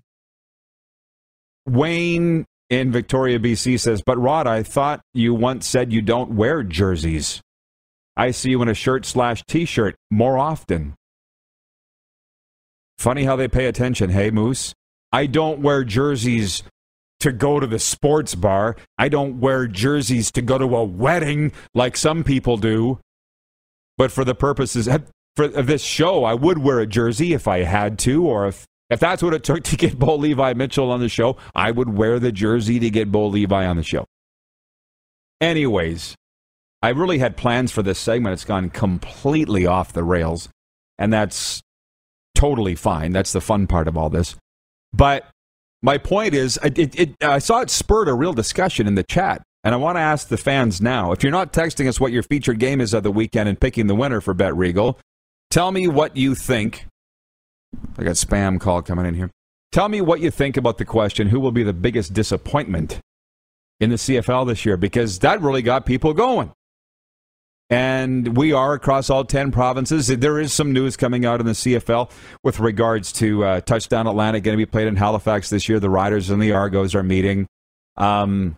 Wayne 1.65 2.45
in 2.69 2.91
Victoria, 2.91 3.39
BC 3.39 3.79
says, 3.79 4.01
But 4.05 4.17
Rod, 4.17 4.47
I 4.47 4.63
thought 4.63 5.01
you 5.13 5.33
once 5.33 5.67
said 5.67 5.93
you 5.93 6.01
don't 6.01 6.31
wear 6.31 6.63
jerseys. 6.63 7.41
I 8.17 8.31
see 8.31 8.51
you 8.51 8.61
in 8.61 8.69
a 8.69 8.73
shirt 8.73 9.05
slash 9.05 9.43
t 9.47 9.65
shirt 9.65 9.95
more 10.09 10.37
often. 10.37 10.95
Funny 12.97 13.23
how 13.23 13.35
they 13.35 13.47
pay 13.47 13.65
attention, 13.65 14.09
hey, 14.09 14.31
Moose? 14.31 14.73
I 15.11 15.25
don't 15.27 15.61
wear 15.61 15.83
jerseys 15.83 16.63
to 17.19 17.31
go 17.31 17.59
to 17.59 17.67
the 17.67 17.79
sports 17.79 18.35
bar. 18.35 18.75
I 18.97 19.09
don't 19.09 19.39
wear 19.39 19.67
jerseys 19.67 20.31
to 20.31 20.41
go 20.41 20.57
to 20.57 20.75
a 20.75 20.83
wedding 20.83 21.51
like 21.73 21.97
some 21.97 22.23
people 22.23 22.57
do. 22.57 22.99
But 23.97 24.11
for 24.11 24.25
the 24.25 24.35
purposes 24.35 24.89
for, 25.35 25.45
of 25.45 25.67
this 25.67 25.83
show, 25.83 26.25
I 26.25 26.33
would 26.33 26.57
wear 26.59 26.79
a 26.79 26.87
jersey 26.87 27.33
if 27.33 27.47
I 27.47 27.63
had 27.63 27.97
to, 27.99 28.25
or 28.25 28.47
if 28.47 28.65
if 28.89 28.99
that's 28.99 29.23
what 29.23 29.33
it 29.33 29.43
took 29.43 29.63
to 29.63 29.75
get 29.75 29.97
Bo 29.97 30.15
Levi 30.15 30.53
Mitchell 30.53 30.91
on 30.91 30.99
the 30.99 31.09
show, 31.09 31.37
I 31.55 31.71
would 31.71 31.89
wear 31.89 32.19
the 32.19 32.31
jersey 32.31 32.79
to 32.79 32.89
get 32.89 33.11
Bo 33.11 33.27
Levi 33.27 33.65
on 33.65 33.77
the 33.77 33.83
show. 33.83 34.05
Anyways, 35.41 36.15
I 36.83 36.89
really 36.89 37.17
had 37.17 37.35
plans 37.35 37.71
for 37.71 37.81
this 37.81 37.97
segment. 37.97 38.33
It's 38.33 38.45
gone 38.45 38.69
completely 38.69 39.65
off 39.65 39.91
the 39.91 40.03
rails, 40.03 40.49
and 40.99 41.11
that's 41.11 41.63
totally 42.35 42.75
fine. 42.75 43.11
That's 43.11 43.31
the 43.31 43.41
fun 43.41 43.65
part 43.65 43.87
of 43.87 43.97
all 43.97 44.09
this. 44.09 44.35
But 44.93 45.27
my 45.81 45.97
point 45.97 46.33
is, 46.33 46.59
it, 46.63 46.99
it, 46.99 47.15
I 47.23 47.39
saw 47.39 47.61
it 47.61 47.69
spurred 47.69 48.07
a 48.07 48.13
real 48.13 48.33
discussion 48.33 48.87
in 48.87 48.95
the 48.95 49.03
chat. 49.03 49.41
And 49.63 49.73
I 49.73 49.77
want 49.77 49.97
to 49.97 50.01
ask 50.01 50.27
the 50.27 50.37
fans 50.37 50.79
now 50.79 51.11
if 51.11 51.23
you're 51.23 51.31
not 51.31 51.51
texting 51.51 51.87
us 51.89 51.99
what 51.99 52.11
your 52.11 52.21
featured 52.21 52.59
game 52.59 52.79
is 52.79 52.93
of 52.93 53.01
the 53.01 53.11
weekend 53.11 53.49
and 53.49 53.59
picking 53.59 53.87
the 53.87 53.95
winner 53.95 54.21
for 54.21 54.35
Bet 54.35 54.55
Regal, 54.55 54.99
tell 55.49 55.71
me 55.71 55.87
what 55.87 56.15
you 56.15 56.35
think. 56.35 56.85
I 57.97 58.03
got 58.03 58.13
spam 58.13 58.59
call 58.59 58.83
coming 58.83 59.07
in 59.07 59.15
here. 59.15 59.31
Tell 59.71 59.89
me 59.89 60.01
what 60.01 60.21
you 60.21 60.29
think 60.29 60.55
about 60.55 60.77
the 60.77 60.85
question 60.85 61.27
who 61.29 61.39
will 61.39 61.51
be 61.51 61.63
the 61.63 61.73
biggest 61.73 62.13
disappointment 62.13 62.99
in 63.79 63.89
the 63.89 63.95
CFL 63.95 64.47
this 64.47 64.65
year? 64.65 64.77
Because 64.77 65.19
that 65.19 65.41
really 65.41 65.63
got 65.63 65.85
people 65.85 66.13
going. 66.13 66.51
And 67.69 68.37
we 68.37 68.53
are 68.53 68.73
across 68.73 69.09
all 69.09 69.25
10 69.25 69.51
provinces. 69.51 70.07
There 70.07 70.39
is 70.39 70.53
some 70.53 70.71
news 70.71 70.95
coming 70.95 71.25
out 71.25 71.39
in 71.39 71.47
the 71.47 71.53
CFL 71.53 72.11
with 72.43 72.59
regards 72.59 73.11
to 73.13 73.43
uh, 73.43 73.61
Touchdown 73.61 74.05
Atlantic 74.05 74.43
going 74.43 74.55
to 74.55 74.63
be 74.63 74.69
played 74.69 74.87
in 74.87 74.95
Halifax 74.95 75.49
this 75.49 75.67
year. 75.67 75.79
The 75.79 75.89
Riders 75.89 76.29
and 76.29 76.41
the 76.41 76.51
Argos 76.51 76.93
are 76.93 77.01
meeting. 77.01 77.47
Um, 77.97 78.55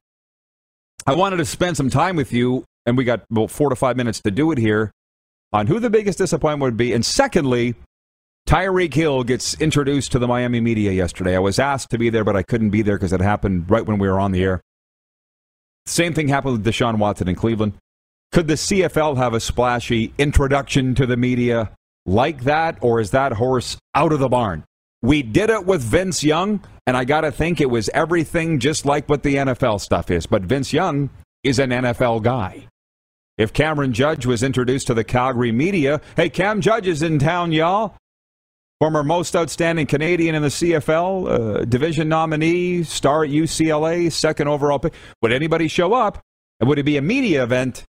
I 1.05 1.15
wanted 1.15 1.37
to 1.37 1.45
spend 1.45 1.77
some 1.77 1.89
time 1.89 2.17
with 2.17 2.33
you, 2.33 2.65
and 2.85 2.97
we 2.97 3.05
got 3.05 3.23
about 3.31 3.49
four 3.49 3.69
to 3.69 3.77
five 3.77 3.95
minutes 3.95 4.19
to 4.21 4.31
do 4.31 4.51
it 4.51 4.57
here, 4.57 4.91
on 5.53 5.67
who 5.67 5.79
the 5.79 5.89
biggest 5.89 6.17
disappointment 6.17 6.63
would 6.63 6.77
be. 6.77 6.91
And 6.91 7.05
secondly, 7.05 7.75
Tyreek 8.45 8.93
Hill 8.93 9.23
gets 9.23 9.59
introduced 9.61 10.11
to 10.11 10.19
the 10.19 10.27
Miami 10.27 10.59
media 10.59 10.91
yesterday. 10.91 11.35
I 11.35 11.39
was 11.39 11.59
asked 11.59 11.91
to 11.91 11.97
be 11.97 12.09
there, 12.09 12.25
but 12.25 12.35
I 12.35 12.43
couldn't 12.43 12.71
be 12.71 12.81
there 12.81 12.97
because 12.97 13.13
it 13.13 13.21
happened 13.21 13.69
right 13.69 13.85
when 13.85 13.99
we 13.99 14.09
were 14.09 14.19
on 14.19 14.33
the 14.33 14.43
air. 14.43 14.61
Same 15.85 16.13
thing 16.13 16.27
happened 16.27 16.57
with 16.57 16.65
Deshaun 16.65 16.97
Watson 16.97 17.29
in 17.29 17.35
Cleveland. 17.35 17.73
Could 18.31 18.47
the 18.47 18.55
CFL 18.55 19.17
have 19.17 19.33
a 19.33 19.39
splashy 19.39 20.13
introduction 20.17 20.95
to 20.95 21.05
the 21.05 21.17
media 21.17 21.71
like 22.05 22.43
that, 22.43 22.77
or 22.81 22.99
is 22.99 23.11
that 23.11 23.33
horse 23.33 23.77
out 23.95 24.11
of 24.11 24.19
the 24.19 24.29
barn? 24.29 24.63
We 25.01 25.21
did 25.21 25.49
it 25.49 25.65
with 25.65 25.81
Vince 25.81 26.23
Young, 26.23 26.61
and 26.85 26.97
I 26.97 27.05
got 27.05 27.21
to 27.21 27.31
think 27.31 27.61
it 27.61 27.69
was 27.69 27.89
everything 27.93 28.59
just 28.59 28.85
like 28.85 29.07
what 29.07 29.23
the 29.23 29.35
NFL 29.35 29.79
stuff 29.79 30.09
is. 30.09 30.25
But 30.25 30.43
Vince 30.43 30.73
Young 30.73 31.09
is 31.43 31.59
an 31.59 31.69
NFL 31.69 32.23
guy. 32.23 32.67
If 33.37 33.53
Cameron 33.53 33.93
Judge 33.93 34.25
was 34.25 34.41
introduced 34.41 34.87
to 34.87 34.95
the 34.95 35.03
Calgary 35.03 35.51
media, 35.51 36.01
hey, 36.15 36.29
Cam 36.29 36.59
Judge 36.59 36.87
is 36.87 37.03
in 37.03 37.19
town, 37.19 37.51
y'all. 37.51 37.95
Former 38.79 39.03
most 39.03 39.35
outstanding 39.35 39.87
Canadian 39.87 40.35
in 40.35 40.41
the 40.41 40.49
CFL, 40.49 41.29
uh, 41.61 41.65
division 41.65 42.09
nominee, 42.09 42.83
star 42.83 43.23
at 43.23 43.29
UCLA, 43.29 44.11
second 44.11 44.47
overall 44.47 44.79
pick. 44.79 44.93
Would 45.21 45.31
anybody 45.31 45.67
show 45.67 45.93
up? 45.93 46.19
And 46.59 46.67
would 46.67 46.79
it 46.79 46.83
be 46.83 46.97
a 46.97 47.01
media 47.01 47.43
event, 47.43 47.85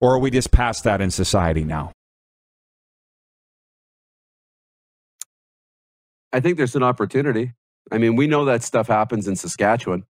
or 0.00 0.14
are 0.14 0.18
we 0.20 0.30
just 0.30 0.52
past 0.52 0.84
that 0.84 1.00
in 1.00 1.10
society 1.10 1.64
now? 1.64 1.92
I 6.32 6.40
think 6.40 6.58
there's 6.58 6.76
an 6.76 6.82
opportunity. 6.84 7.52
I 7.92 7.98
mean, 7.98 8.16
we 8.16 8.26
know 8.26 8.44
that 8.46 8.62
stuff 8.62 8.88
happens 8.88 9.28
in 9.28 9.36
Saskatchewan. 9.36 10.04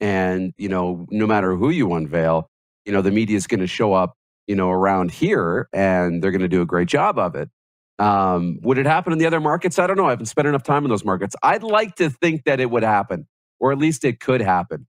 And, 0.00 0.52
you 0.58 0.68
know, 0.68 1.06
no 1.10 1.26
matter 1.26 1.56
who 1.56 1.70
you 1.70 1.94
unveil, 1.94 2.48
you 2.86 2.92
know, 2.92 3.02
the 3.02 3.10
media 3.12 3.36
is 3.36 3.46
going 3.46 3.60
to 3.60 3.66
show 3.68 3.94
up, 3.94 4.14
you 4.46 4.56
know, 4.56 4.70
around 4.70 5.12
here 5.12 5.68
and 5.72 6.22
they're 6.22 6.32
going 6.32 6.42
to 6.42 6.48
do 6.48 6.62
a 6.62 6.66
great 6.66 6.88
job 6.88 7.18
of 7.18 7.36
it. 7.36 7.50
Um, 7.98 8.58
would 8.62 8.78
it 8.78 8.86
happen 8.86 9.12
in 9.12 9.18
the 9.20 9.26
other 9.26 9.40
markets? 9.40 9.78
I 9.78 9.86
don't 9.86 9.96
know. 9.96 10.06
I 10.06 10.10
haven't 10.10 10.26
spent 10.26 10.48
enough 10.48 10.64
time 10.64 10.84
in 10.84 10.90
those 10.90 11.04
markets. 11.04 11.36
I'd 11.42 11.62
like 11.62 11.96
to 11.96 12.10
think 12.10 12.44
that 12.44 12.60
it 12.60 12.70
would 12.70 12.82
happen, 12.82 13.28
or 13.60 13.72
at 13.72 13.78
least 13.78 14.04
it 14.04 14.20
could 14.20 14.40
happen. 14.42 14.86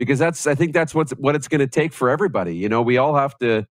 because 0.00 0.20
that's 0.20 0.46
I 0.48 0.56
think 0.56 0.74
that's 0.74 0.94
what's 0.94 1.12
what 1.12 1.36
it's 1.36 1.48
going 1.48 1.60
to 1.60 1.68
take 1.68 1.94
for 1.94 2.10
everybody. 2.10 2.56
You 2.56 2.70
know, 2.70 2.82
we 2.82 2.98
all 2.98 3.16
have 3.16 3.38
to, 3.40 3.66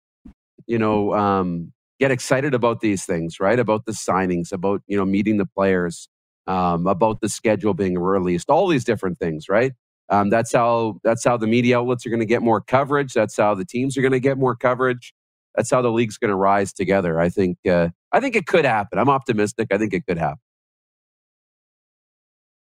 you 0.66 0.78
know, 0.78 1.14
um, 1.14 1.72
get 2.00 2.10
excited 2.10 2.54
about 2.54 2.80
these 2.80 3.04
things, 3.04 3.40
right? 3.40 3.58
About 3.58 3.86
the 3.86 3.92
signings, 3.92 4.52
about 4.52 4.82
you 4.86 4.96
know 4.96 5.04
meeting 5.04 5.38
the 5.38 5.46
players, 5.46 6.08
um, 6.46 6.86
about 6.86 7.20
the 7.20 7.28
schedule 7.28 7.74
being 7.74 7.98
released, 7.98 8.50
all 8.50 8.68
these 8.68 8.84
different 8.84 9.18
things, 9.18 9.48
right? 9.48 9.72
Um, 10.10 10.30
that's 10.30 10.52
how 10.52 11.00
that's 11.04 11.24
how 11.24 11.36
the 11.36 11.46
media 11.46 11.78
outlets 11.78 12.06
are 12.06 12.10
going 12.10 12.20
to 12.20 12.26
get 12.26 12.42
more 12.42 12.60
coverage. 12.60 13.12
That's 13.14 13.36
how 13.36 13.54
the 13.54 13.64
teams 13.64 13.96
are 13.98 14.02
going 14.02 14.12
to 14.12 14.20
get 14.20 14.38
more 14.38 14.56
coverage. 14.56 15.14
That's 15.54 15.70
how 15.70 15.82
the 15.82 15.90
league's 15.90 16.18
going 16.18 16.30
to 16.30 16.36
rise 16.36 16.72
together. 16.72 17.20
I 17.20 17.28
think. 17.28 17.58
Uh, 17.68 17.88
I 18.12 18.20
think 18.20 18.36
it 18.36 18.46
could 18.46 18.64
happen. 18.64 18.98
I'm 18.98 19.10
optimistic. 19.10 19.68
I 19.72 19.78
think 19.78 19.92
it 19.94 20.06
could 20.06 20.18
happen. 20.18 20.40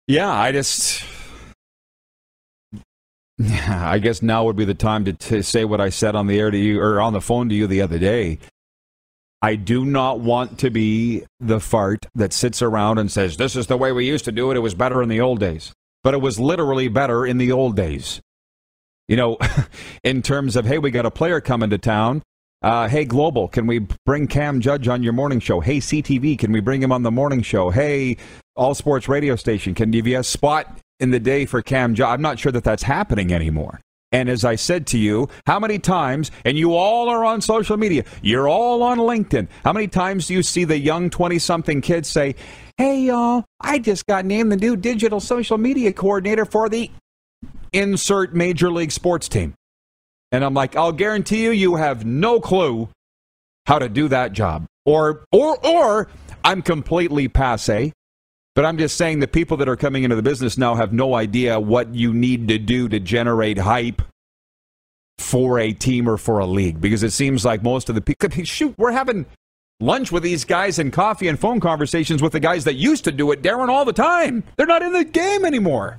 Yeah, 0.08 0.32
I 0.32 0.52
just 0.52 1.04
I 3.42 4.00
guess 4.00 4.22
now 4.22 4.44
would 4.46 4.56
be 4.56 4.66
the 4.66 4.74
time 4.74 5.06
to, 5.06 5.14
to 5.14 5.44
say 5.44 5.64
what 5.64 5.80
I 5.80 5.90
said 5.90 6.16
on 6.16 6.28
the 6.28 6.40
air 6.40 6.52
to 6.52 6.58
you 6.58 6.82
or 6.82 7.00
on 7.00 7.14
the 7.14 7.22
phone 7.22 7.50
to 7.50 7.56
you 7.56 7.68
the 7.68 7.82
other 7.82 7.98
day. 7.98 8.40
I 9.42 9.56
do 9.56 9.86
not 9.86 10.20
want 10.20 10.60
to 10.60 10.70
be 10.70 11.24
the 11.40 11.62
fart 11.62 12.06
that 12.16 12.34
sits 12.34 12.62
around 12.62 12.98
and 12.98 13.10
says, 13.10 13.38
This 13.38 13.56
is 13.56 13.68
the 13.68 13.78
way 13.78 13.94
we 13.94 14.06
used 14.06 14.26
to 14.26 14.34
do 14.34 14.52
it. 14.52 14.58
It 14.58 14.62
was 14.62 14.76
better 14.76 15.02
in 15.02 15.08
the 15.08 15.22
old 15.22 15.40
days. 15.40 15.72
But 16.04 16.14
it 16.14 16.22
was 16.22 16.40
literally 16.40 16.90
better 16.90 17.26
in 17.26 17.38
the 17.38 17.52
old 17.52 17.76
days. 17.76 18.20
You 19.08 19.16
know, 19.16 19.38
in 20.04 20.22
terms 20.22 20.58
of, 20.58 20.66
hey, 20.66 20.78
we 20.78 20.92
got 20.92 21.06
a 21.06 21.12
player 21.12 21.40
coming 21.40 21.70
to 21.70 21.78
town. 21.78 22.22
Uh, 22.62 22.90
hey, 22.90 23.06
Global, 23.06 23.48
can 23.48 23.68
we 23.68 23.88
bring 24.06 24.28
Cam 24.28 24.60
Judge 24.60 24.90
on 24.90 25.02
your 25.02 25.14
morning 25.14 25.40
show? 25.40 25.62
Hey, 25.62 25.78
CTV, 25.78 26.38
can 26.38 26.52
we 26.52 26.60
bring 26.60 26.84
him 26.84 26.92
on 26.92 27.04
the 27.04 27.12
morning 27.12 27.42
show? 27.42 27.70
Hey, 27.70 28.18
All 28.58 28.76
Sports 28.76 29.08
Radio 29.08 29.38
Station, 29.38 29.74
can 29.74 29.94
you 29.94 30.20
a 30.20 30.24
spot 30.24 30.80
in 31.00 31.12
the 31.12 31.20
day 31.20 31.46
for 31.46 31.62
Cam 31.62 31.96
Judge? 31.96 32.08
I'm 32.08 32.22
not 32.22 32.40
sure 32.40 32.52
that 32.52 32.64
that's 32.64 32.84
happening 32.84 33.34
anymore. 33.34 33.80
And 34.12 34.28
as 34.28 34.44
I 34.44 34.56
said 34.56 34.88
to 34.88 34.98
you, 34.98 35.30
how 35.46 35.60
many 35.60 35.78
times, 35.78 36.32
and 36.44 36.58
you 36.58 36.74
all 36.74 37.10
are 37.10 37.24
on 37.24 37.42
social 37.42 37.78
media, 37.78 38.04
you're 38.24 38.48
all 38.48 38.82
on 38.82 38.98
LinkedIn, 38.98 39.48
how 39.64 39.72
many 39.72 39.88
times 39.88 40.28
do 40.28 40.34
you 40.34 40.42
see 40.42 40.64
the 40.64 40.80
young 40.80 41.10
20 41.10 41.38
something 41.38 41.82
kids 41.82 42.10
say, 42.10 42.36
Hey, 42.78 43.02
y'all, 43.02 43.46
I 43.62 43.78
just 43.78 44.08
got 44.08 44.26
named 44.26 44.52
the 44.52 44.58
new 44.58 44.76
digital 44.76 45.20
social 45.20 45.58
media 45.58 45.94
coordinator 45.94 46.46
for 46.46 46.70
the 46.70 46.90
insert 47.72 48.34
major 48.34 48.72
league 48.72 48.92
sports 48.92 49.30
team? 49.30 49.54
And 50.32 50.44
I'm 50.44 50.54
like, 50.54 50.76
I'll 50.76 50.92
guarantee 50.92 51.44
you, 51.44 51.52
you 51.52 51.76
have 51.76 52.06
no 52.06 52.40
clue 52.40 52.90
how 53.66 53.80
to 53.80 53.90
do 53.90 54.08
that 54.08 54.34
job. 54.34 54.66
Or, 54.86 55.26
or, 55.32 55.64
or 55.66 56.08
I'm 56.44 56.62
completely 56.62 57.28
passe. 57.28 57.94
But 58.56 58.66
I'm 58.66 58.78
just 58.78 58.98
saying 58.98 59.20
the 59.20 59.28
people 59.28 59.58
that 59.58 59.70
are 59.70 59.76
coming 59.76 60.04
into 60.04 60.16
the 60.16 60.22
business 60.22 60.58
now 60.58 60.76
have 60.76 60.92
no 60.92 61.16
idea 61.16 61.60
what 61.60 61.94
you 61.94 62.14
need 62.14 62.48
to 62.50 62.58
do 62.58 62.90
to 62.90 63.00
generate 63.00 63.58
hype 63.58 64.02
for 65.18 65.60
a 65.60 65.72
team 65.72 66.10
or 66.10 66.18
for 66.18 66.40
a 66.40 66.46
league. 66.46 66.82
Because 66.82 67.04
it 67.04 67.12
seems 67.12 67.46
like 67.46 67.64
most 67.64 67.90
of 67.90 67.96
the 67.96 68.02
people, 68.02 68.30
shoot, 68.44 68.76
we're 68.78 68.92
having 68.92 69.26
lunch 69.80 70.12
with 70.12 70.24
these 70.24 70.44
guys 70.44 70.80
and 70.80 70.92
coffee 70.92 71.28
and 71.28 71.40
phone 71.40 71.60
conversations 71.60 72.22
with 72.22 72.34
the 72.34 72.40
guys 72.40 72.66
that 72.66 72.76
used 72.76 73.06
to 73.06 73.12
do 73.12 73.32
it, 73.32 73.42
Darren, 73.42 73.70
all 73.70 73.86
the 73.86 73.94
time. 73.94 74.44
They're 74.58 74.66
not 74.66 74.82
in 74.82 74.94
the 74.94 75.06
game 75.06 75.46
anymore. 75.46 75.98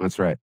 That's 0.00 0.18
right 0.18 0.38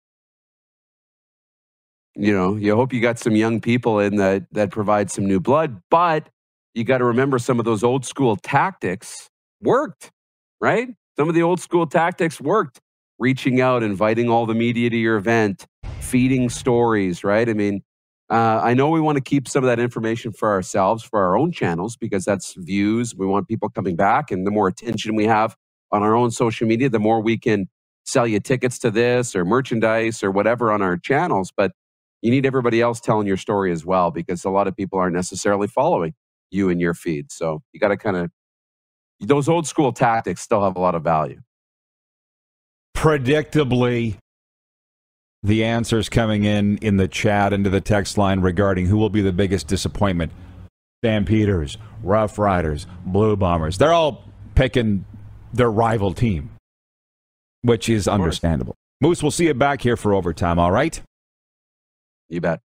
you 2.18 2.32
know, 2.32 2.56
you 2.56 2.74
hope 2.74 2.92
you 2.92 3.00
got 3.00 3.18
some 3.18 3.36
young 3.36 3.60
people 3.60 4.00
in 4.00 4.16
that 4.16 4.44
that 4.52 4.70
provide 4.72 5.08
some 5.10 5.24
new 5.24 5.38
blood, 5.38 5.80
but 5.88 6.28
you 6.74 6.82
got 6.82 6.98
to 6.98 7.04
remember 7.04 7.38
some 7.38 7.60
of 7.60 7.64
those 7.64 7.84
old 7.84 8.04
school 8.04 8.36
tactics 8.36 9.28
worked, 9.62 10.10
right? 10.60 10.88
Some 11.18 11.28
of 11.28 11.34
the 11.36 11.42
old 11.42 11.60
school 11.60 11.86
tactics 11.86 12.40
worked. 12.40 12.80
Reaching 13.20 13.60
out, 13.60 13.82
inviting 13.82 14.30
all 14.30 14.46
the 14.46 14.54
media 14.54 14.90
to 14.90 14.96
your 14.96 15.16
event, 15.16 15.66
feeding 16.00 16.50
stories, 16.50 17.24
right? 17.24 17.48
I 17.48 17.54
mean, 17.54 17.82
uh, 18.30 18.60
I 18.62 18.74
know 18.74 18.90
we 18.90 19.00
want 19.00 19.16
to 19.16 19.22
keep 19.24 19.48
some 19.48 19.64
of 19.64 19.68
that 19.68 19.80
information 19.80 20.32
for 20.32 20.50
ourselves, 20.50 21.02
for 21.04 21.20
our 21.24 21.36
own 21.36 21.52
channels, 21.52 21.96
because 21.96 22.24
that's 22.24 22.54
views. 22.56 23.16
We 23.16 23.26
want 23.26 23.48
people 23.48 23.70
coming 23.70 23.96
back, 23.96 24.30
and 24.30 24.46
the 24.46 24.52
more 24.52 24.68
attention 24.68 25.16
we 25.16 25.26
have 25.26 25.56
on 25.92 26.02
our 26.04 26.14
own 26.14 26.30
social 26.30 26.68
media, 26.68 26.90
the 26.90 27.00
more 27.00 27.20
we 27.22 27.38
can 27.38 27.68
sell 28.04 28.26
you 28.26 28.40
tickets 28.40 28.78
to 28.80 28.90
this 28.92 29.36
or 29.36 29.44
merchandise 29.44 30.22
or 30.22 30.30
whatever 30.30 30.72
on 30.72 30.82
our 30.82 30.96
channels. 30.96 31.52
But 31.56 31.72
you 32.22 32.30
need 32.30 32.46
everybody 32.46 32.80
else 32.82 33.00
telling 33.00 33.26
your 33.26 33.36
story 33.38 33.72
as 33.72 33.84
well 33.86 34.10
because 34.12 34.44
a 34.44 34.50
lot 34.50 34.68
of 34.68 34.76
people 34.76 34.98
aren't 34.98 35.16
necessarily 35.16 35.68
following 35.68 36.14
you 36.50 36.70
and 36.70 36.80
your 36.80 36.94
feed. 36.94 37.32
So 37.32 37.62
you 37.72 37.80
got 37.80 37.88
to 37.88 37.96
kind 37.96 38.16
of, 38.16 38.30
those 39.20 39.48
old 39.48 39.66
school 39.66 39.92
tactics 39.92 40.40
still 40.40 40.62
have 40.62 40.76
a 40.76 40.80
lot 40.80 40.94
of 40.94 41.02
value. 41.02 41.40
Predictably, 42.96 44.16
the 45.42 45.64
answers 45.64 46.08
coming 46.08 46.44
in 46.44 46.78
in 46.78 46.96
the 46.96 47.08
chat 47.08 47.52
into 47.52 47.70
the 47.70 47.80
text 47.80 48.18
line 48.18 48.40
regarding 48.40 48.86
who 48.86 48.96
will 48.96 49.10
be 49.10 49.20
the 49.20 49.32
biggest 49.32 49.68
disappointment. 49.68 50.32
Stampeders, 51.02 51.78
Rough 52.02 52.38
Riders, 52.38 52.86
Blue 53.06 53.36
Bombers. 53.36 53.78
They're 53.78 53.92
all 53.92 54.24
picking 54.56 55.04
their 55.52 55.70
rival 55.70 56.12
team, 56.12 56.50
which 57.62 57.88
is 57.88 58.08
understandable. 58.08 58.74
Moose, 59.00 59.22
we'll 59.22 59.30
see 59.30 59.46
you 59.46 59.54
back 59.54 59.80
here 59.80 59.96
for 59.96 60.12
overtime, 60.12 60.58
all 60.58 60.72
right? 60.72 61.00
You 62.28 62.40
bet. 62.40 62.60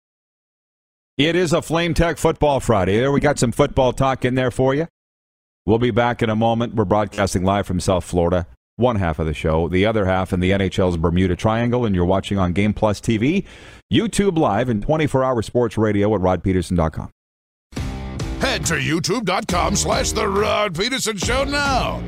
It 1.17 1.35
is 1.35 1.53
a 1.53 1.61
Flame 1.61 1.95
Tech 1.95 2.17
Football 2.17 2.59
Friday. 2.59 2.97
There, 2.97 3.11
we 3.11 3.19
got 3.19 3.39
some 3.39 3.51
football 3.51 3.93
talk 3.93 4.23
in 4.23 4.35
there 4.35 4.51
for 4.51 4.75
you. 4.75 4.87
We'll 5.69 5.77
be 5.77 5.91
back 5.91 6.23
in 6.23 6.31
a 6.31 6.35
moment. 6.35 6.73
We're 6.73 6.83
broadcasting 6.83 7.43
live 7.43 7.67
from 7.67 7.79
South 7.79 8.03
Florida. 8.03 8.47
One 8.77 8.95
half 8.95 9.19
of 9.19 9.27
the 9.27 9.35
show, 9.35 9.67
the 9.69 9.85
other 9.85 10.07
half 10.07 10.33
in 10.33 10.39
the 10.39 10.49
NHL's 10.49 10.97
Bermuda 10.97 11.35
Triangle, 11.35 11.85
and 11.85 11.93
you're 11.93 12.05
watching 12.05 12.39
on 12.39 12.53
Game 12.53 12.73
Plus 12.73 12.99
TV, 12.99 13.45
YouTube 13.93 14.35
Live, 14.35 14.67
and 14.67 14.83
24-hour 14.83 15.43
sports 15.43 15.77
radio 15.77 16.15
at 16.15 16.21
rodpedersen.com. 16.21 17.11
Head 18.39 18.65
to 18.65 18.77
youtube.com 18.77 19.75
slash 19.75 20.11
The 20.11 20.27
Rod 20.27 20.73
Pedersen 20.73 21.17
Show 21.17 21.43
now. 21.43 22.01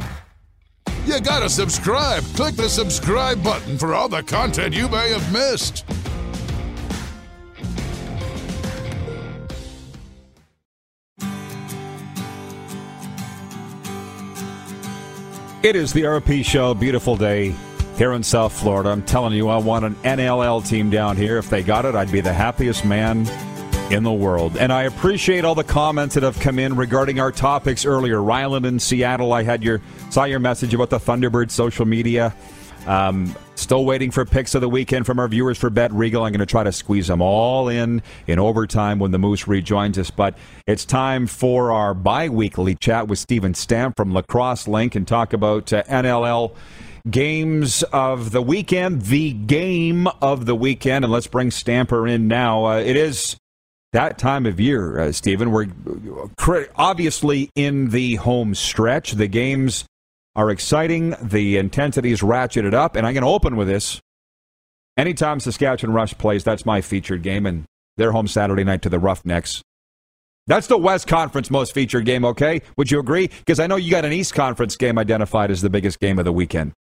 You 1.06 1.22
gotta 1.22 1.48
subscribe. 1.48 2.24
Click 2.36 2.56
the 2.56 2.68
subscribe 2.68 3.44
button 3.44 3.78
for 3.78 3.94
all 3.94 4.10
the 4.10 4.24
content 4.24 4.74
you 4.74 4.90
may 4.90 5.12
have 5.12 5.32
missed. 5.32 5.86
It 15.64 15.76
is 15.76 15.94
the 15.94 16.02
RP 16.02 16.44
Show. 16.44 16.74
Beautiful 16.74 17.16
day 17.16 17.54
here 17.96 18.14
in 18.14 18.24
South 18.24 18.52
Florida. 18.52 18.90
I'm 18.90 19.04
telling 19.04 19.34
you, 19.34 19.48
I 19.48 19.58
want 19.58 19.86
an 19.86 19.94
NLL 19.98 20.68
team 20.68 20.90
down 20.90 21.18
here. 21.18 21.38
If 21.38 21.52
they 21.52 21.62
got 21.62 21.86
it, 21.86 21.94
I'd 21.94 22.12
be 22.12 22.20
the 22.20 22.34
happiest 22.34 22.84
man 22.84 23.28
in 23.92 24.02
the 24.02 24.12
world. 24.12 24.58
And 24.58 24.74
I 24.74 24.84
appreciate 24.84 25.46
all 25.46 25.54
the 25.54 25.64
comments 25.64 26.16
that 26.16 26.24
have 26.24 26.40
come 26.40 26.58
in 26.58 26.76
regarding 26.76 27.20
our 27.20 27.32
topics 27.32 27.86
earlier. 27.86 28.24
Ryland 28.24 28.66
in 28.66 28.80
Seattle, 28.80 29.34
I 29.34 29.44
had 29.44 29.64
your 29.64 29.82
saw 30.10 30.24
your 30.24 30.40
message 30.40 30.74
about 30.74 30.90
the 30.90 31.00
Thunderbird 31.00 31.52
social 31.52 31.86
media. 31.86 32.34
Um, 32.88 33.36
still 33.56 33.86
waiting 33.86 34.12
for 34.12 34.26
picks 34.26 34.56
of 34.56 34.62
the 34.62 34.70
weekend 34.70 35.06
from 35.06 35.20
our 35.20 35.28
viewers 35.28 35.58
for 35.58 35.70
Bet 35.70 35.92
Regal. 35.92 36.24
I'm 36.24 36.32
going 36.32 36.40
to 36.40 36.46
try 36.46 36.64
to 36.64 36.72
squeeze 36.72 37.08
them 37.08 37.22
all 37.22 37.70
in 37.70 38.02
in 38.28 38.40
overtime 38.40 39.00
when 39.00 39.12
the 39.12 39.20
Moose 39.20 39.48
rejoins 39.48 39.98
us. 39.98 40.10
But 40.10 40.38
it's 40.68 40.86
time 40.86 41.28
for 41.28 41.72
our 41.72 41.94
bi 41.94 42.30
weekly 42.30 42.76
chat 42.76 43.08
with 43.08 43.20
Stephen 43.20 43.54
Stamp 43.54 43.96
from 43.98 44.14
Lacrosse 44.14 44.68
Link 44.68 44.96
and 44.96 45.08
talk 45.08 45.34
about 45.34 45.72
uh, 45.72 45.84
NLL 45.84 46.56
games 47.10 47.84
of 47.94 48.32
the 48.32 48.42
weekend, 48.42 49.04
the 49.04 49.34
game 49.34 50.08
of 50.22 50.46
the 50.46 50.56
weekend. 50.56 51.06
And 51.06 51.12
let's 51.12 51.28
bring 51.28 51.52
Stamper 51.52 52.08
in 52.08 52.28
now. 52.28 52.66
Uh, 52.66 52.78
it 52.78 52.96
is 52.96 53.38
that 53.94 54.18
time 54.18 54.46
of 54.46 54.60
year, 54.60 55.00
uh, 55.00 55.12
Stephen. 55.12 55.52
We're 55.52 55.68
obviously 56.76 57.50
in 57.56 57.90
the 57.90 58.16
home 58.16 58.56
stretch. 58.56 59.14
The 59.14 59.28
games 59.28 59.86
are 60.36 60.50
exciting. 60.50 61.16
The 61.22 61.58
intensity 61.58 62.12
is 62.12 62.22
ratcheted 62.22 62.74
up. 62.74 62.96
And 62.96 63.06
I'm 63.06 63.14
going 63.14 63.24
to 63.24 63.30
open 63.30 63.56
with 63.56 63.68
this. 63.68 64.00
Anytime 64.98 65.40
Saskatchewan 65.40 65.94
Rush 65.94 66.18
plays, 66.18 66.44
that's 66.44 66.66
my 66.66 66.82
featured 66.82 67.24
game. 67.24 67.46
And 67.46 67.66
they're 67.98 68.12
home 68.12 68.28
Saturday 68.28 68.64
night 68.64 68.82
to 68.84 68.90
the 68.90 69.00
Roughnecks. 69.00 69.62
That's 70.48 70.68
the 70.68 70.78
West 70.78 71.08
Conference 71.08 71.52
most 71.52 71.74
featured 71.74 72.06
game, 72.06 72.26
okay? 72.26 72.62
Would 72.76 72.92
you 72.92 73.00
agree? 73.00 73.28
Because 73.28 73.60
I 73.60 73.68
know 73.68 73.76
you 73.76 73.92
got 73.92 74.06
an 74.06 74.12
East 74.12 74.34
Conference 74.34 74.76
game 74.76 74.98
identified 74.98 75.52
as 75.52 75.62
the 75.62 75.70
biggest 75.70 76.00
game 76.00 76.18
of 76.20 76.26
the 76.26 76.34
weekend. 76.34 76.74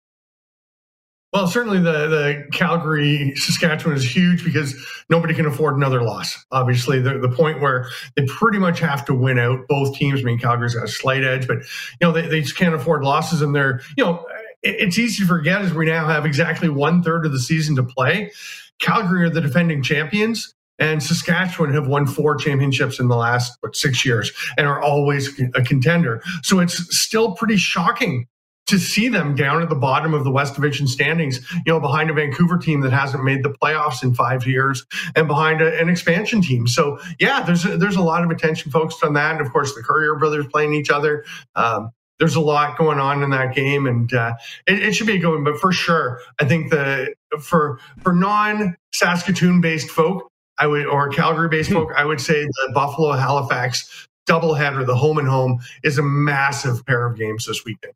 Well, 1.32 1.48
certainly 1.48 1.80
the, 1.80 2.08
the 2.08 2.48
Calgary 2.52 3.36
Saskatchewan 3.36 3.96
is 3.96 4.16
huge 4.16 4.44
because 4.44 4.76
nobody 5.10 5.36
can 5.36 5.46
afford 5.46 5.76
another 5.76 6.02
loss. 6.02 6.44
Obviously, 6.52 7.00
the, 7.00 7.20
the 7.20 7.30
point 7.30 7.62
where 7.62 7.88
they 8.16 8.26
pretty 8.26 8.58
much 8.58 8.80
have 8.80 9.06
to 9.06 9.14
win 9.14 9.38
out 9.38 9.68
both 9.68 9.96
teams. 9.96 10.22
I 10.22 10.24
mean, 10.24 10.40
Calgary's 10.40 10.74
got 10.74 10.86
a 10.86 10.88
slight 10.92 11.24
edge, 11.24 11.48
but 11.48 11.58
you 11.58 12.08
know 12.08 12.12
they, 12.12 12.28
they 12.28 12.42
just 12.42 12.58
can't 12.58 12.74
afford 12.74 13.04
losses, 13.04 13.44
and 13.44 13.54
they're 13.54 13.82
you 13.96 14.04
know 14.04 14.26
it, 14.64 14.76
it's 14.80 14.98
easy 14.98 15.22
to 15.22 15.28
forget 15.28 15.62
as 15.62 15.72
we 15.72 15.86
now 15.86 16.08
have 16.08 16.26
exactly 16.26 16.68
one 16.68 17.04
third 17.04 17.28
of 17.28 17.32
the 17.32 17.40
season 17.40 17.76
to 17.76 17.84
play. 17.84 18.32
Calgary 18.80 19.26
are 19.26 19.30
the 19.30 19.42
defending 19.42 19.84
champions, 19.84 20.56
and 20.80 21.04
Saskatchewan 21.04 21.72
have 21.74 21.88
won 21.88 22.08
four 22.08 22.38
championships 22.38 23.00
in 23.00 23.08
the 23.08 23.16
last 23.16 23.56
what, 23.60 23.76
six 23.76 24.04
years 24.04 24.32
and 24.58 24.66
are 24.66 24.82
always 24.82 25.40
a 25.54 25.62
contender. 25.62 26.24
So 26.42 26.58
it's 26.58 26.98
still 26.98 27.36
pretty 27.36 27.58
shocking 27.58 28.26
to 28.70 28.78
see 28.78 29.10
them 29.10 29.36
down 29.36 29.62
at 29.62 29.70
the 29.70 29.76
bottom 29.76 30.14
of 30.14 30.24
the 30.24 30.32
West 30.32 30.56
Division 30.56 30.88
standings, 30.88 31.40
you 31.66 31.74
know, 31.74 31.80
behind 31.80 32.10
a 32.10 32.14
Vancouver 32.14 32.58
team 32.58 32.82
that 32.82 32.92
hasn't 32.92 33.24
made 33.24 33.44
the 33.44 33.50
playoffs 33.50 34.04
in 34.04 34.14
five 34.14 34.46
years 34.46 34.86
and 35.16 35.28
behind 35.28 35.62
a, 35.62 35.80
an 35.80 35.90
expansion 35.90 36.42
team. 36.42 36.68
So 36.68 37.00
yeah, 37.20 37.42
there's 37.42 37.66
a, 37.66 37.78
there's 37.78 37.96
a 37.96 38.02
lot 38.02 38.24
of 38.24 38.30
attention 38.30 38.72
focused 38.72 39.04
on 39.04 39.14
that, 39.14 39.34
and 39.34 39.42
of 39.42 39.52
course 39.52 39.76
the 39.76 39.82
Courier 39.82 40.16
brothers 40.16 40.46
playing 40.48 40.74
each 40.74 40.90
other. 40.90 41.26
Um, 41.56 41.92
there's 42.20 42.36
a 42.36 42.42
lot 42.42 42.78
going 42.78 43.00
on 43.00 43.24
in 43.24 43.30
that 43.32 43.56
game, 43.56 43.88
and 43.88 44.14
uh, 44.14 44.34
it, 44.68 44.84
it, 44.84 44.94
should 44.94 45.08
be 45.08 45.18
going. 45.18 45.44
But 45.44 45.58
for 45.58 45.72
sure, 45.72 46.20
I 46.40 46.46
think 46.46 46.70
the 46.70 47.16
for 47.42 47.80
for 48.04 48.14
non 48.14 48.76
Saskatoon 48.94 49.62
based 49.62 49.90
folk, 49.90 50.30
I 50.58 50.68
would 50.68 50.86
or 50.86 51.10
Calgary 51.10 51.48
based 51.48 51.70
hmm. 51.70 51.76
folk, 51.76 51.94
I 51.96 52.06
would 52.06 52.20
say 52.20 52.44
the 52.44 52.72
Buffalo 52.74 53.14
Halifax 53.14 54.08
doubleheader, 54.28 54.86
the 54.86 54.96
home 54.96 55.18
and 55.18 55.28
home, 55.28 55.60
is 55.82 55.98
a 55.98 56.04
massive 56.04 56.86
pair 56.86 57.06
of 57.08 57.18
games 57.18 57.46
this 57.46 57.66
weekend. 57.66 57.94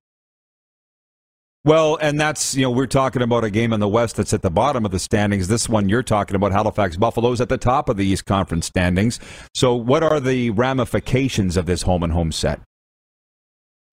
Well, 1.66 1.98
and 2.02 2.20
that's, 2.20 2.56
you 2.56 2.64
know, 2.64 2.72
we're 2.72 2.88
talking 2.88 3.22
about 3.22 3.46
a 3.46 3.50
game 3.50 3.72
in 3.72 3.80
the 3.80 3.88
West 3.88 4.18
that's 4.18 4.34
at 4.34 4.42
the 4.42 4.50
bottom 4.50 4.84
of 4.84 4.92
the 4.92 5.00
standings. 5.00 5.48
This 5.48 5.70
one 5.70 5.88
you're 5.88 6.04
talking 6.04 6.36
about, 6.36 6.52
Halifax 6.52 6.98
Buffalo's 6.98 7.40
at 7.40 7.48
the 7.48 7.58
top 7.58 7.88
of 7.88 7.96
the 7.96 8.06
East 8.06 8.26
Conference 8.26 8.66
standings. 8.66 9.18
So, 9.54 9.74
what 9.74 10.04
are 10.04 10.20
the 10.20 10.50
ramifications 10.50 11.56
of 11.56 11.66
this 11.66 11.84
home 11.84 12.04
and 12.04 12.12
home 12.12 12.34
set? 12.34 12.60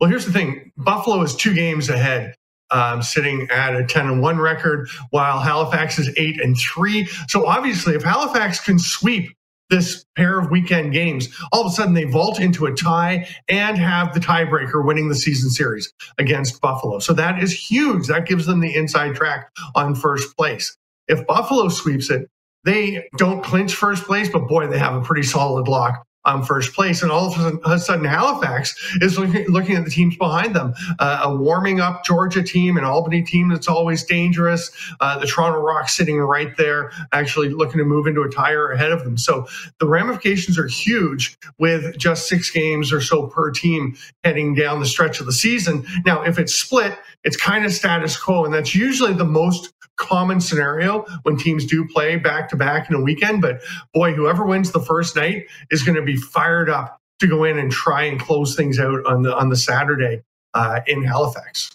Well, 0.01 0.11
here's 0.11 0.27
the 0.27 0.33
thing 0.33 0.73
Buffalo 0.79 1.23
is 1.23 1.37
two 1.37 1.55
games 1.55 1.89
ahead. 1.89 2.35
Um, 2.73 3.03
sitting 3.03 3.49
at 3.51 3.75
a 3.75 3.85
10 3.85 4.07
and 4.07 4.23
1 4.23 4.39
record, 4.39 4.89
while 5.11 5.41
Halifax 5.41 5.99
is 5.99 6.09
8 6.17 6.41
and 6.41 6.57
3. 6.57 7.05
So 7.27 7.45
obviously, 7.45 7.97
if 7.97 8.03
Halifax 8.05 8.61
can 8.61 8.79
sweep 8.79 9.33
this 9.71 10.05
pair 10.17 10.39
of 10.39 10.51
weekend 10.51 10.93
games, 10.93 11.29
all 11.53 11.63
of 11.63 11.69
a 11.69 11.75
sudden 11.75 11.95
they 11.95 12.05
vault 12.05 12.41
into 12.41 12.67
a 12.67 12.75
tie 12.75 13.27
and 13.49 13.79
have 13.79 14.13
the 14.13 14.21
tiebreaker 14.21 14.85
winning 14.85 15.09
the 15.09 15.15
season 15.15 15.49
series 15.49 15.93
against 16.19 16.61
Buffalo. 16.61 16.99
So 16.99 17.13
that 17.15 17.43
is 17.43 17.53
huge. 17.53 18.09
That 18.09 18.27
gives 18.27 18.47
them 18.47 18.61
the 18.61 18.75
inside 18.75 19.15
track 19.15 19.51
on 19.75 19.95
first 19.95 20.37
place. 20.37 20.77
If 21.09 21.27
Buffalo 21.27 21.69
sweeps 21.69 22.11
it, 22.11 22.29
they 22.65 23.09
don't 23.17 23.43
clinch 23.43 23.75
first 23.75 24.05
place, 24.05 24.29
but 24.29 24.47
boy, 24.47 24.67
they 24.67 24.79
have 24.79 24.95
a 24.95 25.01
pretty 25.01 25.23
solid 25.23 25.67
lock 25.67 26.07
um, 26.25 26.43
first 26.43 26.75
place. 26.75 27.03
And 27.03 27.11
all 27.11 27.33
of 27.33 27.61
a 27.65 27.79
sudden, 27.79 28.05
Halifax 28.05 28.75
is 29.01 29.19
looking, 29.19 29.77
at 29.77 29.85
the 29.85 29.91
teams 29.91 30.17
behind 30.17 30.55
them. 30.55 30.75
Uh, 30.99 31.21
a 31.25 31.37
warming 31.37 31.81
up 31.81 32.05
Georgia 32.05 32.43
team, 32.43 32.77
an 32.77 32.85
Albany 32.85 33.23
team 33.23 33.49
that's 33.49 33.69
always 33.69 34.05
dangerous. 34.05 34.71
Uh, 35.01 35.19
the 35.19 35.27
Toronto 35.27 35.61
Rock 35.61 35.89
sitting 35.89 36.19
right 36.19 36.57
there, 36.57 36.93
actually 37.13 37.49
looking 37.49 37.79
to 37.79 37.85
move 37.85 38.07
into 38.07 38.23
a 38.23 38.29
tire 38.29 38.71
ahead 38.71 38.93
of 38.93 39.05
them. 39.05 39.17
So 39.17 39.47
the 39.79 39.87
ramifications 39.87 40.59
are 40.59 40.67
huge 40.67 41.39
with 41.59 41.97
just 41.99 42.29
six 42.29 42.51
games 42.51 42.93
or 42.93 43.01
so 43.01 43.27
per 43.29 43.51
team 43.51 43.97
heading 44.25 44.55
down 44.55 44.81
the 44.81 44.87
stretch 44.87 45.21
of 45.21 45.27
the 45.27 45.33
season. 45.33 45.87
Now, 46.05 46.23
if 46.23 46.39
it's 46.39 46.55
split, 46.55 46.99
it's 47.25 47.37
kind 47.37 47.65
of 47.65 47.73
status 47.73 48.19
quo. 48.19 48.45
And 48.45 48.53
that's 48.53 48.75
usually 48.75 49.13
the 49.13 49.25
most 49.25 49.73
common 50.01 50.41
scenario 50.41 51.05
when 51.23 51.37
teams 51.37 51.67
do 51.67 51.87
play 51.87 52.17
back 52.17 52.49
to 52.49 52.57
back 52.57 52.89
in 52.89 52.97
a 52.97 53.01
weekend. 53.01 53.43
But 53.43 53.61
boy, 53.95 54.15
whoever 54.15 54.45
wins 54.47 54.73
the 54.73 54.81
first 54.81 55.15
night 55.15 55.47
is 55.71 55.83
going 55.83 55.97
to 55.97 56.03
be 56.03 56.10
fired 56.17 56.71
up 56.71 56.99
to 57.21 57.27
go 57.27 57.45
in 57.45 57.59
and 57.59 57.71
try 57.71 58.05
and 58.05 58.19
close 58.19 58.55
things 58.57 58.79
out 58.79 59.05
on 59.07 59.23
the 59.23 59.37
on 59.37 59.49
the 59.49 59.57
Saturday 59.57 60.23
uh, 60.55 60.81
in 60.87 61.05
Halifax. 61.05 61.71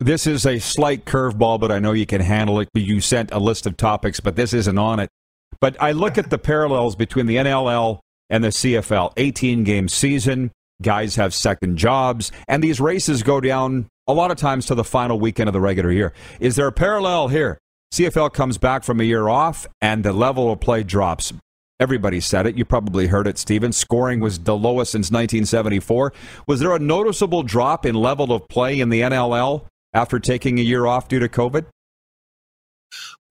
This 0.00 0.26
is 0.26 0.46
a 0.46 0.60
slight 0.60 1.04
curveball, 1.04 1.58
but 1.58 1.72
I 1.72 1.80
know 1.80 1.92
you 1.92 2.06
can 2.06 2.20
handle 2.20 2.60
it. 2.60 2.68
You 2.74 3.00
sent 3.00 3.32
a 3.32 3.38
list 3.38 3.66
of 3.66 3.76
topics, 3.76 4.20
but 4.20 4.36
this 4.36 4.52
isn't 4.52 4.78
on 4.78 5.00
it. 5.00 5.10
But 5.60 5.76
I 5.82 5.90
look 5.92 6.16
at 6.16 6.30
the 6.30 6.38
parallels 6.38 6.94
between 6.94 7.26
the 7.26 7.36
NLL 7.36 7.98
and 8.30 8.44
the 8.44 8.48
CFL 8.48 9.12
18 9.16 9.64
game 9.64 9.88
season. 9.88 10.52
Guys 10.80 11.16
have 11.16 11.34
second 11.34 11.76
jobs, 11.76 12.30
and 12.46 12.62
these 12.62 12.80
races 12.80 13.24
go 13.24 13.40
down 13.40 13.88
a 14.06 14.12
lot 14.12 14.30
of 14.30 14.36
times 14.36 14.66
to 14.66 14.76
the 14.76 14.84
final 14.84 15.18
weekend 15.18 15.48
of 15.48 15.52
the 15.52 15.60
regular 15.60 15.90
year. 15.90 16.12
Is 16.38 16.54
there 16.54 16.68
a 16.68 16.72
parallel 16.72 17.28
here? 17.28 17.58
CFL 17.92 18.32
comes 18.32 18.58
back 18.58 18.84
from 18.84 19.00
a 19.00 19.04
year 19.04 19.28
off 19.28 19.66
and 19.80 20.04
the 20.04 20.12
level 20.12 20.52
of 20.52 20.60
play 20.60 20.84
drops. 20.84 21.32
Everybody 21.80 22.20
said 22.20 22.46
it. 22.46 22.56
You 22.56 22.64
probably 22.64 23.06
heard 23.06 23.26
it, 23.26 23.38
Stephen. 23.38 23.72
Scoring 23.72 24.20
was 24.20 24.40
the 24.40 24.56
lowest 24.56 24.92
since 24.92 25.10
1974. 25.10 26.12
Was 26.46 26.60
there 26.60 26.74
a 26.74 26.78
noticeable 26.78 27.42
drop 27.42 27.86
in 27.86 27.94
level 27.94 28.32
of 28.32 28.48
play 28.48 28.80
in 28.80 28.88
the 28.88 29.02
NLL 29.02 29.64
after 29.92 30.18
taking 30.18 30.58
a 30.58 30.62
year 30.62 30.86
off 30.86 31.08
due 31.08 31.20
to 31.20 31.28
COVID? 31.28 31.66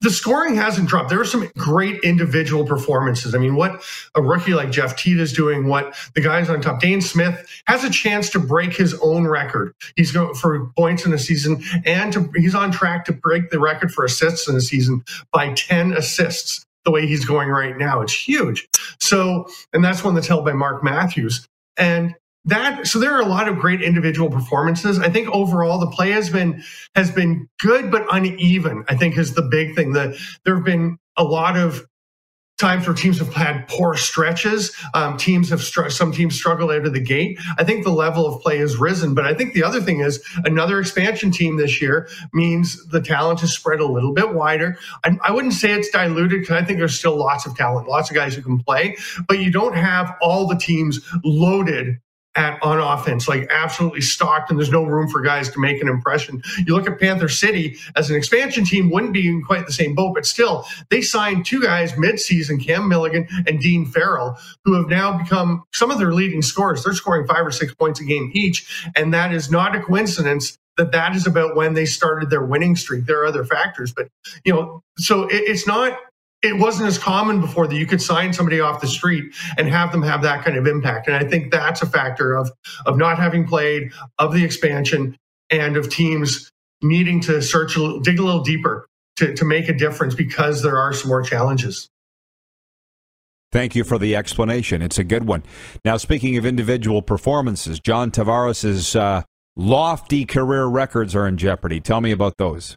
the 0.01 0.09
scoring 0.11 0.55
hasn't 0.55 0.87
dropped. 0.87 1.09
There 1.09 1.19
are 1.19 1.25
some 1.25 1.49
great 1.57 2.01
individual 2.03 2.65
performances. 2.65 3.33
I 3.33 3.39
mean, 3.39 3.55
what 3.55 3.83
a 4.13 4.21
rookie 4.21 4.53
like 4.53 4.69
Jeff 4.69 4.95
Teat 4.95 5.19
is 5.19 5.33
doing, 5.33 5.67
what 5.67 5.95
the 6.13 6.21
guys 6.21 6.49
on 6.49 6.61
top, 6.61 6.81
Dhane 6.81 7.01
Smith 7.01 7.47
has 7.65 7.83
a 7.83 7.89
chance 7.89 8.29
to 8.31 8.39
break 8.39 8.73
his 8.75 8.93
own 9.01 9.25
record. 9.25 9.73
He's 9.95 10.11
going 10.11 10.35
for 10.35 10.71
points 10.77 11.05
in 11.05 11.11
the 11.11 11.17
season, 11.17 11.63
and 11.85 12.13
to, 12.13 12.29
he's 12.35 12.53
on 12.53 12.71
track 12.71 13.05
to 13.05 13.13
break 13.13 13.49
the 13.49 13.59
record 13.59 13.91
for 13.91 14.05
assists 14.05 14.47
in 14.47 14.53
the 14.53 14.61
season 14.61 15.03
by 15.31 15.53
10 15.53 15.93
assists. 15.93 16.66
The 16.87 16.91
way 16.91 17.05
he's 17.05 17.25
going 17.25 17.49
right 17.49 17.77
now, 17.77 17.99
it's 17.99 18.13
huge. 18.13 18.65
So, 19.01 19.49
and 19.73 19.83
that's 19.83 20.05
one 20.05 20.15
that's 20.15 20.27
held 20.27 20.45
by 20.45 20.53
Mark 20.53 20.85
Matthews. 20.85 21.45
And 21.75 22.15
that 22.45 22.87
so 22.87 22.97
there 22.97 23.11
are 23.11 23.19
a 23.19 23.25
lot 23.25 23.49
of 23.49 23.59
great 23.59 23.81
individual 23.81 24.29
performances. 24.29 24.97
I 24.97 25.09
think 25.09 25.27
overall 25.31 25.79
the 25.79 25.91
play 25.91 26.11
has 26.11 26.29
been 26.29 26.63
has 26.95 27.11
been 27.11 27.49
good 27.59 27.91
but 27.91 28.05
uneven. 28.09 28.85
I 28.87 28.95
think 28.95 29.17
is 29.17 29.33
the 29.33 29.41
big 29.41 29.75
thing. 29.75 29.91
That 29.91 30.15
there 30.45 30.55
have 30.55 30.63
been 30.63 30.97
a 31.17 31.25
lot 31.25 31.57
of 31.57 31.85
times 32.57 32.87
where 32.87 32.95
teams 32.95 33.19
have 33.19 33.33
had 33.33 33.67
poor 33.67 33.95
stretches. 33.95 34.75
Um, 34.95 35.15
teams 35.17 35.49
have 35.49 35.61
str- 35.61 35.89
some 35.89 36.11
teams 36.11 36.35
struggle 36.35 36.71
out 36.71 36.87
of 36.87 36.93
the 36.93 36.99
gate. 36.99 37.39
I 37.57 37.63
think 37.63 37.83
the 37.83 37.91
level 37.91 38.25
of 38.25 38.41
play 38.41 38.57
has 38.57 38.77
risen, 38.77 39.13
but 39.13 39.25
I 39.25 39.33
think 39.35 39.53
the 39.53 39.63
other 39.63 39.79
thing 39.79 39.99
is 39.99 40.23
another 40.43 40.79
expansion 40.79 41.29
team 41.29 41.57
this 41.57 41.79
year 41.81 42.09
means 42.33 42.83
the 42.87 43.01
talent 43.01 43.43
is 43.43 43.53
spread 43.53 43.79
a 43.79 43.85
little 43.85 44.11
bit 44.11 44.33
wider. 44.33 44.77
I, 45.03 45.17
I 45.23 45.31
wouldn't 45.31 45.53
say 45.53 45.71
it's 45.71 45.89
diluted 45.89 46.41
because 46.41 46.55
I 46.55 46.65
think 46.65 46.79
there's 46.79 46.97
still 46.97 47.15
lots 47.15 47.45
of 47.45 47.55
talent, 47.55 47.87
lots 47.87 48.09
of 48.09 48.15
guys 48.15 48.33
who 48.33 48.41
can 48.41 48.57
play, 48.57 48.97
but 49.27 49.39
you 49.39 49.51
don't 49.51 49.75
have 49.75 50.15
all 50.19 50.47
the 50.47 50.57
teams 50.57 50.99
loaded 51.23 51.99
at 52.37 52.61
on 52.61 52.79
offense, 52.79 53.27
like 53.27 53.47
absolutely 53.49 54.01
stocked, 54.01 54.49
and 54.49 54.59
there's 54.59 54.71
no 54.71 54.83
room 54.83 55.09
for 55.09 55.21
guys 55.21 55.49
to 55.49 55.59
make 55.59 55.81
an 55.81 55.87
impression. 55.87 56.41
You 56.65 56.75
look 56.75 56.87
at 56.87 56.99
Panther 56.99 57.27
City 57.27 57.77
as 57.95 58.09
an 58.09 58.15
expansion 58.15 58.63
team, 58.63 58.91
wouldn't 58.91 59.13
be 59.13 59.27
in 59.27 59.43
quite 59.43 59.65
the 59.65 59.73
same 59.73 59.95
boat, 59.95 60.13
but 60.13 60.25
still, 60.25 60.65
they 60.89 61.01
signed 61.01 61.45
two 61.45 61.61
guys 61.61 61.93
midseason, 61.93 62.63
Cam 62.63 62.87
Milligan 62.87 63.27
and 63.47 63.59
Dean 63.59 63.85
Farrell, 63.85 64.37
who 64.63 64.73
have 64.75 64.87
now 64.87 65.17
become 65.17 65.63
some 65.73 65.91
of 65.91 65.97
their 65.97 66.13
leading 66.13 66.41
scorers. 66.41 66.83
They're 66.83 66.93
scoring 66.93 67.27
five 67.27 67.45
or 67.45 67.51
six 67.51 67.73
points 67.73 67.99
a 67.99 68.05
game 68.05 68.31
each, 68.33 68.89
and 68.95 69.13
that 69.13 69.33
is 69.33 69.49
not 69.49 69.75
a 69.75 69.81
coincidence 69.81 70.57
that 70.77 70.91
that 70.91 71.15
is 71.15 71.25
about 71.25 71.55
when 71.55 71.73
they 71.73 71.85
started 71.85 72.29
their 72.29 72.45
winning 72.45 72.75
streak. 72.75 73.05
There 73.05 73.19
are 73.21 73.25
other 73.25 73.43
factors, 73.43 73.91
but 73.91 74.09
you 74.45 74.53
know, 74.53 74.83
so 74.99 75.23
it, 75.23 75.41
it's 75.47 75.65
not 75.65 75.97
it 76.43 76.57
wasn't 76.57 76.87
as 76.87 76.97
common 76.97 77.41
before 77.41 77.67
that 77.67 77.75
you 77.75 77.85
could 77.85 78.01
sign 78.01 78.31
somebody 78.31 78.59
off 78.59 78.79
the 78.81 78.87
street 78.87 79.33
and 79.57 79.67
have 79.67 79.91
them 79.91 80.03
have 80.03 80.21
that 80.21 80.43
kind 80.45 80.57
of 80.57 80.67
impact. 80.67 81.07
And 81.07 81.15
I 81.15 81.23
think 81.23 81.51
that's 81.51 81.81
a 81.81 81.87
factor 81.87 82.35
of 82.35 82.51
of 82.85 82.97
not 82.97 83.17
having 83.17 83.47
played, 83.47 83.91
of 84.19 84.33
the 84.33 84.43
expansion, 84.43 85.17
and 85.49 85.77
of 85.77 85.89
teams 85.89 86.51
needing 86.81 87.19
to 87.21 87.41
search 87.41 87.75
a 87.75 87.81
little, 87.81 87.99
dig 87.99 88.19
a 88.19 88.23
little 88.23 88.43
deeper 88.43 88.87
to, 89.17 89.33
to 89.33 89.45
make 89.45 89.67
a 89.67 89.73
difference 89.73 90.13
because 90.13 90.61
there 90.61 90.77
are 90.77 90.93
some 90.93 91.09
more 91.09 91.23
challenges. 91.23 91.89
Thank 93.51 93.75
you 93.75 93.83
for 93.83 93.97
the 93.97 94.15
explanation. 94.15 94.81
It's 94.81 94.99
a 94.99 95.03
good 95.03 95.25
one. 95.25 95.43
Now, 95.85 95.97
speaking 95.97 96.37
of 96.37 96.45
individual 96.45 97.01
performances, 97.01 97.79
John 97.79 98.11
Tavares's 98.11 98.95
uh, 98.95 99.23
lofty 99.55 100.25
career 100.25 100.65
records 100.65 101.15
are 101.15 101.25
in 101.27 101.37
jeopardy. 101.37 101.79
Tell 101.79 102.01
me 102.01 102.11
about 102.11 102.37
those. 102.37 102.75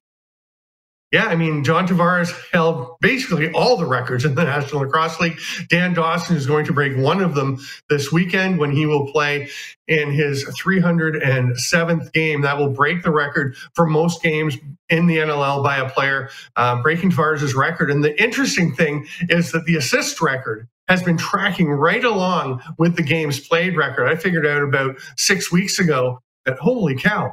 Yeah, 1.12 1.24
I 1.24 1.34
mean, 1.34 1.64
John 1.64 1.88
Tavares 1.88 2.32
held 2.52 2.96
basically 3.00 3.50
all 3.50 3.76
the 3.76 3.84
records 3.84 4.24
in 4.24 4.36
the 4.36 4.44
National 4.44 4.82
Lacrosse 4.82 5.18
League. 5.18 5.40
Dan 5.68 5.92
Dawson 5.92 6.36
is 6.36 6.46
going 6.46 6.64
to 6.66 6.72
break 6.72 6.96
one 6.96 7.20
of 7.20 7.34
them 7.34 7.58
this 7.88 8.12
weekend 8.12 8.58
when 8.58 8.70
he 8.70 8.86
will 8.86 9.10
play 9.10 9.48
in 9.88 10.12
his 10.12 10.44
307th 10.44 12.12
game. 12.12 12.42
That 12.42 12.58
will 12.58 12.70
break 12.70 13.02
the 13.02 13.10
record 13.10 13.56
for 13.74 13.86
most 13.86 14.22
games 14.22 14.56
in 14.88 15.06
the 15.06 15.16
NLL 15.16 15.64
by 15.64 15.78
a 15.78 15.90
player, 15.90 16.30
uh, 16.54 16.80
breaking 16.80 17.10
Tavares' 17.10 17.56
record. 17.56 17.90
And 17.90 18.04
the 18.04 18.20
interesting 18.22 18.72
thing 18.72 19.06
is 19.28 19.50
that 19.50 19.64
the 19.64 19.76
assist 19.76 20.20
record 20.20 20.68
has 20.86 21.02
been 21.02 21.16
tracking 21.16 21.70
right 21.70 22.04
along 22.04 22.62
with 22.78 22.96
the 22.96 23.02
games 23.02 23.40
played 23.40 23.76
record. 23.76 24.06
I 24.06 24.14
figured 24.14 24.46
out 24.46 24.62
about 24.62 24.96
six 25.16 25.50
weeks 25.50 25.78
ago 25.80 26.20
that 26.46 26.58
holy 26.58 26.96
cow, 26.96 27.32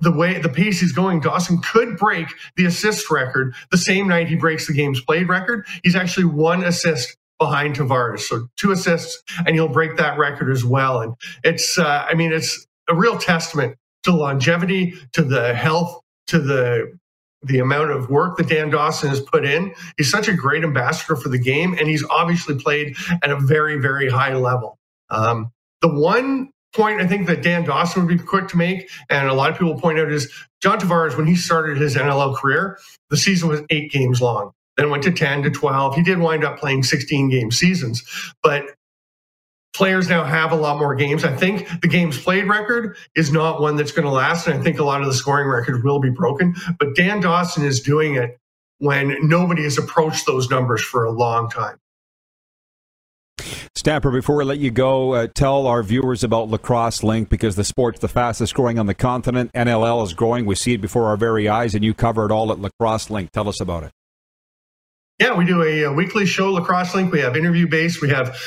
the 0.00 0.12
way 0.12 0.38
the 0.38 0.48
pace 0.48 0.80
he's 0.80 0.92
going, 0.92 1.20
Dawson 1.20 1.58
could 1.58 1.96
break 1.96 2.28
the 2.56 2.64
assist 2.64 3.10
record 3.10 3.54
the 3.70 3.78
same 3.78 4.08
night 4.08 4.28
he 4.28 4.36
breaks 4.36 4.66
the 4.66 4.72
games 4.72 5.00
played 5.00 5.28
record. 5.28 5.66
He's 5.82 5.96
actually 5.96 6.26
one 6.26 6.64
assist 6.64 7.16
behind 7.38 7.76
Tavares, 7.76 8.20
so 8.20 8.48
two 8.56 8.70
assists, 8.70 9.22
and 9.46 9.54
he'll 9.54 9.68
break 9.68 9.96
that 9.96 10.18
record 10.18 10.50
as 10.50 10.64
well. 10.64 11.00
And 11.00 11.14
it's, 11.42 11.78
uh, 11.78 12.06
I 12.08 12.14
mean, 12.14 12.32
it's 12.32 12.66
a 12.88 12.94
real 12.94 13.18
testament 13.18 13.76
to 14.02 14.12
longevity, 14.12 14.94
to 15.12 15.22
the 15.22 15.54
health, 15.54 16.00
to 16.28 16.38
the 16.38 16.98
the 17.42 17.58
amount 17.58 17.90
of 17.90 18.10
work 18.10 18.36
that 18.36 18.48
Dan 18.48 18.68
Dawson 18.68 19.08
has 19.08 19.20
put 19.20 19.46
in. 19.46 19.74
He's 19.96 20.10
such 20.10 20.28
a 20.28 20.34
great 20.34 20.62
ambassador 20.62 21.16
for 21.16 21.30
the 21.30 21.38
game, 21.38 21.74
and 21.78 21.88
he's 21.88 22.04
obviously 22.10 22.54
played 22.56 22.94
at 23.22 23.30
a 23.30 23.40
very, 23.40 23.80
very 23.80 24.10
high 24.10 24.34
level. 24.34 24.78
Um, 25.08 25.50
the 25.80 25.88
one 25.88 26.50
point 26.72 27.00
I 27.00 27.06
think 27.06 27.26
that 27.26 27.42
Dan 27.42 27.64
Dawson 27.64 28.04
would 28.04 28.16
be 28.16 28.22
quick 28.22 28.48
to 28.48 28.56
make, 28.56 28.90
and 29.08 29.28
a 29.28 29.34
lot 29.34 29.50
of 29.50 29.58
people 29.58 29.78
point 29.80 29.98
out 29.98 30.10
is 30.10 30.32
John 30.60 30.78
Tavares, 30.78 31.16
when 31.16 31.26
he 31.26 31.36
started 31.36 31.78
his 31.78 31.96
NLL 31.96 32.36
career, 32.36 32.78
the 33.08 33.16
season 33.16 33.48
was 33.48 33.62
eight 33.70 33.90
games 33.90 34.20
long. 34.20 34.52
Then 34.76 34.90
went 34.90 35.02
to 35.02 35.10
10 35.10 35.42
to 35.42 35.50
12. 35.50 35.94
He 35.94 36.02
did 36.02 36.18
wind 36.18 36.44
up 36.44 36.58
playing 36.58 36.84
16 36.84 37.28
game 37.28 37.50
seasons, 37.50 38.02
but 38.42 38.64
players 39.74 40.08
now 40.08 40.24
have 40.24 40.52
a 40.52 40.56
lot 40.56 40.78
more 40.78 40.94
games. 40.94 41.24
I 41.24 41.34
think 41.34 41.68
the 41.80 41.88
games 41.88 42.18
played 42.22 42.46
record 42.46 42.96
is 43.14 43.32
not 43.32 43.60
one 43.60 43.76
that's 43.76 43.92
going 43.92 44.04
to 44.04 44.10
last. 44.10 44.46
And 44.46 44.58
I 44.58 44.62
think 44.62 44.78
a 44.78 44.84
lot 44.84 45.00
of 45.00 45.06
the 45.06 45.14
scoring 45.14 45.48
record 45.48 45.84
will 45.84 46.00
be 46.00 46.10
broken. 46.10 46.54
But 46.78 46.94
Dan 46.94 47.20
Dawson 47.20 47.64
is 47.64 47.80
doing 47.80 48.14
it 48.14 48.38
when 48.78 49.16
nobody 49.28 49.62
has 49.64 49.78
approached 49.78 50.26
those 50.26 50.50
numbers 50.50 50.82
for 50.82 51.04
a 51.04 51.10
long 51.10 51.50
time. 51.50 51.76
Stamper, 53.74 54.10
before 54.10 54.36
we 54.36 54.44
let 54.44 54.58
you 54.58 54.70
go, 54.70 55.14
uh, 55.14 55.26
tell 55.34 55.66
our 55.66 55.82
viewers 55.82 56.22
about 56.24 56.48
Lacrosse 56.48 57.02
Link 57.02 57.28
because 57.28 57.56
the 57.56 57.64
sport's 57.64 58.00
the 58.00 58.08
fastest 58.08 58.54
growing 58.54 58.78
on 58.78 58.86
the 58.86 58.94
continent. 58.94 59.52
NLL 59.52 60.04
is 60.04 60.14
growing. 60.14 60.46
We 60.46 60.54
see 60.54 60.74
it 60.74 60.80
before 60.80 61.06
our 61.06 61.16
very 61.16 61.48
eyes, 61.48 61.74
and 61.74 61.84
you 61.84 61.94
cover 61.94 62.26
it 62.26 62.32
all 62.32 62.52
at 62.52 62.58
Lacrosse 62.58 63.10
Link. 63.10 63.30
Tell 63.32 63.48
us 63.48 63.60
about 63.60 63.84
it. 63.84 63.92
Yeah, 65.18 65.36
we 65.36 65.44
do 65.44 65.62
a, 65.62 65.82
a 65.82 65.92
weekly 65.92 66.24
show, 66.24 66.50
Lacrosse 66.50 66.94
Link. 66.94 67.12
We 67.12 67.20
have 67.20 67.36
interview 67.36 67.68
based. 67.68 68.00
We 68.00 68.08
have 68.08 68.40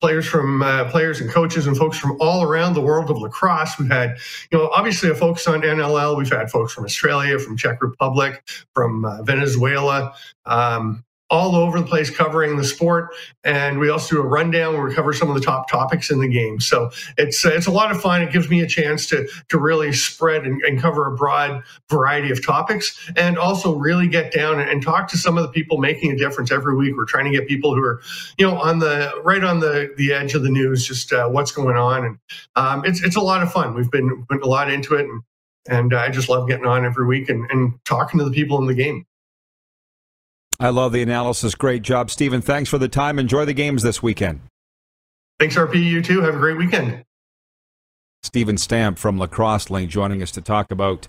players 0.00 0.26
from 0.26 0.62
uh, 0.62 0.90
players 0.90 1.20
and 1.20 1.30
coaches 1.30 1.66
and 1.66 1.76
folks 1.76 1.98
from 1.98 2.16
all 2.20 2.42
around 2.42 2.74
the 2.74 2.80
world 2.80 3.10
of 3.10 3.18
lacrosse. 3.18 3.78
We've 3.78 3.90
had, 3.90 4.18
you 4.50 4.58
know, 4.58 4.68
obviously 4.68 5.10
a 5.10 5.14
focus 5.14 5.46
on 5.46 5.62
NLL. 5.62 6.16
We've 6.16 6.30
had 6.30 6.50
folks 6.50 6.72
from 6.72 6.84
Australia, 6.84 7.38
from 7.38 7.56
Czech 7.56 7.82
Republic, 7.82 8.42
from 8.74 9.04
uh, 9.04 9.22
Venezuela, 9.22 10.14
um, 10.44 11.04
all 11.28 11.56
over 11.56 11.80
the 11.80 11.86
place 11.86 12.08
covering 12.08 12.56
the 12.56 12.64
sport. 12.64 13.12
And 13.42 13.78
we 13.78 13.88
also 13.88 14.16
do 14.16 14.22
a 14.22 14.26
rundown 14.26 14.74
where 14.74 14.84
we 14.84 14.94
cover 14.94 15.12
some 15.12 15.28
of 15.28 15.34
the 15.34 15.40
top 15.40 15.68
topics 15.68 16.10
in 16.10 16.20
the 16.20 16.28
game. 16.28 16.60
So 16.60 16.90
it's 17.18 17.44
uh, 17.44 17.50
it's 17.50 17.66
a 17.66 17.72
lot 17.72 17.90
of 17.90 18.00
fun. 18.00 18.22
It 18.22 18.32
gives 18.32 18.48
me 18.48 18.60
a 18.60 18.66
chance 18.66 19.06
to 19.06 19.26
to 19.48 19.58
really 19.58 19.92
spread 19.92 20.44
and, 20.44 20.62
and 20.62 20.80
cover 20.80 21.06
a 21.06 21.16
broad 21.16 21.62
variety 21.90 22.30
of 22.30 22.44
topics, 22.44 23.10
and 23.16 23.38
also 23.38 23.74
really 23.74 24.06
get 24.08 24.32
down 24.32 24.60
and, 24.60 24.86
talk 24.86 25.08
to 25.08 25.16
some 25.16 25.36
of 25.36 25.42
the 25.42 25.48
people 25.48 25.78
making 25.78 26.12
a 26.12 26.16
difference 26.16 26.52
every 26.52 26.76
week. 26.76 26.94
We're 26.96 27.06
trying 27.06 27.24
to 27.24 27.36
get 27.36 27.48
people 27.48 27.74
who 27.74 27.82
are 27.82 28.00
you 28.38 28.46
know 28.46 28.56
on 28.56 28.78
the 28.78 29.10
right 29.24 29.42
on 29.42 29.58
the 29.58 29.92
the 29.96 30.12
edge 30.12 30.34
of 30.34 30.42
the 30.42 30.50
news, 30.50 30.86
just 30.86 31.12
uh, 31.12 31.28
what's 31.28 31.50
going 31.50 31.76
on, 31.76 32.04
and 32.04 32.18
um, 32.54 32.84
it's 32.84 33.02
it's 33.02 33.16
a 33.16 33.20
lot 33.20 33.42
of 33.42 33.50
fun. 33.50 33.74
We've 33.74 33.90
been 33.90 34.24
putting 34.28 34.44
a 34.44 34.48
lot 34.48 34.70
into 34.70 34.94
it 34.94 35.06
and. 35.06 35.22
And 35.68 35.92
I 35.94 36.10
just 36.10 36.28
love 36.28 36.46
getting 36.46 36.64
on 36.64 36.84
every 36.84 37.04
week 37.06 37.28
and, 37.28 37.50
and 37.50 37.72
talking 37.84 38.18
to 38.20 38.24
the 38.24 38.30
people 38.30 38.60
in 38.60 38.68
the 38.68 38.74
game. 38.74 39.04
I 40.58 40.70
love 40.70 40.92
the 40.92 41.02
analysis. 41.02 41.54
Great 41.54 41.82
job, 41.82 42.10
Stephen. 42.10 42.40
Thanks 42.40 42.70
for 42.70 42.78
the 42.78 42.88
time. 42.88 43.18
Enjoy 43.18 43.44
the 43.44 43.52
games 43.52 43.82
this 43.82 44.02
weekend. 44.02 44.40
Thanks, 45.38 45.56
RP. 45.56 45.82
You 45.82 46.02
too. 46.02 46.22
Have 46.22 46.34
a 46.34 46.38
great 46.38 46.56
weekend. 46.56 47.04
Stephen 48.22 48.56
Stamp 48.56 48.98
from 48.98 49.18
Lacrosse 49.18 49.70
Link 49.70 49.90
joining 49.90 50.22
us 50.22 50.30
to 50.32 50.40
talk 50.40 50.70
about 50.70 51.08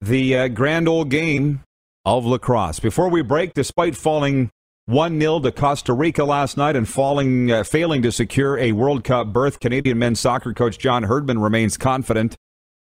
the 0.00 0.36
uh, 0.36 0.48
grand 0.48 0.88
old 0.88 1.08
game 1.08 1.62
of 2.04 2.26
lacrosse. 2.26 2.80
Before 2.80 3.08
we 3.08 3.22
break, 3.22 3.54
despite 3.54 3.96
falling 3.96 4.50
1 4.86 5.20
0 5.20 5.40
to 5.40 5.52
Costa 5.52 5.92
Rica 5.92 6.24
last 6.24 6.56
night 6.56 6.74
and 6.74 6.88
falling, 6.88 7.50
uh, 7.50 7.62
failing 7.62 8.02
to 8.02 8.10
secure 8.10 8.58
a 8.58 8.72
World 8.72 9.04
Cup 9.04 9.32
berth, 9.32 9.60
Canadian 9.60 9.98
men's 9.98 10.20
soccer 10.20 10.52
coach 10.52 10.78
John 10.78 11.04
Herdman 11.04 11.38
remains 11.38 11.76
confident 11.76 12.36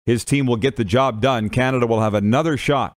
his 0.06 0.24
team 0.24 0.46
will 0.46 0.58
get 0.58 0.76
the 0.76 0.86
job 0.86 1.20
done. 1.20 1.50
Canada 1.50 1.88
will 1.88 2.02
have 2.02 2.14
another 2.14 2.58
shot 2.58 2.94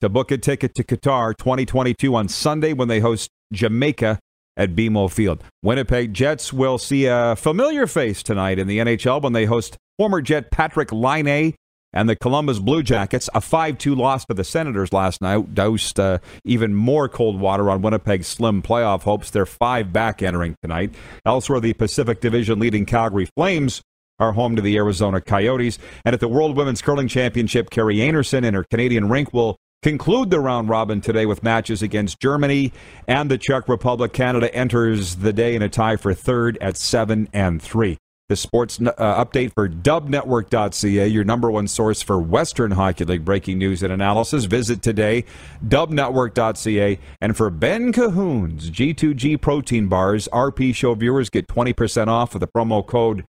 to 0.00 0.08
book 0.08 0.30
a 0.30 0.38
ticket 0.38 0.74
to 0.74 0.84
Qatar 0.84 1.36
2022 1.36 2.14
on 2.14 2.28
Sunday 2.28 2.72
when 2.72 2.88
they 2.88 3.00
host 3.00 3.30
Jamaica 3.52 4.18
at 4.56 4.74
BMO 4.74 5.10
Field. 5.10 5.42
Winnipeg 5.62 6.12
Jets 6.12 6.52
will 6.52 6.78
see 6.78 7.06
a 7.06 7.36
familiar 7.36 7.86
face 7.86 8.22
tonight 8.22 8.58
in 8.58 8.66
the 8.66 8.78
NHL 8.78 9.22
when 9.22 9.32
they 9.32 9.46
host 9.46 9.76
former 9.96 10.20
Jet 10.20 10.50
Patrick 10.50 10.92
Laine 10.92 11.54
and 11.92 12.08
the 12.08 12.16
Columbus 12.16 12.58
Blue 12.58 12.82
Jackets. 12.82 13.30
A 13.34 13.40
5 13.40 13.78
2 13.78 13.94
loss 13.94 14.24
to 14.26 14.34
the 14.34 14.44
Senators 14.44 14.92
last 14.92 15.20
night 15.20 15.54
doused 15.54 15.98
uh, 15.98 16.18
even 16.44 16.74
more 16.74 17.08
cold 17.08 17.40
water 17.40 17.70
on 17.70 17.82
Winnipeg's 17.82 18.26
slim 18.26 18.62
playoff 18.62 19.02
hopes. 19.02 19.30
They're 19.30 19.46
five 19.46 19.92
back 19.92 20.22
entering 20.22 20.56
tonight. 20.62 20.94
Elsewhere, 21.24 21.60
the 21.60 21.72
Pacific 21.72 22.20
Division 22.20 22.58
leading 22.58 22.84
Calgary 22.84 23.28
Flames 23.36 23.82
are 24.18 24.32
home 24.32 24.56
to 24.56 24.62
the 24.62 24.76
Arizona 24.76 25.20
Coyotes. 25.20 25.78
And 26.04 26.12
at 26.12 26.20
the 26.20 26.28
World 26.28 26.56
Women's 26.56 26.82
Curling 26.82 27.08
Championship, 27.08 27.70
Kerri 27.70 27.98
Einarson 27.98 28.44
and 28.44 28.56
her 28.56 28.64
Canadian 28.64 29.08
rink 29.08 29.32
will 29.32 29.56
conclude 29.82 30.30
the 30.30 30.40
round 30.40 30.68
robin 30.68 31.00
today 31.00 31.26
with 31.26 31.42
matches 31.42 31.82
against 31.82 32.20
Germany 32.20 32.72
and 33.06 33.30
the 33.30 33.38
Czech 33.38 33.68
Republic. 33.68 34.12
Canada 34.12 34.54
enters 34.54 35.16
the 35.16 35.32
day 35.32 35.54
in 35.54 35.62
a 35.62 35.68
tie 35.68 35.96
for 35.96 36.14
third 36.14 36.58
at 36.60 36.76
7 36.76 37.28
and 37.32 37.62
3. 37.62 37.96
The 38.28 38.36
sports 38.36 38.78
uh, 38.78 39.24
update 39.24 39.54
for 39.54 39.70
dubnetwork.ca, 39.70 41.06
your 41.06 41.24
number 41.24 41.50
one 41.50 41.66
source 41.66 42.02
for 42.02 42.18
Western 42.20 42.72
Hockey 42.72 43.06
League 43.06 43.24
breaking 43.24 43.56
news 43.56 43.82
and 43.82 43.90
analysis. 43.90 44.44
Visit 44.44 44.82
today, 44.82 45.24
dubnetwork.ca. 45.66 46.98
And 47.22 47.34
for 47.34 47.48
Ben 47.48 47.90
Cahoon's 47.90 48.70
G2G 48.70 49.40
protein 49.40 49.88
bars, 49.88 50.28
RP 50.30 50.74
Show 50.74 50.94
viewers 50.94 51.30
get 51.30 51.48
20% 51.48 52.08
off 52.08 52.34
with 52.34 52.40
the 52.40 52.48
promo 52.48 52.86
code 52.86 53.24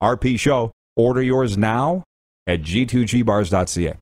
RP 0.00 0.38
Show. 0.38 0.70
Order 0.94 1.22
yours 1.22 1.58
now 1.58 2.04
at 2.46 2.62
g2gbars.ca. 2.62 3.96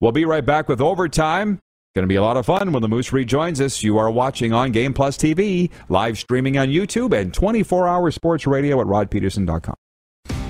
We'll 0.00 0.12
be 0.12 0.24
right 0.24 0.44
back 0.44 0.68
with 0.68 0.80
overtime. 0.80 1.54
It's 1.54 1.94
Going 1.94 2.04
to 2.04 2.08
be 2.08 2.16
a 2.16 2.22
lot 2.22 2.36
of 2.36 2.44
fun 2.44 2.72
when 2.72 2.82
the 2.82 2.88
Moose 2.88 3.12
rejoins 3.12 3.60
us. 3.60 3.82
You 3.82 3.96
are 3.98 4.10
watching 4.10 4.52
on 4.52 4.70
Game 4.72 4.92
Plus 4.92 5.16
TV, 5.16 5.70
live 5.88 6.18
streaming 6.18 6.58
on 6.58 6.68
YouTube, 6.68 7.18
and 7.18 7.32
24 7.32 7.88
hour 7.88 8.10
sports 8.10 8.46
radio 8.46 8.80
at 8.80 8.86
rodpedersen.com. 8.86 9.74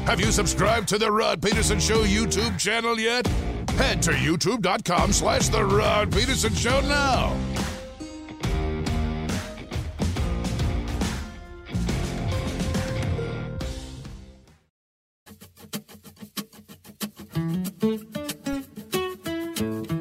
Have 0.06 0.20
you 0.20 0.32
subscribed 0.32 0.88
to 0.88 0.98
the 0.98 1.10
Rod 1.10 1.42
Pedersen 1.42 1.80
Show 1.80 2.04
YouTube 2.04 2.58
channel 2.58 2.98
yet? 2.98 3.26
Head 3.70 4.02
to 4.02 4.12
youtube.com 4.12 5.12
slash 5.12 5.48
The 5.48 5.64
Rod 5.64 6.10
Pedersen 6.10 6.54
Show 6.54 6.80
now. 6.82 7.36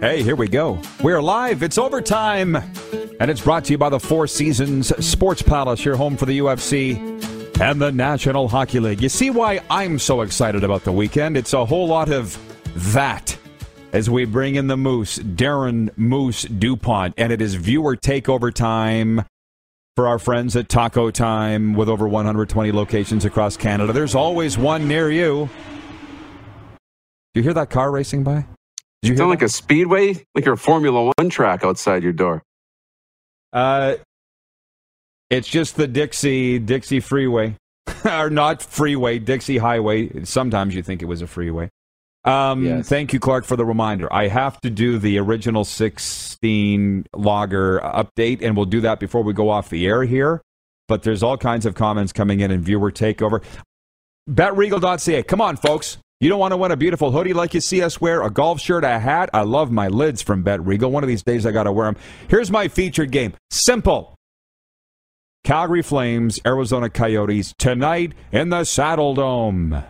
Hey, 0.06 0.22
here 0.22 0.36
we 0.36 0.48
go. 0.48 0.80
We're 1.02 1.20
live. 1.20 1.64
It's 1.64 1.80
overtime. 1.80 2.56
And 3.20 3.32
it's 3.32 3.42
brought 3.42 3.66
to 3.66 3.72
you 3.72 3.80
by 3.80 3.90
the 3.90 4.00
Four 4.00 4.28
Seasons 4.28 4.96
Sports 5.04 5.42
Palace, 5.42 5.84
your 5.84 5.96
home 5.96 6.16
for 6.16 6.28
the 6.28 6.38
UFC 6.38 7.00
and 7.60 7.82
the 7.82 7.92
National 7.92 8.48
Hockey 8.48 8.80
League. 8.80 9.02
You 9.02 9.10
see 9.10 9.32
why 9.32 9.62
I'm 9.68 9.98
so 9.98 10.22
excited 10.22 10.64
about 10.64 10.84
the 10.84 10.92
weekend? 10.92 11.38
It's 11.38 11.54
a 11.54 11.66
whole 11.66 11.88
lot 11.88 12.12
of 12.12 12.38
that 12.94 13.36
as 13.94 14.08
we 14.08 14.26
bring 14.26 14.54
in 14.54 14.68
the 14.68 14.78
Moose, 14.78 15.18
Darren 15.18 15.90
Moose 15.98 16.44
DuPont, 16.44 17.16
and 17.18 17.32
it 17.32 17.42
is 17.42 17.56
viewer 17.56 17.96
takeover 17.98 18.54
time 18.54 19.24
for 19.96 20.08
our 20.08 20.20
friends 20.20 20.56
at 20.56 20.70
Taco 20.70 21.10
Time 21.10 21.74
with 21.74 21.90
over 21.90 22.08
120 22.08 22.72
locations 22.72 23.26
across 23.26 23.58
Canada. 23.58 23.92
There's 23.92 24.14
always 24.14 24.56
one 24.56 24.88
near 24.88 25.10
you. 25.10 25.50
Do 27.34 27.40
you 27.40 27.42
hear 27.42 27.56
that 27.56 27.72
car 27.72 27.90
racing 27.90 28.24
by? 28.24 28.46
Did 29.06 29.12
you 29.12 29.18
sound 29.18 29.30
like 29.30 29.44
a 29.44 29.50
speedway, 29.50 30.26
like 30.34 30.46
your 30.46 30.56
Formula 30.56 31.12
One 31.16 31.30
track 31.30 31.64
outside 31.64 32.02
your 32.02 32.12
door? 32.12 32.42
Uh, 33.54 33.98
it's 35.30 35.48
just 35.48 35.76
the 35.76 35.86
Dixie 35.86 36.58
Dixie 36.58 37.00
Freeway, 37.00 37.56
or 38.06 38.32
not 38.32 38.64
freeway, 38.64 39.20
Dixie 39.20 39.60
Highway. 39.60 40.24
Sometimes 40.24 40.74
you 40.74 40.82
think 40.82 41.04
it 41.04 41.06
was 41.06 41.22
a 41.22 41.28
freeway. 41.28 41.70
Um, 42.24 42.66
yes. 42.66 42.90
Thank 42.90 43.14
you, 43.14 43.20
Clark, 43.20 43.46
for 43.46 43.56
the 43.56 43.64
reminder. 43.64 44.12
I 44.12 44.28
have 44.28 44.60
to 44.62 44.72
do 44.72 44.98
the 44.98 45.20
original 45.20 45.66
16 45.66 47.06
logger 47.14 47.82
update, 47.82 48.42
and 48.42 48.58
we'll 48.58 48.66
do 48.66 48.82
that 48.82 49.00
before 49.00 49.22
we 49.22 49.34
go 49.34 49.52
off 49.52 49.70
the 49.70 49.86
air 49.86 50.04
here. 50.04 50.42
But 50.88 51.04
there's 51.04 51.22
all 51.22 51.38
kinds 51.38 51.68
of 51.68 51.76
comments 51.76 52.12
coming 52.12 52.40
in 52.40 52.50
and 52.50 52.64
viewer 52.64 52.92
takeover. 52.92 53.44
BetRegal.ca. 54.28 55.22
Come 55.22 55.42
on, 55.42 55.58
folks. 55.58 56.00
You 56.22 56.30
don't 56.30 56.40
want 56.40 56.54
to 56.54 56.58
win 56.58 56.72
a 56.72 56.78
beautiful 56.78 57.12
hoodie 57.12 57.34
like 57.34 57.54
you 57.54 57.60
see 57.60 57.82
us 57.82 58.00
wear, 58.00 58.24
a 58.24 58.30
golf 58.30 58.62
shirt, 58.62 58.86
a 58.86 59.00
hat. 59.00 59.30
I 59.34 59.42
love 59.42 59.70
my 59.70 59.90
lids 59.90 60.22
from 60.22 60.44
Bet 60.44 60.66
Regal. 60.66 60.90
One 60.90 61.04
of 61.04 61.10
these 61.10 61.24
days 61.24 61.46
I 61.46 61.52
got 61.52 61.64
to 61.64 61.74
wear 61.74 61.88
them. 61.88 62.02
Here's 62.30 62.50
my 62.50 62.70
featured 62.70 63.12
game. 63.12 63.34
Simple. 63.52 64.16
Calgary 65.44 65.82
Flames, 65.82 66.40
Arizona 66.46 66.90
Coyotes 66.90 67.54
tonight 67.60 68.14
in 68.32 68.50
the 68.50 68.64
Saddle 68.64 69.14
Dome. 69.14 69.84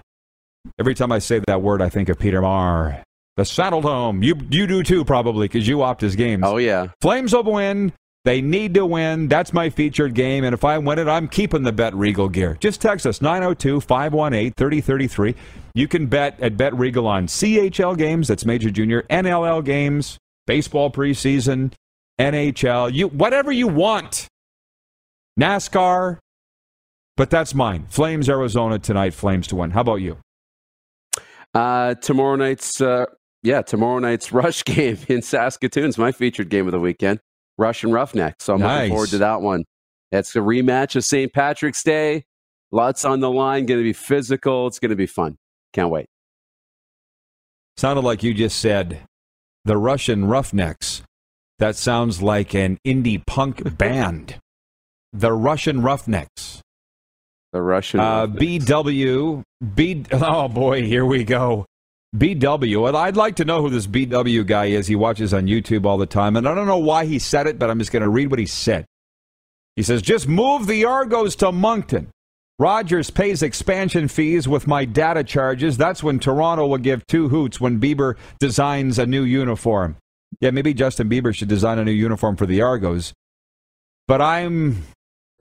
Every 0.80 0.96
time 0.96 1.12
I 1.12 1.20
say 1.20 1.42
that 1.48 1.62
word, 1.62 1.82
I 1.82 1.90
think 1.90 2.10
of 2.10 2.18
Peter 2.18 2.42
Maher. 2.42 3.04
The 3.38 3.46
Saddle 3.46 3.82
Dome. 3.82 4.24
You 4.24 4.36
you 4.50 4.66
do 4.66 4.82
too, 4.82 5.06
probably, 5.06 5.48
because 5.48 5.68
you 5.68 5.84
opt 5.84 6.02
his 6.02 6.16
games. 6.16 6.44
Oh 6.46 6.58
yeah. 6.58 6.88
Flames 7.02 7.34
will 7.34 7.44
win. 7.44 7.94
They 8.26 8.42
need 8.42 8.74
to 8.74 8.88
win. 8.88 9.28
That's 9.28 9.54
my 9.54 9.70
featured 9.70 10.16
game. 10.16 10.44
And 10.44 10.54
if 10.54 10.64
I 10.66 10.80
win 10.80 10.98
it, 10.98 11.08
I'm 11.08 11.28
keeping 11.28 11.62
the 11.62 11.72
Bet 11.72 11.94
Regal 11.94 12.28
gear. 12.28 12.58
Just 12.60 12.82
text 12.82 13.06
us 13.06 13.22
902 13.22 13.80
518 13.82 14.52
3033. 14.54 15.36
You 15.76 15.88
can 15.88 16.08
bet 16.08 16.40
at 16.40 16.58
Bet 16.58 16.74
Regal 16.76 17.06
on 17.06 17.28
CHL 17.28 17.96
games, 17.96 18.28
that's 18.28 18.44
Major 18.44 18.72
Junior, 18.72 19.04
NLL 19.12 19.64
games, 19.64 20.18
baseball 20.48 20.90
preseason, 20.90 21.72
NHL, 22.20 22.92
you 22.92 23.10
whatever 23.10 23.52
you 23.52 23.68
want. 23.68 24.28
NASCAR. 25.40 26.18
But 27.18 27.30
that's 27.30 27.54
mine. 27.54 27.86
Flames 27.90 28.28
Arizona 28.28 28.80
tonight, 28.80 29.14
Flames 29.14 29.48
to 29.48 29.56
win. 29.56 29.72
How 29.72 29.82
about 29.82 29.98
you? 29.98 30.18
Uh, 31.54 31.94
tomorrow 31.96 32.36
night's, 32.36 32.82
uh, 32.82 33.06
yeah, 33.44 33.62
tomorrow 33.62 34.00
night's 34.00 34.32
Rush 34.34 34.64
game 34.66 34.98
in 35.08 35.22
Saskatoon's 35.22 35.98
my 35.98 36.12
featured 36.12 36.50
game 36.50 36.66
of 36.66 36.72
the 36.72 36.80
weekend. 36.80 37.20
Rush 37.58 37.84
and 37.84 37.94
Roughneck. 37.94 38.36
So 38.40 38.54
I'm 38.56 38.60
Nice. 38.62 38.78
looking 38.82 38.92
forward 38.94 39.10
to 39.10 39.18
that 39.20 39.42
one. 39.42 39.64
It's 40.12 40.36
a 40.36 40.40
rematch 40.40 40.96
of 40.96 41.04
St. 41.04 41.32
Patrick's 41.34 41.84
Day. 41.84 42.24
Lots 42.72 43.06
on 43.06 43.20
the 43.20 43.30
line. 43.32 43.66
Going 43.66 43.80
to 43.80 43.84
be 43.84 43.94
physical. 43.94 44.68
It's 44.68 44.80
going 44.80 44.90
to 44.90 44.96
be 44.96 45.06
fun. 45.08 45.38
Can't 45.74 45.90
wait. 45.90 46.08
Sounded 47.78 48.04
like 48.04 48.24
you 48.24 48.34
just 48.34 48.60
said 48.60 49.02
the 49.66 49.78
Russian 49.78 50.26
Roughnecks. 50.26 51.02
That 51.60 51.76
sounds 51.76 52.22
like 52.22 52.54
an 52.54 52.78
indie 52.86 53.26
punk 53.26 53.78
band. 53.78 54.36
The 55.14 55.32
Russian 55.34 55.82
Roughnecks. 55.82 56.62
The 57.54 57.62
Russian. 57.62 58.00
Uh, 58.02 58.28
BW. 58.28 59.44
B. 59.74 60.04
Oh 60.12 60.48
boy, 60.50 60.84
here 60.84 61.06
we 61.06 61.24
go. 61.24 61.66
BW. 62.18 62.88
And 62.88 62.98
I'd 62.98 63.18
like 63.18 63.36
to 63.38 63.46
know 63.46 63.62
who 63.62 63.70
this 63.70 63.88
BW 63.88 64.46
guy 64.46 64.66
is. 64.66 64.88
He 64.88 64.96
watches 64.96 65.34
on 65.34 65.48
YouTube 65.48 65.86
all 65.86 65.98
the 65.98 66.06
time, 66.06 66.36
and 66.36 66.48
I 66.48 66.56
don't 66.56 66.68
know 66.68 66.78
why 66.78 67.06
he 67.06 67.20
said 67.20 67.48
it, 67.48 67.60
but 67.60 67.70
I'm 67.70 67.80
just 67.80 67.92
going 67.92 68.04
to 68.04 68.10
read 68.10 68.30
what 68.30 68.40
he 68.40 68.46
said. 68.46 68.86
He 69.76 69.84
says, 69.84 70.02
"Just 70.02 70.28
move 70.28 70.68
the 70.68 70.86
Argos 70.86 71.36
to 71.38 71.52
Moncton. 71.52 72.10
Rogers 72.58 73.10
pays 73.10 73.44
expansion 73.44 74.08
fees 74.08 74.48
with 74.48 74.66
my 74.66 74.86
data 74.86 75.24
charges. 75.26 75.76
That's 75.76 76.02
when 76.02 76.20
Toronto 76.20 76.66
will 76.68 76.78
give 76.78 77.06
two 77.06 77.28
hoots 77.28 77.60
when 77.60 77.82
Bieber 77.82 78.16
designs 78.40 78.98
a 78.98 79.06
new 79.06 79.24
uniform. 79.24 79.98
Yeah, 80.40 80.52
maybe 80.52 80.74
Justin 80.74 81.10
Bieber 81.10 81.36
should 81.36 81.50
design 81.50 81.80
a 81.80 81.84
new 81.84 81.92
uniform 81.92 82.38
for 82.38 82.46
the 82.46 82.62
Argos. 82.62 83.14
But 84.08 84.22
I'm. 84.22 84.84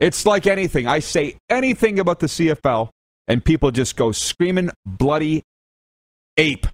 It's 0.00 0.26
like 0.26 0.48
anything. 0.48 0.88
I 0.88 0.98
say 0.98 1.36
anything 1.48 2.00
about 2.00 2.18
the 2.18 2.26
CFL, 2.26 2.88
and 3.28 3.44
people 3.44 3.70
just 3.70 3.94
go 3.94 4.10
screaming 4.10 4.70
bloody 4.84 5.44
ape. 6.36 6.66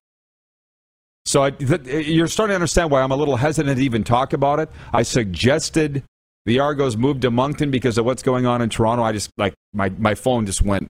So 1.26 1.44
I, 1.44 1.50
th- 1.50 2.06
you're 2.08 2.26
starting 2.26 2.52
to 2.52 2.56
understand 2.56 2.90
why 2.90 3.02
I'm 3.02 3.10
a 3.10 3.16
little 3.16 3.36
hesitant 3.36 3.76
to 3.76 3.84
even 3.84 4.04
talk 4.04 4.32
about 4.32 4.58
it. 4.58 4.70
I 4.92 5.02
suggested 5.02 6.02
the 6.46 6.58
Argos 6.58 6.96
move 6.96 7.20
to 7.20 7.30
Moncton 7.30 7.70
because 7.70 7.98
of 7.98 8.04
what's 8.04 8.22
going 8.22 8.46
on 8.46 8.62
in 8.62 8.70
Toronto. 8.70 9.04
I 9.04 9.12
just 9.12 9.30
like 9.36 9.54
my 9.72 9.90
my 9.90 10.14
phone 10.14 10.46
just 10.46 10.62
went 10.62 10.88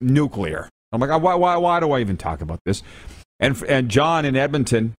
nuclear. 0.00 0.68
I'm 0.92 1.00
like, 1.00 1.10
why 1.22 1.34
why 1.34 1.56
why 1.56 1.80
do 1.80 1.92
I 1.92 2.00
even 2.00 2.16
talk 2.16 2.40
about 2.40 2.60
this? 2.64 2.82
And 3.40 3.62
and 3.68 3.88
John 3.88 4.24
in 4.24 4.36
Edmonton 4.36 4.94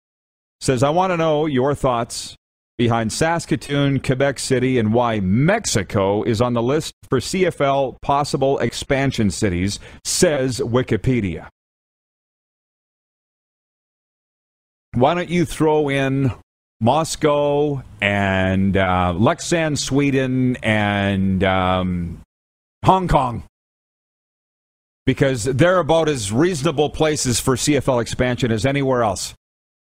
says, 0.61 0.83
I 0.83 0.89
want 0.89 1.11
to 1.11 1.17
know 1.17 1.45
your 1.45 1.75
thoughts 1.75 2.35
behind 2.77 3.11
Saskatoon, 3.11 3.99
Quebec 3.99 4.39
City, 4.39 4.77
and 4.77 4.93
why 4.93 5.19
Mexico 5.19 6.23
is 6.23 6.41
on 6.41 6.53
the 6.53 6.61
list 6.61 6.93
for 7.09 7.19
CFL 7.19 7.97
possible 8.01 8.59
expansion 8.59 9.31
cities, 9.31 9.79
says 10.05 10.59
Wikipedia. 10.59 11.49
Why 14.97 15.13
don't 15.13 15.29
you 15.29 15.45
throw 15.45 15.89
in 15.89 16.31
Moscow 16.81 17.83
and 18.01 18.75
uh, 18.75 19.13
Leksand, 19.15 19.77
Sweden, 19.77 20.57
and 20.63 21.43
um, 21.43 22.21
Hong 22.83 23.07
Kong? 23.07 23.43
Because 25.05 25.43
they're 25.43 25.77
about 25.77 26.09
as 26.09 26.31
reasonable 26.31 26.89
places 26.89 27.39
for 27.39 27.55
CFL 27.55 28.01
expansion 28.01 28.51
as 28.51 28.65
anywhere 28.65 29.03
else. 29.03 29.35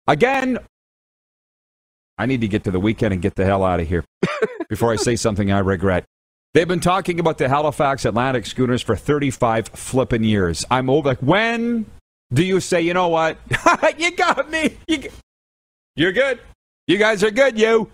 Again, 0.07 0.57
I 2.17 2.25
need 2.25 2.41
to 2.41 2.47
get 2.47 2.63
to 2.63 2.71
the 2.71 2.79
weekend 2.79 3.13
and 3.13 3.21
get 3.21 3.35
the 3.35 3.45
hell 3.45 3.63
out 3.63 3.79
of 3.79 3.87
here 3.87 4.03
before 4.69 4.91
I 4.91 4.95
say 4.95 5.15
something 5.15 5.51
I 5.51 5.59
regret. 5.59 6.05
They've 6.55 6.67
been 6.67 6.79
talking 6.79 7.19
about 7.19 7.37
the 7.37 7.47
Halifax 7.47 8.05
Atlantic 8.05 8.47
schooners 8.47 8.81
for 8.81 8.95
35 8.95 9.67
flippin' 9.67 10.23
years. 10.23 10.65
I'm 10.71 10.89
over. 10.89 11.09
Like, 11.09 11.19
when 11.19 11.85
do 12.33 12.43
you 12.43 12.59
say, 12.59 12.81
you 12.81 12.93
know 12.93 13.07
what? 13.07 13.37
you 13.97 14.11
got 14.11 14.49
me. 14.49 14.77
You, 14.87 15.09
you're 15.95 16.11
good. 16.11 16.39
You 16.87 16.97
guys 16.97 17.23
are 17.23 17.31
good, 17.31 17.57
you. 17.57 17.91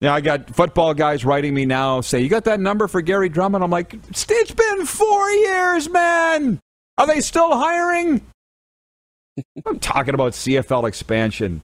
Yeah, 0.00 0.14
I 0.14 0.20
got 0.20 0.54
football 0.54 0.92
guys 0.92 1.24
writing 1.24 1.54
me 1.54 1.64
now 1.64 2.00
say, 2.00 2.20
You 2.20 2.28
got 2.28 2.44
that 2.44 2.60
number 2.60 2.88
for 2.88 3.00
Gary 3.00 3.28
Drummond? 3.28 3.64
I'm 3.64 3.70
like, 3.70 3.94
It's 3.94 4.52
been 4.52 4.86
four 4.86 5.30
years, 5.30 5.88
man. 5.88 6.60
Are 6.98 7.06
they 7.06 7.20
still 7.20 7.56
hiring? 7.56 8.20
I'm 9.66 9.78
talking 9.78 10.14
about 10.14 10.32
CFL 10.32 10.86
expansion. 10.86 11.62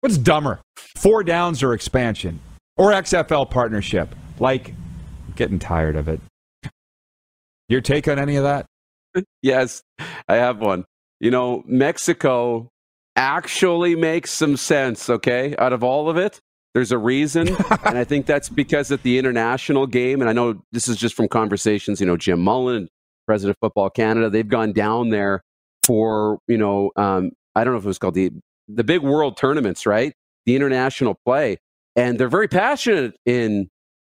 What's 0.00 0.18
dumber? 0.18 0.60
Four 0.96 1.22
downs 1.22 1.62
or 1.62 1.72
expansion? 1.72 2.40
Or 2.76 2.90
XFL 2.90 3.50
partnership? 3.50 4.14
Like, 4.38 4.70
I'm 4.70 5.34
getting 5.34 5.58
tired 5.58 5.96
of 5.96 6.08
it. 6.08 6.20
Your 7.68 7.80
take 7.80 8.08
on 8.08 8.18
any 8.18 8.36
of 8.36 8.44
that? 8.44 8.66
yes, 9.42 9.82
I 10.28 10.36
have 10.36 10.58
one. 10.58 10.84
You 11.20 11.30
know, 11.30 11.62
Mexico 11.66 12.70
actually 13.16 13.96
makes 13.96 14.30
some 14.30 14.56
sense, 14.56 15.10
okay? 15.10 15.54
Out 15.58 15.72
of 15.72 15.82
all 15.82 16.08
of 16.08 16.16
it, 16.16 16.40
there's 16.74 16.92
a 16.92 16.98
reason. 16.98 17.48
and 17.84 17.98
I 17.98 18.04
think 18.04 18.26
that's 18.26 18.48
because 18.48 18.92
at 18.92 19.02
the 19.02 19.18
international 19.18 19.86
game, 19.86 20.20
and 20.20 20.30
I 20.30 20.32
know 20.32 20.62
this 20.72 20.86
is 20.88 20.96
just 20.96 21.14
from 21.14 21.28
conversations, 21.28 22.00
you 22.00 22.06
know, 22.06 22.16
Jim 22.16 22.40
Mullin, 22.40 22.88
President 23.26 23.56
of 23.56 23.60
Football 23.60 23.90
Canada, 23.90 24.30
they've 24.30 24.46
gone 24.46 24.72
down 24.72 25.10
there 25.10 25.42
for, 25.84 26.38
you 26.46 26.58
know, 26.58 26.92
um, 26.96 27.32
I 27.56 27.64
don't 27.64 27.72
know 27.72 27.78
if 27.78 27.84
it 27.84 27.88
was 27.88 27.98
called 27.98 28.14
the, 28.14 28.30
the 28.68 28.84
big 28.84 29.02
world 29.02 29.36
tournaments, 29.36 29.86
right? 29.86 30.12
The 30.46 30.54
international 30.54 31.18
play. 31.26 31.58
And 31.96 32.18
they're 32.18 32.28
very 32.28 32.48
passionate 32.48 33.16
in 33.26 33.68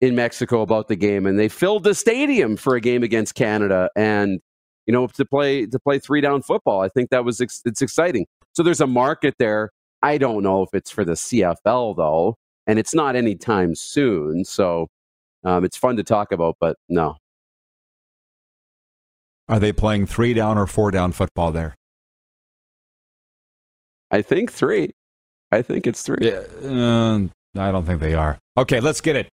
in 0.02 0.16
Mexico 0.16 0.62
about 0.62 0.88
the 0.88 0.96
game, 0.96 1.28
and 1.28 1.38
they 1.38 1.48
filled 1.48 1.84
the 1.84 1.94
stadium 1.94 2.58
for 2.58 2.76
a 2.76 2.82
game 2.82 3.04
against 3.04 3.36
Canada. 3.36 3.89
And 3.96 4.39
you 4.86 4.94
know, 4.94 5.08
to 5.08 5.26
play 5.26 5.66
to 5.66 5.80
play 5.80 6.00
three 6.00 6.22
down 6.22 6.42
football. 6.42 6.82
I 6.82 6.90
think 6.90 7.10
that 7.10 7.24
was 7.26 7.42
ex- 7.42 7.62
it's 7.66 7.82
exciting. 7.82 8.26
So 8.54 8.64
there's 8.64 8.82
a 8.82 8.88
market 8.88 9.36
there. 9.40 9.72
I 10.02 10.18
don't 10.18 10.44
know 10.44 10.64
if 10.64 10.70
it's 10.74 10.90
for 10.90 11.06
the 11.06 11.14
CFL 11.14 11.96
though, 11.96 12.36
and 12.68 12.80
it's 12.80 12.94
not 12.94 13.16
anytime 13.16 13.76
soon. 13.76 14.44
So 14.46 14.88
um, 15.44 15.64
it's 15.64 15.78
fun 15.78 15.96
to 15.98 16.04
talk 16.04 16.32
about, 16.32 16.58
but 16.60 16.78
no. 16.90 17.16
Are 19.48 19.60
they 19.60 19.74
playing 19.74 20.06
three 20.06 20.34
down 20.34 20.58
or 20.58 20.66
four 20.66 20.92
down 20.92 21.12
football 21.12 21.52
there? 21.52 21.76
I 24.10 24.22
think 24.22 24.52
three. 24.52 24.92
I 25.52 25.62
think 25.62 25.88
it's 25.88 26.02
three. 26.02 26.18
Yeah, 26.22 26.44
uh, 26.64 27.28
I 27.58 27.72
don't 27.72 27.86
think 27.86 28.00
they 28.00 28.14
are. 28.14 28.38
Okay, 28.58 28.80
let's 28.80 29.02
get 29.02 29.16
it. 29.16 29.30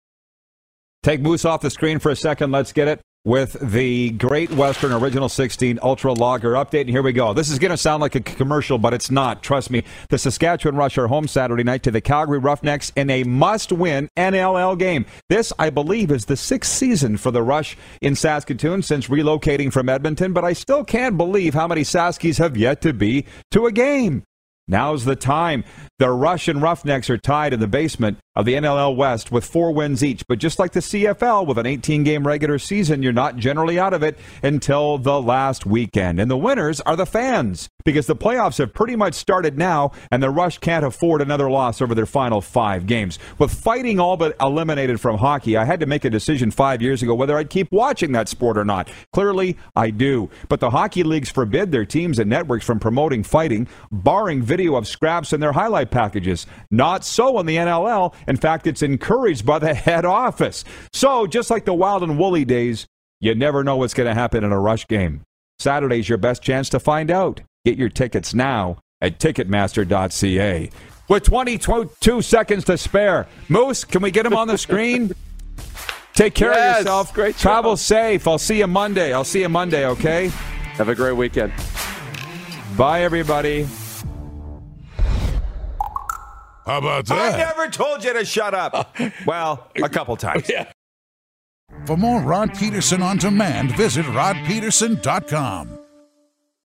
Take 1.02 1.20
Moose 1.20 1.44
off 1.44 1.60
the 1.60 1.70
screen 1.70 1.98
for 1.98 2.10
a 2.10 2.16
second. 2.16 2.50
Let's 2.50 2.72
get 2.72 2.88
it 2.88 3.00
with 3.26 3.56
the 3.60 4.10
Great 4.10 4.52
Western 4.52 4.92
Original 4.92 5.28
16 5.28 5.80
Ultra 5.82 6.12
Lager 6.12 6.52
update. 6.52 6.82
And 6.82 6.90
here 6.90 7.02
we 7.02 7.12
go. 7.12 7.34
This 7.34 7.50
is 7.50 7.58
going 7.58 7.72
to 7.72 7.76
sound 7.76 8.00
like 8.00 8.14
a 8.14 8.20
commercial, 8.20 8.78
but 8.78 8.94
it's 8.94 9.10
not. 9.10 9.42
Trust 9.42 9.68
me. 9.68 9.82
The 10.10 10.16
Saskatchewan 10.16 10.76
Rush 10.76 10.96
are 10.96 11.08
home 11.08 11.26
Saturday 11.26 11.64
night 11.64 11.82
to 11.82 11.90
the 11.90 12.00
Calgary 12.00 12.38
Roughnecks 12.38 12.92
in 12.94 13.10
a 13.10 13.24
must 13.24 13.72
win 13.72 14.08
NLL 14.16 14.78
game. 14.78 15.06
This, 15.28 15.52
I 15.58 15.70
believe, 15.70 16.12
is 16.12 16.26
the 16.26 16.36
sixth 16.36 16.70
season 16.70 17.16
for 17.16 17.32
the 17.32 17.42
Rush 17.42 17.76
in 18.00 18.14
Saskatoon 18.14 18.82
since 18.82 19.08
relocating 19.08 19.72
from 19.72 19.88
Edmonton, 19.88 20.32
but 20.32 20.44
I 20.44 20.52
still 20.52 20.84
can't 20.84 21.16
believe 21.16 21.52
how 21.52 21.66
many 21.66 21.82
Saskies 21.82 22.38
have 22.38 22.56
yet 22.56 22.80
to 22.82 22.92
be 22.92 23.26
to 23.50 23.66
a 23.66 23.72
game. 23.72 24.22
Now's 24.68 25.04
the 25.04 25.16
time. 25.16 25.64
The 25.98 26.10
Russian 26.10 26.60
Roughnecks 26.60 27.10
are 27.10 27.18
tied 27.18 27.52
in 27.52 27.58
the 27.58 27.68
basement 27.68 28.18
of 28.36 28.44
the 28.44 28.54
NLL 28.54 28.94
West 28.94 29.32
with 29.32 29.44
four 29.44 29.72
wins 29.72 30.04
each. 30.04 30.26
But 30.28 30.38
just 30.38 30.58
like 30.58 30.72
the 30.72 30.80
CFL, 30.80 31.46
with 31.46 31.58
an 31.58 31.66
18 31.66 32.04
game 32.04 32.26
regular 32.26 32.58
season, 32.58 33.02
you're 33.02 33.12
not 33.12 33.36
generally 33.36 33.78
out 33.78 33.94
of 33.94 34.02
it 34.02 34.18
until 34.42 34.98
the 34.98 35.20
last 35.20 35.66
weekend. 35.66 36.20
And 36.20 36.30
the 36.30 36.36
winners 36.36 36.80
are 36.82 36.96
the 36.96 37.06
fans 37.06 37.70
because 37.84 38.06
the 38.06 38.16
playoffs 38.16 38.58
have 38.58 38.74
pretty 38.74 38.96
much 38.96 39.14
started 39.14 39.56
now, 39.56 39.92
and 40.10 40.22
the 40.22 40.28
Rush 40.28 40.58
can't 40.58 40.84
afford 40.84 41.22
another 41.22 41.48
loss 41.48 41.80
over 41.80 41.94
their 41.94 42.04
final 42.04 42.40
five 42.40 42.86
games. 42.86 43.18
With 43.38 43.54
fighting 43.54 43.98
all 43.98 44.16
but 44.16 44.36
eliminated 44.40 45.00
from 45.00 45.16
hockey, 45.16 45.56
I 45.56 45.64
had 45.64 45.80
to 45.80 45.86
make 45.86 46.04
a 46.04 46.10
decision 46.10 46.50
five 46.50 46.82
years 46.82 47.02
ago 47.02 47.14
whether 47.14 47.38
I'd 47.38 47.48
keep 47.48 47.70
watching 47.72 48.12
that 48.12 48.28
sport 48.28 48.58
or 48.58 48.64
not. 48.64 48.90
Clearly, 49.12 49.56
I 49.74 49.90
do. 49.90 50.28
But 50.48 50.60
the 50.60 50.70
hockey 50.70 51.04
leagues 51.04 51.30
forbid 51.30 51.72
their 51.72 51.86
teams 51.86 52.18
and 52.18 52.28
networks 52.28 52.66
from 52.66 52.80
promoting 52.80 53.22
fighting, 53.22 53.68
barring 53.90 54.42
video 54.42 54.74
of 54.74 54.86
scraps 54.86 55.32
in 55.32 55.40
their 55.40 55.52
highlight 55.52 55.90
packages. 55.90 56.46
Not 56.70 57.04
so 57.04 57.38
in 57.38 57.46
the 57.46 57.56
NLL. 57.56 58.14
In 58.26 58.36
fact, 58.36 58.66
it's 58.66 58.82
encouraged 58.82 59.44
by 59.46 59.58
the 59.58 59.74
head 59.88 60.04
office. 60.04 60.64
So, 60.92 61.26
just 61.26 61.50
like 61.50 61.64
the 61.64 61.74
wild 61.74 62.02
and 62.02 62.18
woolly 62.18 62.44
days, 62.44 62.86
you 63.20 63.34
never 63.34 63.64
know 63.64 63.76
what's 63.76 63.94
going 63.94 64.08
to 64.08 64.14
happen 64.14 64.44
in 64.44 64.52
a 64.52 64.60
rush 64.60 64.86
game. 64.86 65.22
Saturday's 65.58 66.08
your 66.08 66.18
best 66.18 66.42
chance 66.42 66.68
to 66.70 66.78
find 66.80 67.10
out. 67.10 67.40
Get 67.64 67.78
your 67.78 67.88
tickets 67.88 68.34
now 68.34 68.78
at 69.00 69.18
Ticketmaster.ca. 69.18 70.70
With 71.08 71.22
22 71.22 72.22
seconds 72.22 72.64
to 72.64 72.76
spare, 72.76 73.26
Moose, 73.48 73.84
can 73.84 74.02
we 74.02 74.10
get 74.10 74.26
him 74.26 74.34
on 74.34 74.48
the 74.48 74.58
screen? 74.58 75.12
Take 76.14 76.34
care 76.34 76.50
Yes, 76.50 76.76
of 76.76 76.80
yourself. 76.86 77.14
great 77.14 77.36
Travel 77.36 77.72
job. 77.72 77.78
safe. 77.78 78.26
I'll 78.26 78.38
see 78.38 78.58
you 78.58 78.66
Monday. 78.66 79.12
I'll 79.12 79.22
see 79.24 79.40
you 79.42 79.48
Monday, 79.48 79.86
okay? 79.86 80.28
Have 80.78 80.88
a 80.88 80.94
great 80.94 81.12
weekend. 81.12 81.52
Bye, 82.76 83.02
everybody. 83.02 83.66
How 86.66 86.78
about 86.78 87.06
that? 87.06 87.18
I 87.18 87.30
that? 87.36 87.56
never 87.56 87.70
told 87.70 88.04
you 88.04 88.12
to 88.12 88.24
shut 88.24 88.52
up. 88.54 88.96
Well, 89.26 89.70
a 89.82 89.88
couple 89.88 90.16
times. 90.16 90.50
For 91.84 91.96
more 91.96 92.20
Rod 92.20 92.54
Pedersen 92.54 93.02
on 93.02 93.18
demand, 93.18 93.76
visit 93.76 94.04
rodpedersen.com. 94.06 95.78